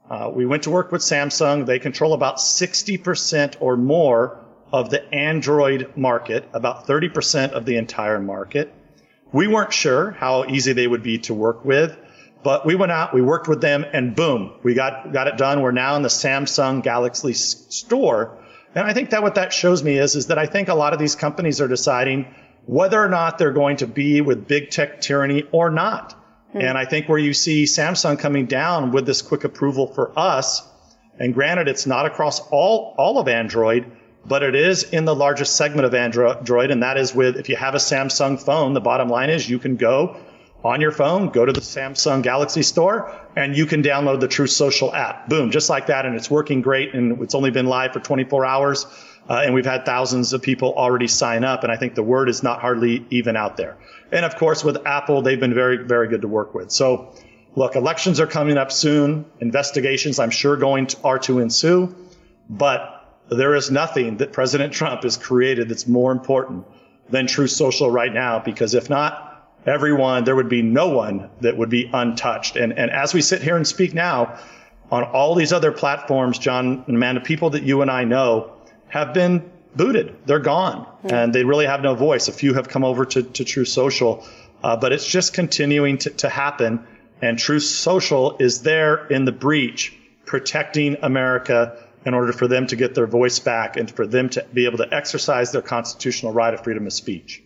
uh, 0.09 0.29
we 0.35 0.45
went 0.45 0.63
to 0.63 0.71
work 0.71 0.91
with 0.91 1.01
Samsung. 1.01 1.65
They 1.65 1.79
control 1.79 2.11
about 2.11 2.35
60% 2.35 3.55
or 3.61 3.77
more 3.77 4.43
of 4.73 4.89
the 4.89 5.09
Android 5.13 5.95
market, 5.95 6.49
about 6.51 6.85
30% 6.85 7.51
of 7.51 7.63
the 7.63 7.77
entire 7.77 8.19
market. 8.19 8.73
We 9.31 9.47
weren't 9.47 9.73
sure 9.73 10.11
how 10.11 10.45
easy 10.45 10.73
they 10.73 10.87
would 10.87 11.03
be 11.03 11.19
to 11.19 11.33
work 11.33 11.65
with, 11.65 11.97
but 12.43 12.65
we 12.65 12.75
went 12.75 12.91
out, 12.91 13.13
we 13.13 13.21
worked 13.21 13.47
with 13.47 13.61
them, 13.61 13.85
and 13.91 14.15
boom, 14.15 14.53
we 14.63 14.73
got, 14.73 15.11
got 15.11 15.27
it 15.27 15.37
done. 15.37 15.61
We're 15.61 15.71
now 15.71 15.95
in 15.95 16.01
the 16.01 16.09
Samsung 16.09 16.81
Galaxy 16.81 17.33
store. 17.33 18.37
And 18.73 18.87
I 18.87 18.93
think 18.93 19.09
that 19.09 19.23
what 19.23 19.35
that 19.35 19.51
shows 19.51 19.83
me 19.83 19.97
is, 19.97 20.15
is 20.15 20.27
that 20.27 20.37
I 20.37 20.45
think 20.45 20.69
a 20.69 20.75
lot 20.75 20.93
of 20.93 20.99
these 20.99 21.15
companies 21.15 21.59
are 21.59 21.67
deciding 21.67 22.33
whether 22.65 23.01
or 23.03 23.09
not 23.09 23.37
they're 23.37 23.51
going 23.51 23.77
to 23.77 23.87
be 23.87 24.21
with 24.21 24.47
big 24.47 24.69
tech 24.69 25.01
tyranny 25.01 25.43
or 25.51 25.69
not. 25.69 26.13
Hmm. 26.51 26.59
And 26.59 26.77
I 26.77 26.85
think 26.85 27.09
where 27.09 27.17
you 27.17 27.33
see 27.33 27.63
Samsung 27.63 28.19
coming 28.19 28.45
down 28.45 28.91
with 28.91 29.05
this 29.05 29.21
quick 29.21 29.43
approval 29.43 29.87
for 29.87 30.17
us, 30.17 30.67
and 31.19 31.33
granted, 31.33 31.67
it's 31.67 31.85
not 31.87 32.05
across 32.05 32.39
all, 32.51 32.93
all 32.97 33.19
of 33.19 33.27
Android, 33.27 33.91
but 34.25 34.43
it 34.43 34.55
is 34.55 34.83
in 34.83 35.05
the 35.05 35.15
largest 35.15 35.55
segment 35.55 35.85
of 35.85 35.93
Android, 35.93 36.71
and 36.71 36.83
that 36.83 36.97
is 36.97 37.13
with 37.13 37.37
if 37.37 37.49
you 37.49 37.55
have 37.55 37.75
a 37.75 37.79
Samsung 37.79 38.39
phone, 38.39 38.73
the 38.73 38.81
bottom 38.81 39.09
line 39.09 39.29
is 39.29 39.49
you 39.49 39.59
can 39.59 39.75
go 39.75 40.17
on 40.63 40.81
your 40.81 40.91
phone, 40.91 41.29
go 41.29 41.45
to 41.45 41.53
the 41.53 41.61
Samsung 41.61 42.23
Galaxy 42.23 42.63
store, 42.63 43.11
and 43.35 43.55
you 43.55 43.65
can 43.65 43.83
download 43.83 44.19
the 44.19 44.27
Truth 44.27 44.49
Social 44.51 44.93
app. 44.93 45.29
Boom, 45.29 45.51
just 45.51 45.69
like 45.69 45.87
that, 45.87 46.05
and 46.05 46.15
it's 46.15 46.29
working 46.29 46.61
great, 46.61 46.93
and 46.93 47.21
it's 47.21 47.35
only 47.35 47.51
been 47.51 47.67
live 47.67 47.93
for 47.93 47.99
24 47.99 48.45
hours, 48.45 48.85
uh, 49.29 49.41
and 49.45 49.53
we've 49.53 49.65
had 49.65 49.85
thousands 49.85 50.33
of 50.33 50.41
people 50.41 50.73
already 50.73 51.07
sign 51.07 51.43
up, 51.43 51.63
and 51.63 51.71
I 51.71 51.77
think 51.77 51.95
the 51.95 52.03
word 52.03 52.27
is 52.27 52.43
not 52.43 52.59
hardly 52.59 53.05
even 53.09 53.37
out 53.37 53.55
there. 53.55 53.77
And 54.11 54.25
of 54.25 54.35
course, 54.35 54.63
with 54.63 54.85
Apple, 54.85 55.21
they've 55.21 55.39
been 55.39 55.53
very, 55.53 55.77
very 55.83 56.07
good 56.07 56.21
to 56.21 56.27
work 56.27 56.53
with. 56.53 56.71
So, 56.71 57.13
look, 57.55 57.75
elections 57.75 58.19
are 58.19 58.27
coming 58.27 58.57
up 58.57 58.71
soon. 58.71 59.25
Investigations, 59.39 60.17
I'm 60.19 60.29
sure, 60.31 60.57
going 60.57 60.87
to, 60.87 60.97
are 61.03 61.19
to 61.19 61.39
ensue. 61.39 61.95
But 62.49 62.96
there 63.29 63.55
is 63.55 63.71
nothing 63.71 64.17
that 64.17 64.33
President 64.33 64.73
Trump 64.73 65.03
has 65.03 65.17
created 65.17 65.69
that's 65.69 65.87
more 65.87 66.11
important 66.11 66.65
than 67.09 67.27
Truth 67.27 67.51
Social 67.51 67.89
right 67.89 68.13
now, 68.13 68.39
because 68.39 68.73
if 68.73 68.89
not, 68.89 69.49
everyone, 69.65 70.23
there 70.23 70.35
would 70.35 70.49
be 70.49 70.61
no 70.61 70.89
one 70.89 71.29
that 71.41 71.57
would 71.57 71.69
be 71.69 71.89
untouched. 71.93 72.55
And, 72.55 72.77
and 72.77 72.91
as 72.91 73.13
we 73.13 73.21
sit 73.21 73.41
here 73.41 73.55
and 73.55 73.67
speak 73.67 73.93
now, 73.93 74.39
on 74.91 75.03
all 75.03 75.35
these 75.35 75.51
other 75.51 75.71
platforms, 75.71 76.39
John 76.39 76.83
and 76.87 76.95
Amanda, 76.95 77.21
people 77.21 77.51
that 77.51 77.63
you 77.63 77.81
and 77.81 77.91
I 77.91 78.05
know 78.05 78.53
have 78.87 79.13
been 79.13 79.51
booted. 79.75 80.15
They're 80.25 80.39
gone 80.39 80.85
mm-hmm. 80.85 81.13
and 81.13 81.33
they 81.33 81.43
really 81.43 81.65
have 81.65 81.81
no 81.81 81.95
voice. 81.95 82.27
A 82.27 82.31
few 82.31 82.53
have 82.53 82.69
come 82.69 82.83
over 82.83 83.05
to, 83.05 83.23
to 83.23 83.43
Truth 83.43 83.67
Social, 83.67 84.25
uh, 84.63 84.77
but 84.77 84.93
it's 84.93 85.07
just 85.07 85.33
continuing 85.33 85.97
to, 85.99 86.09
to 86.11 86.29
happen. 86.29 86.85
And 87.21 87.37
Truth 87.37 87.63
Social 87.63 88.37
is 88.37 88.61
there 88.61 89.07
in 89.07 89.25
the 89.25 89.31
breach, 89.31 89.95
protecting 90.25 90.97
America 91.01 91.83
in 92.07 92.13
order 92.13 92.31
for 92.31 92.47
them 92.47 92.65
to 92.65 92.77
get 92.77 92.95
their 92.95 93.05
voice 93.05 93.37
back 93.37 93.75
and 93.75 93.91
for 93.91 94.07
them 94.07 94.29
to 94.29 94.45
be 94.53 94.63
able 94.63 94.77
to 94.77 94.93
exercise 94.93 95.51
their 95.51 95.61
constitutional 95.61 96.31
right 96.31 96.53
of 96.53 96.63
freedom 96.63 96.87
of 96.87 96.93
speech. 96.93 97.43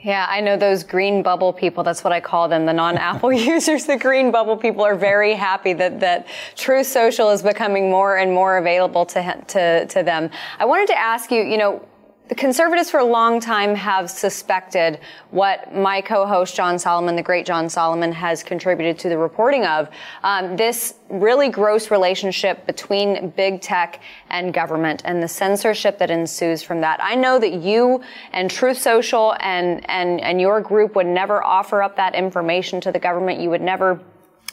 Yeah, 0.00 0.24
I 0.28 0.40
know 0.40 0.56
those 0.56 0.84
green 0.84 1.24
bubble 1.24 1.52
people. 1.52 1.82
That's 1.82 2.04
what 2.04 2.12
I 2.12 2.20
call 2.20 2.48
them. 2.48 2.64
The 2.64 2.72
non-Apple 2.72 3.32
users, 3.52 3.86
the 3.86 3.96
green 3.96 4.30
bubble 4.30 4.56
people 4.56 4.84
are 4.84 4.94
very 4.94 5.34
happy 5.34 5.72
that, 5.72 5.98
that 5.98 6.28
Truth 6.54 6.86
Social 6.86 7.30
is 7.30 7.42
becoming 7.42 7.90
more 7.90 8.16
and 8.16 8.32
more 8.32 8.56
available 8.56 9.04
to, 9.06 9.44
to, 9.48 9.86
to 9.86 10.02
them. 10.04 10.30
I 10.60 10.64
wanted 10.64 10.86
to 10.88 10.98
ask 10.98 11.32
you, 11.32 11.42
you 11.42 11.56
know, 11.56 11.84
the 12.28 12.34
conservatives 12.34 12.90
for 12.90 13.00
a 13.00 13.04
long 13.04 13.40
time 13.40 13.74
have 13.74 14.10
suspected 14.10 15.00
what 15.30 15.74
my 15.74 16.02
co-host 16.02 16.54
John 16.54 16.78
Solomon, 16.78 17.16
the 17.16 17.22
great 17.22 17.46
John 17.46 17.70
Solomon, 17.70 18.12
has 18.12 18.42
contributed 18.42 18.98
to 19.00 19.08
the 19.08 19.16
reporting 19.16 19.64
of 19.64 19.88
um, 20.22 20.54
this 20.54 20.94
really 21.08 21.48
gross 21.48 21.90
relationship 21.90 22.66
between 22.66 23.30
big 23.30 23.62
tech 23.62 24.00
and 24.28 24.52
government 24.52 25.00
and 25.06 25.22
the 25.22 25.28
censorship 25.28 25.98
that 25.98 26.10
ensues 26.10 26.62
from 26.62 26.82
that. 26.82 27.02
I 27.02 27.14
know 27.14 27.38
that 27.38 27.54
you 27.54 28.02
and 28.32 28.50
Truth 28.50 28.78
Social 28.78 29.34
and 29.40 29.88
and 29.88 30.20
and 30.20 30.38
your 30.38 30.60
group 30.60 30.96
would 30.96 31.06
never 31.06 31.42
offer 31.42 31.82
up 31.82 31.96
that 31.96 32.14
information 32.14 32.80
to 32.82 32.92
the 32.92 32.98
government. 32.98 33.40
You 33.40 33.48
would 33.50 33.62
never 33.62 34.00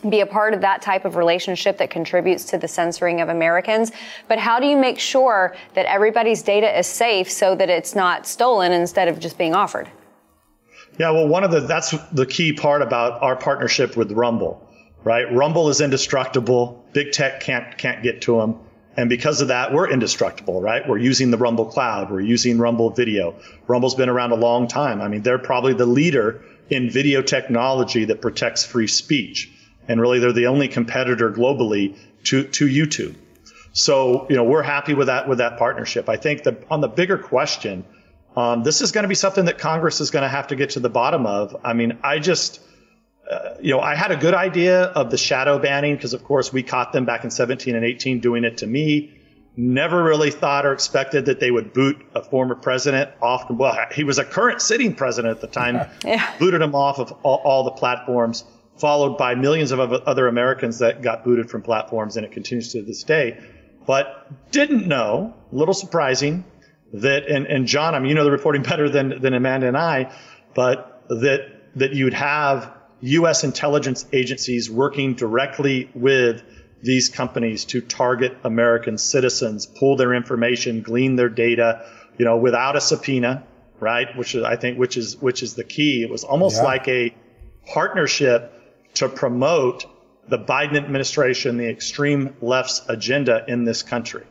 be 0.09 0.19
a 0.19 0.25
part 0.25 0.53
of 0.53 0.61
that 0.61 0.81
type 0.81 1.05
of 1.05 1.15
relationship 1.15 1.77
that 1.77 1.89
contributes 1.89 2.43
to 2.45 2.57
the 2.57 2.67
censoring 2.67 3.21
of 3.21 3.29
Americans. 3.29 3.91
But 4.27 4.37
how 4.37 4.59
do 4.59 4.67
you 4.67 4.77
make 4.77 4.99
sure 4.99 5.55
that 5.73 5.85
everybody's 5.87 6.43
data 6.43 6.77
is 6.77 6.85
safe 6.85 7.31
so 7.31 7.55
that 7.55 7.69
it's 7.69 7.95
not 7.95 8.27
stolen 8.27 8.71
instead 8.71 9.07
of 9.07 9.19
just 9.19 9.37
being 9.37 9.55
offered? 9.55 9.89
Yeah, 10.99 11.11
well, 11.11 11.27
one 11.27 11.43
of 11.43 11.51
the 11.51 11.61
that's 11.61 11.91
the 12.11 12.25
key 12.25 12.53
part 12.53 12.81
about 12.81 13.21
our 13.21 13.35
partnership 13.35 13.97
with 13.97 14.11
Rumble, 14.11 14.65
right? 15.03 15.25
Rumble 15.33 15.69
is 15.69 15.81
indestructible. 15.81 16.85
Big 16.93 17.11
tech 17.11 17.41
can't 17.41 17.77
can't 17.77 18.03
get 18.03 18.21
to 18.23 18.37
them, 18.37 18.59
And 18.97 19.09
because 19.09 19.41
of 19.41 19.49
that, 19.49 19.73
we're 19.73 19.89
indestructible, 19.89 20.61
right? 20.61 20.87
We're 20.87 20.97
using 20.97 21.31
the 21.31 21.37
Rumble 21.37 21.65
cloud. 21.65 22.09
We're 22.09 22.21
using 22.21 22.57
Rumble 22.57 22.91
video. 22.91 23.35
Rumble's 23.67 23.95
been 23.95 24.09
around 24.09 24.31
a 24.31 24.35
long 24.35 24.67
time. 24.67 25.01
I 25.01 25.07
mean, 25.07 25.21
they're 25.21 25.37
probably 25.37 25.73
the 25.73 25.85
leader 25.85 26.41
in 26.69 26.89
video 26.89 27.21
technology 27.21 28.05
that 28.05 28.21
protects 28.21 28.65
free 28.65 28.87
speech. 28.87 29.51
And 29.87 30.01
really, 30.01 30.19
they're 30.19 30.33
the 30.33 30.47
only 30.47 30.67
competitor 30.67 31.31
globally 31.31 31.97
to, 32.25 32.43
to 32.43 32.65
YouTube. 32.65 33.15
So, 33.73 34.25
you 34.29 34.35
know, 34.35 34.43
we're 34.43 34.63
happy 34.63 34.93
with 34.93 35.07
that, 35.07 35.27
with 35.27 35.39
that 35.39 35.57
partnership. 35.57 36.07
I 36.07 36.17
think 36.17 36.43
that 36.43 36.63
on 36.71 36.81
the 36.81 36.87
bigger 36.87 37.17
question, 37.17 37.83
um, 38.35 38.63
this 38.63 38.81
is 38.81 38.91
going 38.91 39.03
to 39.03 39.07
be 39.07 39.15
something 39.15 39.45
that 39.45 39.57
Congress 39.57 40.01
is 40.01 40.11
going 40.11 40.23
to 40.23 40.29
have 40.29 40.47
to 40.47 40.55
get 40.55 40.71
to 40.71 40.79
the 40.79 40.89
bottom 40.89 41.25
of. 41.25 41.55
I 41.63 41.73
mean, 41.73 41.97
I 42.03 42.19
just, 42.19 42.59
uh, 43.29 43.55
you 43.61 43.71
know, 43.71 43.79
I 43.79 43.95
had 43.95 44.11
a 44.11 44.17
good 44.17 44.33
idea 44.33 44.83
of 44.83 45.09
the 45.09 45.17
shadow 45.17 45.57
banning 45.57 45.95
because, 45.95 46.13
of 46.13 46.23
course, 46.23 46.51
we 46.51 46.63
caught 46.63 46.91
them 46.93 47.05
back 47.05 47.23
in 47.23 47.31
17 47.31 47.75
and 47.75 47.85
18 47.85 48.19
doing 48.19 48.43
it 48.43 48.57
to 48.57 48.67
me. 48.67 49.13
Never 49.57 50.03
really 50.03 50.31
thought 50.31 50.65
or 50.65 50.73
expected 50.73 51.25
that 51.25 51.39
they 51.39 51.49
would 51.49 51.71
boot 51.71 52.05
a 52.13 52.21
former 52.21 52.55
president 52.55 53.11
off. 53.21 53.49
Well, 53.49 53.77
he 53.93 54.03
was 54.03 54.19
a 54.19 54.25
current 54.25 54.61
sitting 54.61 54.95
president 54.95 55.33
at 55.35 55.41
the 55.41 55.47
time, 55.47 55.89
yeah. 56.03 56.33
booted 56.39 56.61
him 56.61 56.75
off 56.75 56.99
of 56.99 57.13
all, 57.23 57.41
all, 57.45 57.63
the 57.63 57.71
platforms, 57.71 58.43
followed 58.77 59.17
by 59.17 59.35
millions 59.35 59.71
of 59.71 59.79
other 59.79 60.27
Americans 60.27 60.79
that 60.79 61.01
got 61.01 61.23
booted 61.23 61.49
from 61.49 61.61
platforms, 61.61 62.17
and 62.17 62.25
it 62.25 62.31
continues 62.31 62.71
to 62.73 62.81
this 62.81 63.03
day. 63.03 63.39
But 63.85 64.51
didn't 64.51 64.87
know, 64.87 65.33
a 65.51 65.55
little 65.55 65.73
surprising, 65.73 66.43
that, 66.93 67.27
and, 67.27 67.45
and 67.45 67.67
John, 67.67 67.95
I 67.95 67.99
mean, 67.99 68.09
you 68.09 68.15
know 68.15 68.23
the 68.23 68.31
reporting 68.31 68.63
better 68.63 68.89
than, 68.89 69.21
than 69.21 69.33
Amanda 69.33 69.67
and 69.67 69.77
I, 69.77 70.11
but 70.53 71.03
that, 71.09 71.51
that 71.75 71.93
you'd 71.93 72.13
have 72.13 72.71
U.S. 73.01 73.43
intelligence 73.43 74.05
agencies 74.11 74.69
working 74.69 75.13
directly 75.13 75.89
with 75.93 76.43
these 76.81 77.09
companies 77.09 77.65
to 77.65 77.81
target 77.81 78.37
American 78.43 78.97
citizens, 78.97 79.65
pull 79.65 79.95
their 79.95 80.13
information, 80.13 80.81
glean 80.81 81.15
their 81.15 81.29
data, 81.29 81.89
you 82.17 82.25
know, 82.25 82.37
without 82.37 82.75
a 82.75 82.81
subpoena, 82.81 83.43
right? 83.79 84.15
Which 84.17 84.35
is, 84.35 84.43
I 84.43 84.55
think, 84.55 84.77
which 84.77 84.97
is, 84.97 85.17
which 85.17 85.43
is 85.43 85.55
the 85.55 85.63
key. 85.63 86.03
It 86.03 86.09
was 86.09 86.23
almost 86.23 86.57
yeah. 86.57 86.63
like 86.63 86.87
a 86.87 87.15
partnership 87.67 88.54
to 88.95 89.09
promote 89.09 89.85
the 90.27 90.39
Biden 90.39 90.75
administration, 90.75 91.57
the 91.57 91.69
extreme 91.69 92.35
left's 92.41 92.81
agenda 92.89 93.45
in 93.47 93.63
this 93.63 93.83
country. 93.83 94.23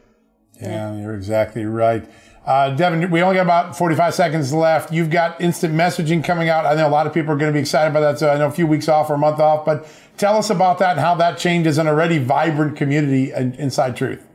Yeah, 0.61 0.97
you're 0.97 1.15
exactly 1.15 1.65
right. 1.65 2.09
Uh, 2.47 2.71
Devin, 2.71 3.11
we 3.11 3.23
only 3.23 3.37
got 3.37 3.43
about 3.43 3.77
45 3.77 4.15
seconds 4.15 4.53
left. 4.53 4.93
You've 4.93 5.11
got 5.11 5.41
instant 5.41 5.75
messaging 5.75 6.23
coming 6.23 6.51
out. 6.51 6.67
I 6.67 6.75
know 6.75 6.87
a 6.87 6.91
lot 6.91 7.07
of 7.07 7.15
people 7.15 7.33
are 7.33 7.37
going 7.37 7.51
to 7.51 7.57
be 7.57 7.61
excited 7.61 7.91
about 7.91 8.01
that. 8.01 8.19
So 8.19 8.29
I 8.29 8.37
know 8.37 8.47
a 8.47 8.51
few 8.51 8.67
weeks 8.67 8.89
off 8.89 9.09
or 9.09 9.15
a 9.15 9.19
month 9.19 9.41
off, 9.41 9.65
but 9.65 9.89
tell 10.19 10.37
us 10.37 10.51
about 10.51 10.79
that 10.81 10.93
and 10.93 11.01
how 11.01 11.15
that 11.17 11.39
changes 11.39 11.79
an 11.79 11.87
already 11.87 12.19
vibrant 12.19 12.77
community 12.77 13.33
inside 13.33 13.97
Truth. 13.97 14.27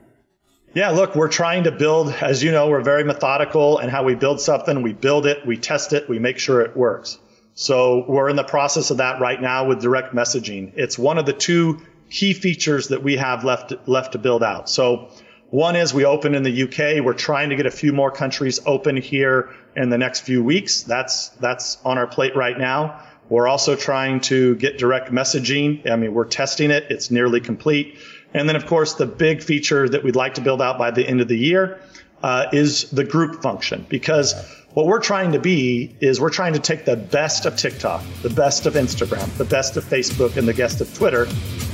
Yeah, 0.74 0.90
look, 0.90 1.16
we're 1.16 1.30
trying 1.30 1.64
to 1.64 1.72
build, 1.72 2.10
as 2.22 2.44
you 2.44 2.52
know, 2.52 2.70
we're 2.70 2.82
very 2.82 3.04
methodical 3.04 3.80
and 3.80 3.90
how 3.92 4.04
we 4.04 4.16
build 4.16 4.40
something. 4.40 4.82
We 4.82 4.94
build 4.94 5.26
it, 5.26 5.46
we 5.46 5.58
test 5.58 5.94
it, 5.94 6.08
we 6.08 6.20
make 6.20 6.38
sure 6.38 6.62
it 6.62 6.78
works. 6.78 7.18
So 7.60 8.06
we're 8.08 8.30
in 8.30 8.38
the 8.38 8.46
process 8.46 8.90
of 8.90 8.98
that 8.98 9.20
right 9.20 9.42
now 9.42 9.66
with 9.66 9.82
direct 9.82 10.16
messaging. 10.16 10.72
It's 10.78 10.98
one 10.98 11.18
of 11.18 11.26
the 11.26 11.34
two 11.34 11.82
key 12.10 12.32
features 12.32 12.88
that 12.88 13.04
we 13.04 13.18
have 13.18 13.44
left, 13.44 13.74
left 13.86 14.14
to 14.14 14.18
build 14.18 14.44
out. 14.44 14.70
So 14.70 15.10
one 15.50 15.76
is 15.76 15.94
we 15.94 16.06
open 16.06 16.36
in 16.36 16.44
the 16.44 16.64
UK. 16.64 17.04
We're 17.04 17.12
trying 17.12 17.50
to 17.50 17.58
get 17.58 17.66
a 17.66 17.72
few 17.72 17.92
more 17.92 18.12
countries 18.12 18.62
open 18.66 18.96
here 18.96 19.50
in 19.76 19.90
the 19.90 19.98
next 19.98 20.22
few 20.22 20.42
weeks. 20.42 20.84
That's, 20.84 21.28
that's 21.42 21.80
on 21.84 21.98
our 21.98 22.08
plate 22.08 22.34
right 22.34 22.58
now. 22.58 23.02
We're 23.28 23.50
also 23.50 23.76
trying 23.76 24.22
to 24.22 24.56
get 24.56 24.78
direct 24.78 25.12
messaging. 25.12 25.86
I 25.92 25.98
mean, 25.98 26.14
we're 26.14 26.28
testing 26.28 26.72
it. 26.72 26.86
It's 26.90 27.12
nearly 27.12 27.42
complete. 27.42 27.98
And 28.34 28.48
then, 28.48 28.56
of 28.56 28.68
course, 28.68 28.94
the 28.94 29.06
big 29.06 29.44
feature 29.44 29.90
that 29.90 30.02
we'd 30.02 30.16
like 30.16 30.36
to 30.36 30.42
build 30.42 30.62
out 30.62 30.78
by 30.78 30.92
the 30.92 31.06
end 31.06 31.20
of 31.20 31.28
the 31.28 31.38
year 31.38 31.82
uh, 32.24 32.46
is 32.54 32.90
the 32.92 33.04
group 33.04 33.42
function. 33.42 33.86
Because 33.90 34.34
what 34.74 34.86
we're 34.86 35.02
trying 35.02 35.32
to 35.32 35.40
be 35.40 35.96
is 36.00 36.22
we're 36.22 36.30
trying 36.30 36.54
to 36.54 36.60
take 36.60 36.86
the 36.86 36.96
best 36.96 37.46
of 37.46 37.58
TikTok, 37.58 38.04
the 38.22 38.30
best 38.30 38.66
of 38.66 38.76
Instagram, 38.76 39.36
the 39.38 39.46
best 39.46 39.78
of 39.78 39.84
Facebook, 39.84 40.38
and 40.38 40.48
the 40.48 40.54
best 40.54 40.80
of 40.80 40.94
Twitter, 40.94 41.28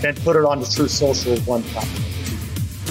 and 0.05 0.15
put 0.23 0.35
it 0.35 0.45
onto 0.45 0.69
Truth 0.71 0.91
Social 0.91 1.37
one 1.39 1.63
platform. 1.63 2.03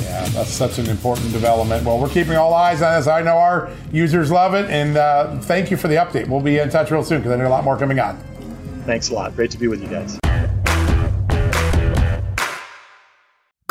Yeah, 0.02 0.24
that's 0.28 0.50
such 0.50 0.78
an 0.78 0.88
important 0.88 1.32
development. 1.32 1.84
Well, 1.84 1.98
we're 1.98 2.11
keeping 2.11 2.36
all 2.36 2.52
eyes 2.52 2.82
on 2.82 2.98
this. 2.98 3.09
I 3.09 3.22
know 3.22 3.36
our 3.36 3.70
users 3.92 4.30
love 4.30 4.55
it, 4.55 4.70
and 4.70 4.96
uh, 4.96 5.38
thank 5.40 5.70
you 5.70 5.76
for 5.76 5.88
the 5.88 5.96
update. 5.96 6.28
We'll 6.28 6.40
be 6.40 6.59
in 6.59 6.68
touch 6.68 6.90
real 6.90 7.02
soon 7.02 7.20
because 7.20 7.32
I 7.32 7.36
know 7.36 7.48
a 7.48 7.50
lot 7.50 7.64
more 7.64 7.78
coming 7.78 7.98
on. 7.98 8.18
Thanks 8.84 9.09
a 9.09 9.14
lot. 9.14 9.34
Great 9.34 9.50
to 9.52 9.59
be 9.59 9.68
with 9.68 9.82
you 9.82 9.88
guys. 9.88 10.18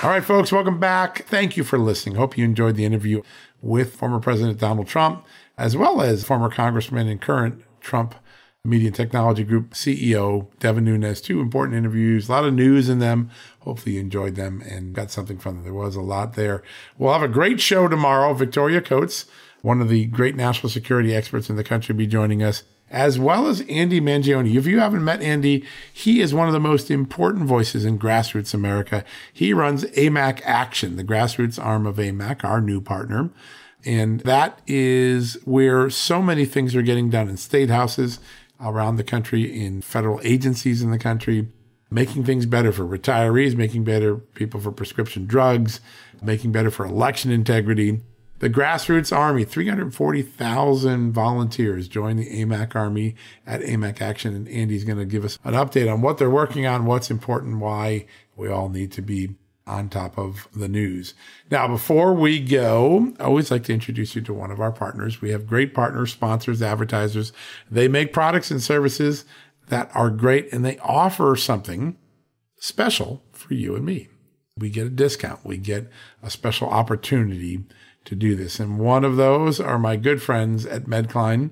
All 0.00 0.10
right, 0.10 0.22
folks, 0.22 0.52
welcome 0.52 0.78
back. 0.78 1.24
Thank 1.24 1.56
you 1.56 1.64
for 1.64 1.76
listening. 1.76 2.14
Hope 2.14 2.38
you 2.38 2.44
enjoyed 2.44 2.76
the 2.76 2.84
interview 2.84 3.20
with 3.60 3.96
former 3.96 4.20
President 4.20 4.60
Donald 4.60 4.86
Trump, 4.86 5.26
as 5.56 5.76
well 5.76 6.00
as 6.00 6.22
former 6.22 6.48
Congressman 6.48 7.08
and 7.08 7.20
current 7.20 7.64
Trump 7.80 8.14
Media 8.64 8.86
and 8.86 8.94
Technology 8.94 9.42
Group 9.42 9.70
CEO 9.70 10.46
Devin 10.60 10.84
Nunes. 10.84 11.20
Two 11.20 11.40
important 11.40 11.76
interviews, 11.76 12.28
a 12.28 12.32
lot 12.32 12.44
of 12.44 12.54
news 12.54 12.88
in 12.88 13.00
them. 13.00 13.28
Hopefully 13.62 13.96
you 13.96 14.00
enjoyed 14.00 14.36
them 14.36 14.62
and 14.70 14.94
got 14.94 15.10
something 15.10 15.36
from 15.36 15.56
them. 15.56 15.64
There 15.64 15.74
was 15.74 15.96
a 15.96 16.00
lot 16.00 16.34
there. 16.34 16.62
We'll 16.96 17.12
have 17.12 17.24
a 17.24 17.26
great 17.26 17.60
show 17.60 17.88
tomorrow. 17.88 18.34
Victoria 18.34 18.80
Coates, 18.80 19.26
one 19.62 19.80
of 19.80 19.88
the 19.88 20.04
great 20.06 20.36
national 20.36 20.70
security 20.70 21.12
experts 21.12 21.50
in 21.50 21.56
the 21.56 21.64
country, 21.64 21.92
will 21.92 21.98
be 21.98 22.06
joining 22.06 22.40
us, 22.40 22.62
as 22.90 23.18
well 23.18 23.46
as 23.46 23.60
Andy 23.62 24.00
Mangione. 24.00 24.54
If 24.54 24.66
you 24.66 24.80
haven't 24.80 25.04
met 25.04 25.22
Andy, 25.22 25.64
he 25.92 26.20
is 26.20 26.34
one 26.34 26.46
of 26.46 26.52
the 26.52 26.60
most 26.60 26.90
important 26.90 27.46
voices 27.46 27.84
in 27.84 27.98
grassroots 27.98 28.54
America. 28.54 29.04
He 29.32 29.52
runs 29.52 29.84
AMAC 29.84 30.40
Action, 30.44 30.96
the 30.96 31.04
grassroots 31.04 31.62
arm 31.62 31.86
of 31.86 31.96
AMAC, 31.96 32.44
our 32.44 32.60
new 32.60 32.80
partner. 32.80 33.30
And 33.84 34.20
that 34.20 34.60
is 34.66 35.38
where 35.44 35.88
so 35.90 36.20
many 36.20 36.44
things 36.44 36.74
are 36.74 36.82
getting 36.82 37.10
done 37.10 37.28
in 37.28 37.36
state 37.36 37.70
houses, 37.70 38.18
around 38.60 38.96
the 38.96 39.04
country 39.04 39.64
in 39.64 39.82
federal 39.82 40.20
agencies 40.22 40.82
in 40.82 40.90
the 40.90 40.98
country, 40.98 41.48
making 41.90 42.24
things 42.24 42.46
better 42.46 42.72
for 42.72 42.84
retirees, 42.84 43.56
making 43.56 43.84
better 43.84 44.16
people 44.16 44.60
for 44.60 44.72
prescription 44.72 45.26
drugs, 45.26 45.80
making 46.22 46.52
better 46.52 46.70
for 46.70 46.84
election 46.84 47.30
integrity. 47.30 48.00
The 48.38 48.48
grassroots 48.48 49.14
army, 49.16 49.44
340,000 49.44 51.12
volunteers 51.12 51.88
joined 51.88 52.20
the 52.20 52.30
AMAC 52.30 52.76
army 52.76 53.16
at 53.44 53.62
AMAC 53.62 54.00
Action. 54.00 54.34
And 54.34 54.48
Andy's 54.48 54.84
going 54.84 54.98
to 54.98 55.04
give 55.04 55.24
us 55.24 55.38
an 55.42 55.54
update 55.54 55.92
on 55.92 56.02
what 56.02 56.18
they're 56.18 56.30
working 56.30 56.64
on, 56.64 56.86
what's 56.86 57.10
important, 57.10 57.58
why 57.58 58.06
we 58.36 58.48
all 58.48 58.68
need 58.68 58.92
to 58.92 59.02
be 59.02 59.34
on 59.66 59.88
top 59.88 60.16
of 60.16 60.48
the 60.54 60.68
news. 60.68 61.14
Now, 61.50 61.68
before 61.68 62.14
we 62.14 62.40
go, 62.40 63.12
I 63.18 63.24
always 63.24 63.50
like 63.50 63.64
to 63.64 63.74
introduce 63.74 64.14
you 64.14 64.22
to 64.22 64.32
one 64.32 64.50
of 64.50 64.60
our 64.60 64.72
partners. 64.72 65.20
We 65.20 65.30
have 65.30 65.46
great 65.46 65.74
partners, 65.74 66.12
sponsors, 66.12 66.62
advertisers. 66.62 67.32
They 67.70 67.88
make 67.88 68.12
products 68.12 68.50
and 68.50 68.62
services 68.62 69.24
that 69.66 69.90
are 69.94 70.10
great 70.10 70.50
and 70.52 70.64
they 70.64 70.78
offer 70.78 71.36
something 71.36 71.98
special 72.58 73.22
for 73.32 73.54
you 73.54 73.76
and 73.76 73.84
me. 73.84 74.08
We 74.56 74.70
get 74.70 74.86
a 74.86 74.90
discount. 74.90 75.44
We 75.44 75.58
get 75.58 75.88
a 76.22 76.30
special 76.30 76.68
opportunity 76.68 77.64
to 78.08 78.14
do 78.14 78.34
this. 78.34 78.58
And 78.58 78.78
one 78.78 79.04
of 79.04 79.16
those 79.16 79.60
are 79.60 79.78
my 79.78 79.96
good 79.96 80.22
friends 80.22 80.64
at 80.64 80.84
Medcline. 80.84 81.50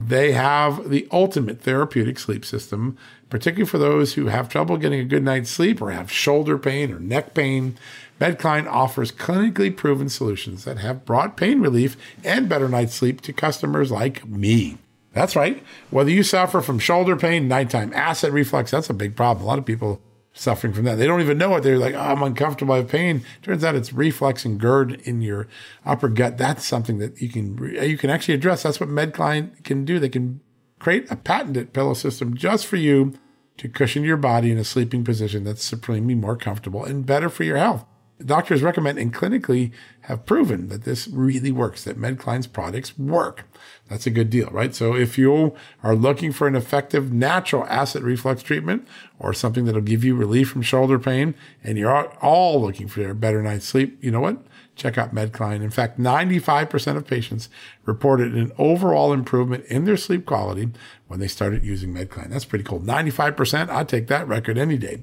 They 0.00 0.32
have 0.32 0.88
the 0.88 1.06
ultimate 1.12 1.60
therapeutic 1.60 2.18
sleep 2.18 2.44
system, 2.44 2.96
particularly 3.28 3.68
for 3.68 3.78
those 3.78 4.14
who 4.14 4.26
have 4.26 4.48
trouble 4.48 4.78
getting 4.78 5.00
a 5.00 5.04
good 5.04 5.22
night's 5.22 5.50
sleep 5.50 5.82
or 5.82 5.90
have 5.90 6.10
shoulder 6.10 6.56
pain 6.56 6.92
or 6.92 6.98
neck 6.98 7.34
pain. 7.34 7.76
Medcline 8.18 8.66
offers 8.66 9.12
clinically 9.12 9.74
proven 9.76 10.08
solutions 10.08 10.64
that 10.64 10.78
have 10.78 11.04
brought 11.04 11.36
pain 11.36 11.60
relief 11.60 11.96
and 12.24 12.48
better 12.48 12.68
night's 12.68 12.94
sleep 12.94 13.20
to 13.22 13.32
customers 13.32 13.90
like 13.90 14.26
me. 14.26 14.78
That's 15.12 15.36
right. 15.36 15.62
Whether 15.90 16.10
you 16.10 16.22
suffer 16.22 16.62
from 16.62 16.78
shoulder 16.78 17.16
pain, 17.16 17.48
nighttime 17.48 17.92
acid 17.92 18.32
reflux, 18.32 18.70
that's 18.70 18.90
a 18.90 18.94
big 18.94 19.14
problem. 19.14 19.44
A 19.44 19.48
lot 19.48 19.58
of 19.58 19.66
people 19.66 20.00
suffering 20.38 20.72
from 20.72 20.84
that. 20.84 20.96
They 20.96 21.06
don't 21.06 21.20
even 21.20 21.38
know 21.38 21.56
it. 21.56 21.62
They're 21.62 21.78
like, 21.78 21.94
oh, 21.94 22.00
I'm 22.00 22.22
uncomfortable. 22.22 22.74
I 22.74 22.78
have 22.78 22.88
pain. 22.88 23.24
Turns 23.42 23.64
out 23.64 23.74
it's 23.74 23.92
reflux 23.92 24.44
and 24.44 24.60
GERD 24.60 25.00
in 25.02 25.20
your 25.20 25.48
upper 25.84 26.08
gut. 26.08 26.38
That's 26.38 26.64
something 26.64 26.98
that 26.98 27.20
you 27.20 27.28
can 27.28 27.58
you 27.82 27.98
can 27.98 28.10
actually 28.10 28.34
address. 28.34 28.62
That's 28.62 28.80
what 28.80 28.88
Medcline 28.88 29.62
can 29.64 29.84
do. 29.84 29.98
They 29.98 30.08
can 30.08 30.40
create 30.78 31.10
a 31.10 31.16
patented 31.16 31.72
pillow 31.72 31.94
system 31.94 32.34
just 32.36 32.66
for 32.66 32.76
you 32.76 33.14
to 33.56 33.68
cushion 33.68 34.04
your 34.04 34.16
body 34.16 34.52
in 34.52 34.58
a 34.58 34.64
sleeping 34.64 35.04
position 35.04 35.44
that's 35.44 35.64
supremely 35.64 36.14
more 36.14 36.36
comfortable 36.36 36.84
and 36.84 37.04
better 37.04 37.28
for 37.28 37.42
your 37.42 37.56
health. 37.56 37.84
Doctors 38.24 38.62
recommend 38.62 38.98
and 38.98 39.14
clinically 39.14 39.70
have 40.02 40.26
proven 40.26 40.68
that 40.68 40.82
this 40.82 41.06
really 41.06 41.52
works, 41.52 41.84
that 41.84 41.96
Medcline's 41.96 42.48
products 42.48 42.98
work. 42.98 43.44
That's 43.88 44.06
a 44.06 44.10
good 44.10 44.28
deal, 44.28 44.48
right? 44.50 44.74
So 44.74 44.96
if 44.96 45.16
you 45.16 45.54
are 45.84 45.94
looking 45.94 46.32
for 46.32 46.48
an 46.48 46.56
effective 46.56 47.12
natural 47.12 47.64
acid 47.66 48.02
reflux 48.02 48.42
treatment 48.42 48.88
or 49.20 49.32
something 49.32 49.66
that'll 49.66 49.82
give 49.82 50.02
you 50.02 50.16
relief 50.16 50.50
from 50.50 50.62
shoulder 50.62 50.98
pain 50.98 51.34
and 51.62 51.78
you're 51.78 52.08
all 52.16 52.60
looking 52.60 52.88
for 52.88 53.08
a 53.08 53.14
better 53.14 53.42
night's 53.42 53.66
sleep, 53.66 53.96
you 54.02 54.10
know 54.10 54.20
what? 54.20 54.42
Check 54.74 54.98
out 54.98 55.14
Medcline. 55.14 55.62
In 55.62 55.70
fact, 55.70 55.98
95% 55.98 56.96
of 56.96 57.06
patients 57.06 57.48
reported 57.84 58.34
an 58.34 58.52
overall 58.58 59.12
improvement 59.12 59.64
in 59.66 59.84
their 59.84 59.96
sleep 59.96 60.26
quality 60.26 60.70
when 61.06 61.20
they 61.20 61.28
started 61.28 61.64
using 61.64 61.94
Medcline. 61.94 62.30
That's 62.30 62.44
pretty 62.44 62.64
cool. 62.64 62.80
95%. 62.80 63.68
I'd 63.68 63.88
take 63.88 64.08
that 64.08 64.26
record 64.26 64.58
any 64.58 64.76
day. 64.76 65.02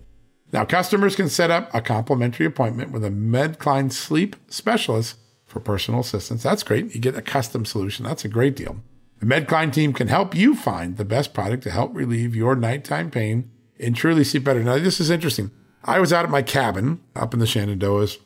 Now, 0.55 0.63
customers 0.63 1.17
can 1.17 1.27
set 1.27 1.51
up 1.51 1.69
a 1.73 1.81
complimentary 1.81 2.45
appointment 2.45 2.91
with 2.91 3.03
a 3.03 3.09
Medcline 3.09 3.91
sleep 3.91 4.37
specialist 4.47 5.17
for 5.45 5.59
personal 5.59 5.99
assistance. 5.99 6.43
That's 6.43 6.63
great. 6.63 6.95
You 6.95 7.01
get 7.01 7.17
a 7.17 7.21
custom 7.21 7.65
solution. 7.65 8.05
That's 8.05 8.23
a 8.23 8.29
great 8.29 8.55
deal. 8.55 8.77
The 9.19 9.25
Medcline 9.25 9.73
team 9.73 9.91
can 9.91 10.07
help 10.07 10.33
you 10.33 10.55
find 10.55 10.95
the 10.95 11.03
best 11.03 11.33
product 11.33 11.63
to 11.63 11.71
help 11.71 11.93
relieve 11.93 12.37
your 12.37 12.55
nighttime 12.55 13.11
pain 13.11 13.51
and 13.81 13.97
truly 13.97 14.23
sleep 14.23 14.45
better. 14.45 14.63
Now, 14.63 14.79
this 14.79 15.01
is 15.01 15.09
interesting. 15.09 15.51
I 15.83 15.99
was 15.99 16.13
out 16.13 16.23
at 16.23 16.31
my 16.31 16.41
cabin 16.41 17.01
up 17.17 17.33
in 17.33 17.41
the 17.41 17.45
Shenandoahs. 17.45 18.17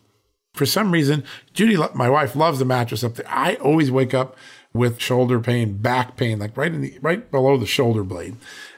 For 0.53 0.67
some 0.67 0.91
reason, 0.91 1.23
Judy, 1.55 1.77
my 1.95 2.11
wife, 2.11 2.35
loves 2.35 2.59
the 2.59 2.65
mattress 2.65 3.03
up 3.03 3.15
there. 3.15 3.27
I 3.27 3.55
always 3.55 3.89
wake 3.89 4.13
up 4.13 4.37
with 4.71 4.99
shoulder 4.99 5.39
pain, 5.39 5.77
back 5.77 6.15
pain, 6.15 6.37
like 6.37 6.55
right 6.55 6.71
in 6.71 6.81
the 6.81 6.99
right 7.01 7.31
below 7.31 7.57
the 7.57 7.65
shoulder 7.65 8.03
blade 8.03 8.35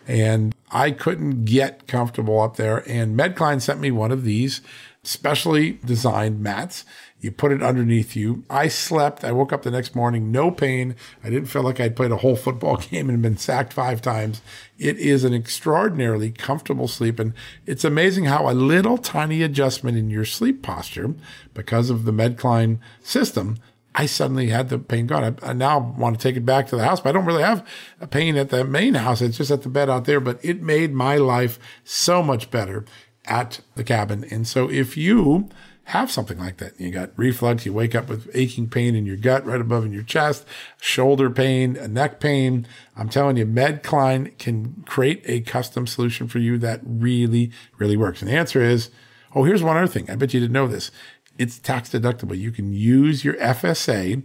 and 0.07 0.55
I 0.71 0.91
couldn't 0.91 1.45
get 1.45 1.87
comfortable 1.87 2.39
up 2.39 2.55
there. 2.55 2.87
And 2.89 3.17
Medcline 3.17 3.61
sent 3.61 3.79
me 3.79 3.91
one 3.91 4.11
of 4.11 4.23
these 4.23 4.61
specially 5.03 5.79
designed 5.83 6.41
mats. 6.41 6.85
You 7.19 7.31
put 7.31 7.51
it 7.51 7.61
underneath 7.61 8.15
you. 8.15 8.43
I 8.49 8.67
slept. 8.67 9.23
I 9.23 9.31
woke 9.31 9.51
up 9.51 9.63
the 9.63 9.71
next 9.71 9.95
morning, 9.95 10.31
no 10.31 10.49
pain. 10.49 10.95
I 11.23 11.29
didn't 11.29 11.49
feel 11.49 11.63
like 11.63 11.79
I'd 11.79 11.95
played 11.95 12.11
a 12.11 12.17
whole 12.17 12.35
football 12.37 12.77
game 12.77 13.09
and 13.09 13.21
been 13.21 13.37
sacked 13.37 13.73
five 13.73 14.01
times. 14.01 14.41
It 14.77 14.97
is 14.97 15.23
an 15.23 15.33
extraordinarily 15.33 16.31
comfortable 16.31 16.87
sleep. 16.87 17.19
And 17.19 17.33
it's 17.65 17.83
amazing 17.83 18.25
how 18.25 18.49
a 18.49 18.53
little 18.53 18.97
tiny 18.97 19.43
adjustment 19.43 19.97
in 19.97 20.09
your 20.09 20.25
sleep 20.25 20.61
posture 20.61 21.13
because 21.53 21.89
of 21.89 22.05
the 22.05 22.13
Medcline 22.13 22.79
system 23.01 23.57
I 23.93 24.05
suddenly 24.05 24.47
had 24.47 24.69
the 24.69 24.79
pain 24.79 25.07
gone. 25.07 25.37
I, 25.43 25.49
I, 25.49 25.53
now 25.53 25.93
want 25.97 26.17
to 26.17 26.21
take 26.21 26.37
it 26.37 26.45
back 26.45 26.67
to 26.67 26.75
the 26.75 26.83
house, 26.83 27.01
but 27.01 27.09
I 27.09 27.11
don't 27.11 27.25
really 27.25 27.43
have 27.43 27.65
a 27.99 28.07
pain 28.07 28.37
at 28.37 28.49
the 28.49 28.63
main 28.63 28.93
house. 28.93 29.21
It's 29.21 29.37
just 29.37 29.51
at 29.51 29.63
the 29.63 29.69
bed 29.69 29.89
out 29.89 30.05
there, 30.05 30.19
but 30.19 30.43
it 30.43 30.61
made 30.61 30.93
my 30.93 31.17
life 31.17 31.59
so 31.83 32.23
much 32.23 32.49
better 32.51 32.85
at 33.25 33.59
the 33.75 33.83
cabin. 33.83 34.25
And 34.31 34.47
so 34.47 34.69
if 34.69 34.95
you 34.95 35.49
have 35.85 36.09
something 36.09 36.39
like 36.39 36.57
that, 36.57 36.79
you 36.79 36.89
got 36.89 37.11
reflux, 37.17 37.65
you 37.65 37.73
wake 37.73 37.93
up 37.93 38.07
with 38.07 38.29
aching 38.33 38.69
pain 38.69 38.95
in 38.95 39.05
your 39.05 39.17
gut, 39.17 39.45
right 39.45 39.59
above 39.59 39.83
in 39.83 39.91
your 39.91 40.03
chest, 40.03 40.45
shoulder 40.79 41.29
pain, 41.29 41.77
neck 41.93 42.21
pain. 42.21 42.65
I'm 42.95 43.09
telling 43.09 43.35
you, 43.35 43.45
Medcline 43.45 44.37
can 44.37 44.83
create 44.87 45.21
a 45.25 45.41
custom 45.41 45.85
solution 45.85 46.29
for 46.29 46.39
you 46.39 46.57
that 46.59 46.79
really, 46.85 47.51
really 47.77 47.97
works. 47.97 48.21
And 48.21 48.31
the 48.31 48.35
answer 48.35 48.61
is, 48.61 48.89
oh, 49.35 49.43
here's 49.43 49.63
one 49.63 49.75
other 49.75 49.87
thing. 49.87 50.09
I 50.09 50.15
bet 50.15 50.33
you 50.33 50.39
didn't 50.39 50.53
know 50.53 50.67
this 50.67 50.91
it's 51.41 51.57
tax 51.57 51.89
deductible. 51.89 52.37
You 52.37 52.51
can 52.51 52.71
use 52.71 53.25
your 53.25 53.33
FSA 53.33 54.21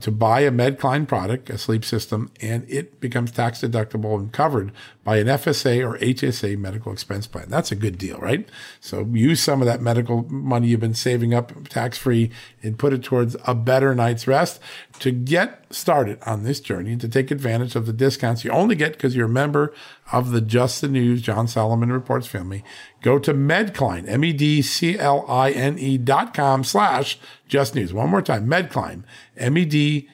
to 0.00 0.10
buy 0.12 0.40
a 0.40 0.52
Medcline 0.52 1.06
product, 1.06 1.50
a 1.50 1.58
sleep 1.58 1.84
system, 1.84 2.30
and 2.40 2.64
it 2.68 3.00
becomes 3.00 3.32
tax 3.32 3.60
deductible 3.60 4.16
and 4.16 4.32
covered 4.32 4.70
by 5.02 5.18
an 5.18 5.26
FSA 5.26 5.84
or 5.84 5.98
HSA 5.98 6.56
medical 6.56 6.92
expense 6.92 7.26
plan. 7.26 7.46
That's 7.48 7.72
a 7.72 7.74
good 7.74 7.98
deal, 7.98 8.18
right? 8.18 8.48
So 8.78 9.04
use 9.12 9.42
some 9.42 9.60
of 9.60 9.66
that 9.66 9.82
medical 9.82 10.22
money 10.30 10.68
you've 10.68 10.78
been 10.78 10.94
saving 10.94 11.34
up 11.34 11.68
tax 11.68 11.98
free 11.98 12.30
and 12.62 12.78
put 12.78 12.92
it 12.92 13.02
towards 13.02 13.36
a 13.46 13.54
better 13.54 13.94
night's 13.94 14.26
rest 14.26 14.60
to 14.98 15.10
get 15.10 15.64
started 15.70 16.18
on 16.26 16.42
this 16.42 16.60
journey 16.60 16.96
to 16.96 17.08
take 17.08 17.30
advantage 17.30 17.76
of 17.76 17.86
the 17.86 17.92
discounts 17.92 18.44
you 18.44 18.50
only 18.50 18.74
get 18.74 18.92
because 18.92 19.14
you're 19.16 19.26
a 19.26 19.28
member 19.28 19.72
of 20.12 20.30
the 20.30 20.40
Just 20.40 20.80
the 20.80 20.88
News 20.88 21.22
John 21.22 21.46
Solomon 21.48 21.92
Reports 21.92 22.26
family. 22.26 22.64
Go 23.02 23.18
to 23.18 23.32
Medcline, 23.32 24.08
M-E-D-C-L-I-N-E 24.08 25.98
dot 25.98 26.34
com 26.34 26.64
slash 26.64 27.18
Just 27.48 27.74
News. 27.74 27.92
One 27.94 28.10
more 28.10 28.22
time, 28.22 28.46
Medcline, 28.46 29.04
M-E-D-C-L-I-N-E 29.36 30.06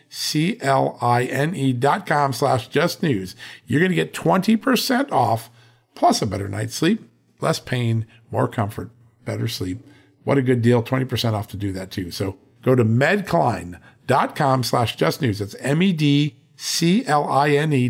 dot 1.72 2.07
com 2.07 2.32
slash 2.32 2.68
Just 2.68 3.03
News. 3.03 3.34
You're 3.66 3.80
going 3.80 3.90
to 3.90 3.97
get 3.97 4.14
20% 4.14 5.11
off 5.11 5.51
plus 5.94 6.22
a 6.22 6.26
better 6.26 6.49
night's 6.49 6.76
sleep, 6.76 7.11
less 7.40 7.59
pain, 7.59 8.07
more 8.30 8.47
comfort, 8.47 8.90
better 9.24 9.49
sleep. 9.49 9.80
What 10.27 10.37
a 10.39 10.43
good 10.43 10.61
deal. 10.61 10.83
20% 10.83 11.35
off 11.35 11.47
to 11.49 11.57
do 11.57 11.70
that 11.70 11.93
too. 11.93 12.11
So 12.11 12.37
go 12.62 12.74
to 12.74 12.85
medcline.com 12.85 14.64
slash 14.64 14.97
just 14.97 15.22
news. 15.22 15.39
That's 15.39 15.55
M-E-D-C-L-I-N-E 15.61 16.39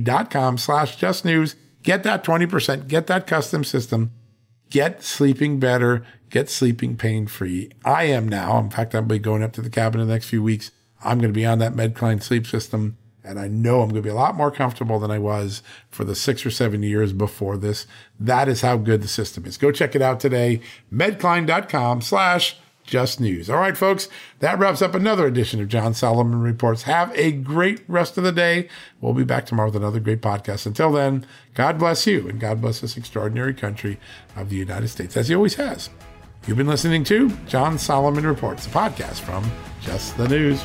dot 0.01 0.31
com 0.31 0.59
slash 0.59 0.97
just 0.97 1.25
news. 1.25 1.57
Get 1.83 2.03
that 2.03 2.23
20%, 2.23 2.89
get 2.89 3.07
that 3.07 3.27
custom 3.27 3.65
system, 3.65 4.11
get 4.69 5.03
sleeping 5.03 5.59
better, 5.59 6.05
get 6.29 6.51
sleeping 6.51 6.99
pain 6.99 7.27
free. 7.27 7.71
I 7.87 8.05
am 8.05 8.29
now. 8.29 8.59
In 8.59 8.69
fact, 8.69 8.95
I'll 8.95 9.01
be 9.01 9.19
going 9.19 9.43
up 9.43 9.55
to 9.55 9.63
the 9.63 9.71
cabin 9.71 10.03
in 10.03 10.07
the 10.07 10.13
next 10.13 10.29
few 10.29 10.43
weeks. 10.43 10.73
I'm 11.03 11.17
going 11.19 11.33
to 11.33 11.35
be 11.35 11.47
on 11.47 11.59
that 11.61 11.73
Medcline 11.73 12.23
sleep 12.23 12.47
system. 12.47 12.99
And 13.27 13.41
I 13.41 13.49
know 13.49 13.81
I'm 13.81 13.89
going 13.89 13.97
to 13.97 14.03
be 14.03 14.09
a 14.09 14.15
lot 14.15 14.37
more 14.37 14.51
comfortable 14.51 14.99
than 14.99 15.11
I 15.11 15.19
was 15.19 15.63
for 15.91 16.05
the 16.05 16.15
six 16.15 16.47
or 16.47 16.51
seven 16.51 16.83
years 16.83 17.13
before 17.13 17.57
this. 17.57 17.87
That 18.21 18.49
is 18.49 18.61
how 18.61 18.77
good 18.77 19.03
the 19.03 19.09
system 19.09 19.45
is. 19.45 19.59
Go 19.59 19.73
check 19.73 19.95
it 19.95 20.03
out 20.03 20.21
today. 20.21 20.61
Medcline.com 20.93 22.03
slash 22.03 22.57
just 22.87 23.21
news. 23.21 23.51
All 23.51 23.59
right, 23.59 23.77
folks, 23.77 24.09
that 24.39 24.59
wraps 24.59 24.81
up 24.81 24.95
another 24.95 25.27
edition 25.27 25.61
of 25.61 25.69
John 25.69 25.93
Solomon 25.93 26.41
Reports. 26.41 26.83
Have 26.83 27.13
a 27.17 27.33
great 27.33 27.83
rest 27.89 28.17
of 28.17 28.25
the 28.25 28.33
day. 28.33 28.69
We'll 29.01 29.13
be 29.13 29.25
back 29.25 29.45
tomorrow 29.45 29.69
with 29.69 29.77
another 29.77 30.01
great 30.01 30.23
podcast. 30.23 30.67
Until 30.67 30.93
then, 30.93 31.27
God 31.55 31.79
bless 31.79 32.07
you 32.07 32.29
and 32.29 32.41
God 32.41 32.61
bless 32.61 32.81
this 32.81 32.97
extraordinary 32.97 33.55
country 33.55 33.99
of 34.37 34.49
the 34.49 34.57
United 34.57 34.89
States, 34.89 35.17
as 35.17 35.29
He 35.29 35.35
always 35.35 35.57
has. 35.57 35.91
You've 36.47 36.57
been 36.57 36.69
listening 36.69 37.03
to 37.05 37.31
John 37.49 37.77
Solomon 37.77 38.25
Reports, 38.25 38.67
a 38.67 38.71
podcast 38.71 39.21
from 39.21 39.51
Just 39.81 40.17
the 40.17 40.29
News. 40.29 40.65